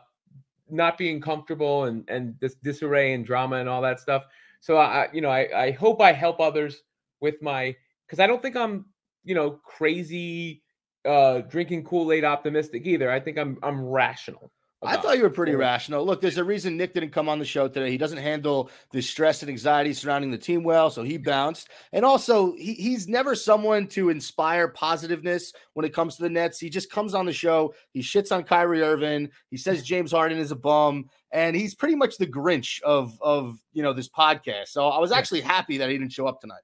not 0.71 0.99
being 0.99 1.21
comfortable 1.21 1.85
and 1.85 2.05
and 2.09 2.35
this 2.41 2.55
disarray 2.57 3.15
and 3.15 3.25
drama 3.25 3.57
and 3.57 3.69
all 3.69 3.83
that 3.83 4.01
stuff. 4.01 4.25
So 4.61 4.77
I, 4.77 5.09
you 5.13 5.21
know, 5.21 5.31
I, 5.31 5.67
I 5.67 5.71
hope 5.73 6.01
I 6.01 6.13
help 6.13 6.41
others 6.41 6.83
with 7.21 7.41
my 7.43 7.77
because 8.07 8.21
I 8.21 8.27
don't 8.27 8.43
think 8.43 8.57
I'm, 8.57 8.87
you 9.25 9.35
know, 9.35 9.53
crazy, 9.65 10.63
uh, 11.05 11.41
drinking 11.41 11.85
Kool 11.85 12.13
Aid 12.13 12.25
optimistic 12.25 12.87
either. 12.87 13.11
I 13.11 13.21
think 13.21 13.39
I'm 13.39 13.59
I'm 13.63 13.85
rational. 13.85 14.51
I 14.81 14.97
thought 14.97 15.17
you 15.17 15.25
were 15.25 15.31
pretty 15.31 15.53
Yeah. 15.53 15.59
rational. 15.59 16.05
Look, 16.05 16.21
there's 16.21 16.39
a 16.39 16.45
reason 16.45 16.77
Nick 16.77 16.95
didn't 16.95 17.11
come 17.11 17.29
on 17.29 17.41
the 17.41 17.45
show 17.45 17.67
today. 17.67 17.91
He 17.91 17.99
doesn't 17.99 18.19
handle 18.19 18.71
the 18.93 19.03
stress 19.03 19.43
and 19.43 19.51
anxiety 19.51 19.93
surrounding 19.93 20.31
the 20.31 20.39
team 20.39 20.63
well, 20.63 20.89
so 20.89 21.03
he 21.03 21.19
bounced. 21.19 21.69
And 21.93 22.05
also, 22.05 22.55
he, 22.55 22.75
he's 22.75 23.09
never 23.09 23.35
someone 23.35 23.89
to 23.89 24.11
inspire 24.11 24.69
positiveness 24.69 25.53
when 25.75 25.85
it 25.85 25.93
comes 25.93 26.15
to 26.17 26.23
the 26.23 26.31
Nets. 26.31 26.61
He 26.61 26.71
just 26.71 26.93
comes 26.93 27.13
on 27.15 27.27
the 27.27 27.33
show, 27.33 27.75
he 27.93 28.01
shits 28.01 28.31
on 28.31 28.45
Kyrie 28.45 28.83
Irving, 28.83 29.31
he 29.51 29.57
says 29.57 29.83
James 29.83 30.13
Harden 30.13 30.39
is 30.39 30.53
a 30.53 30.57
bum, 30.57 31.11
and 31.33 31.57
he's 31.57 31.75
pretty 31.75 31.97
much 31.97 32.17
the 32.17 32.27
Grinch 32.27 32.81
of 32.83 33.19
of 33.21 33.59
you 33.73 33.83
know 33.83 33.93
this 33.93 34.09
podcast. 34.09 34.69
So 34.69 34.87
I 34.89 35.01
was 35.01 35.11
actually 35.11 35.41
happy 35.41 35.79
that 35.79 35.91
he 35.91 35.99
didn't 35.99 36.13
show 36.13 36.27
up 36.29 36.41
tonight. 36.41 36.63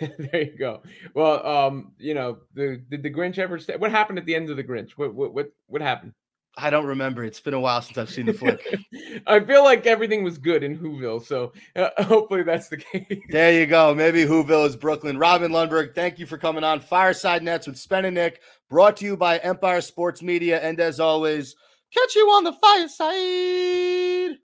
there 0.18 0.42
you 0.42 0.58
go. 0.58 0.82
Well, 1.14 1.46
um, 1.46 1.92
you 1.96 2.14
know, 2.14 2.38
the 2.54 2.82
did 2.90 3.02
the 3.04 3.10
Grinch 3.10 3.38
ever 3.38 3.58
stay? 3.58 3.76
What 3.76 3.92
happened 3.92 4.18
at 4.18 4.26
the 4.26 4.34
end 4.34 4.50
of 4.50 4.56
the 4.56 4.64
Grinch? 4.64 4.90
What 4.96 5.14
what 5.14 5.32
what 5.32 5.52
what 5.68 5.80
happened? 5.80 6.12
I 6.56 6.70
don't 6.70 6.86
remember. 6.86 7.24
It's 7.24 7.40
been 7.40 7.54
a 7.54 7.60
while 7.60 7.80
since 7.80 7.96
I've 7.96 8.10
seen 8.10 8.26
the 8.26 8.32
flick. 8.32 8.60
I 9.26 9.40
feel 9.40 9.64
like 9.64 9.86
everything 9.86 10.24
was 10.24 10.36
good 10.36 10.62
in 10.62 10.78
Whoville, 10.78 11.24
so 11.24 11.52
uh, 11.76 11.90
hopefully 12.04 12.42
that's 12.42 12.68
the 12.68 12.76
case. 12.76 13.22
There 13.30 13.52
you 13.52 13.66
go. 13.66 13.94
Maybe 13.94 14.24
Whoville 14.24 14.66
is 14.66 14.76
Brooklyn. 14.76 15.18
Robin 15.18 15.52
Lundberg, 15.52 15.94
thank 15.94 16.18
you 16.18 16.26
for 16.26 16.38
coming 16.38 16.64
on 16.64 16.80
Fireside 16.80 17.42
Nets 17.42 17.66
with 17.66 17.78
Spen 17.78 18.04
and 18.04 18.14
Nick, 18.14 18.40
brought 18.68 18.96
to 18.98 19.04
you 19.04 19.16
by 19.16 19.38
Empire 19.38 19.80
Sports 19.80 20.22
Media. 20.22 20.60
And 20.60 20.80
as 20.80 21.00
always, 21.00 21.54
catch 21.94 22.14
you 22.14 22.26
on 22.28 22.44
the 22.44 22.52
fireside. 22.52 24.38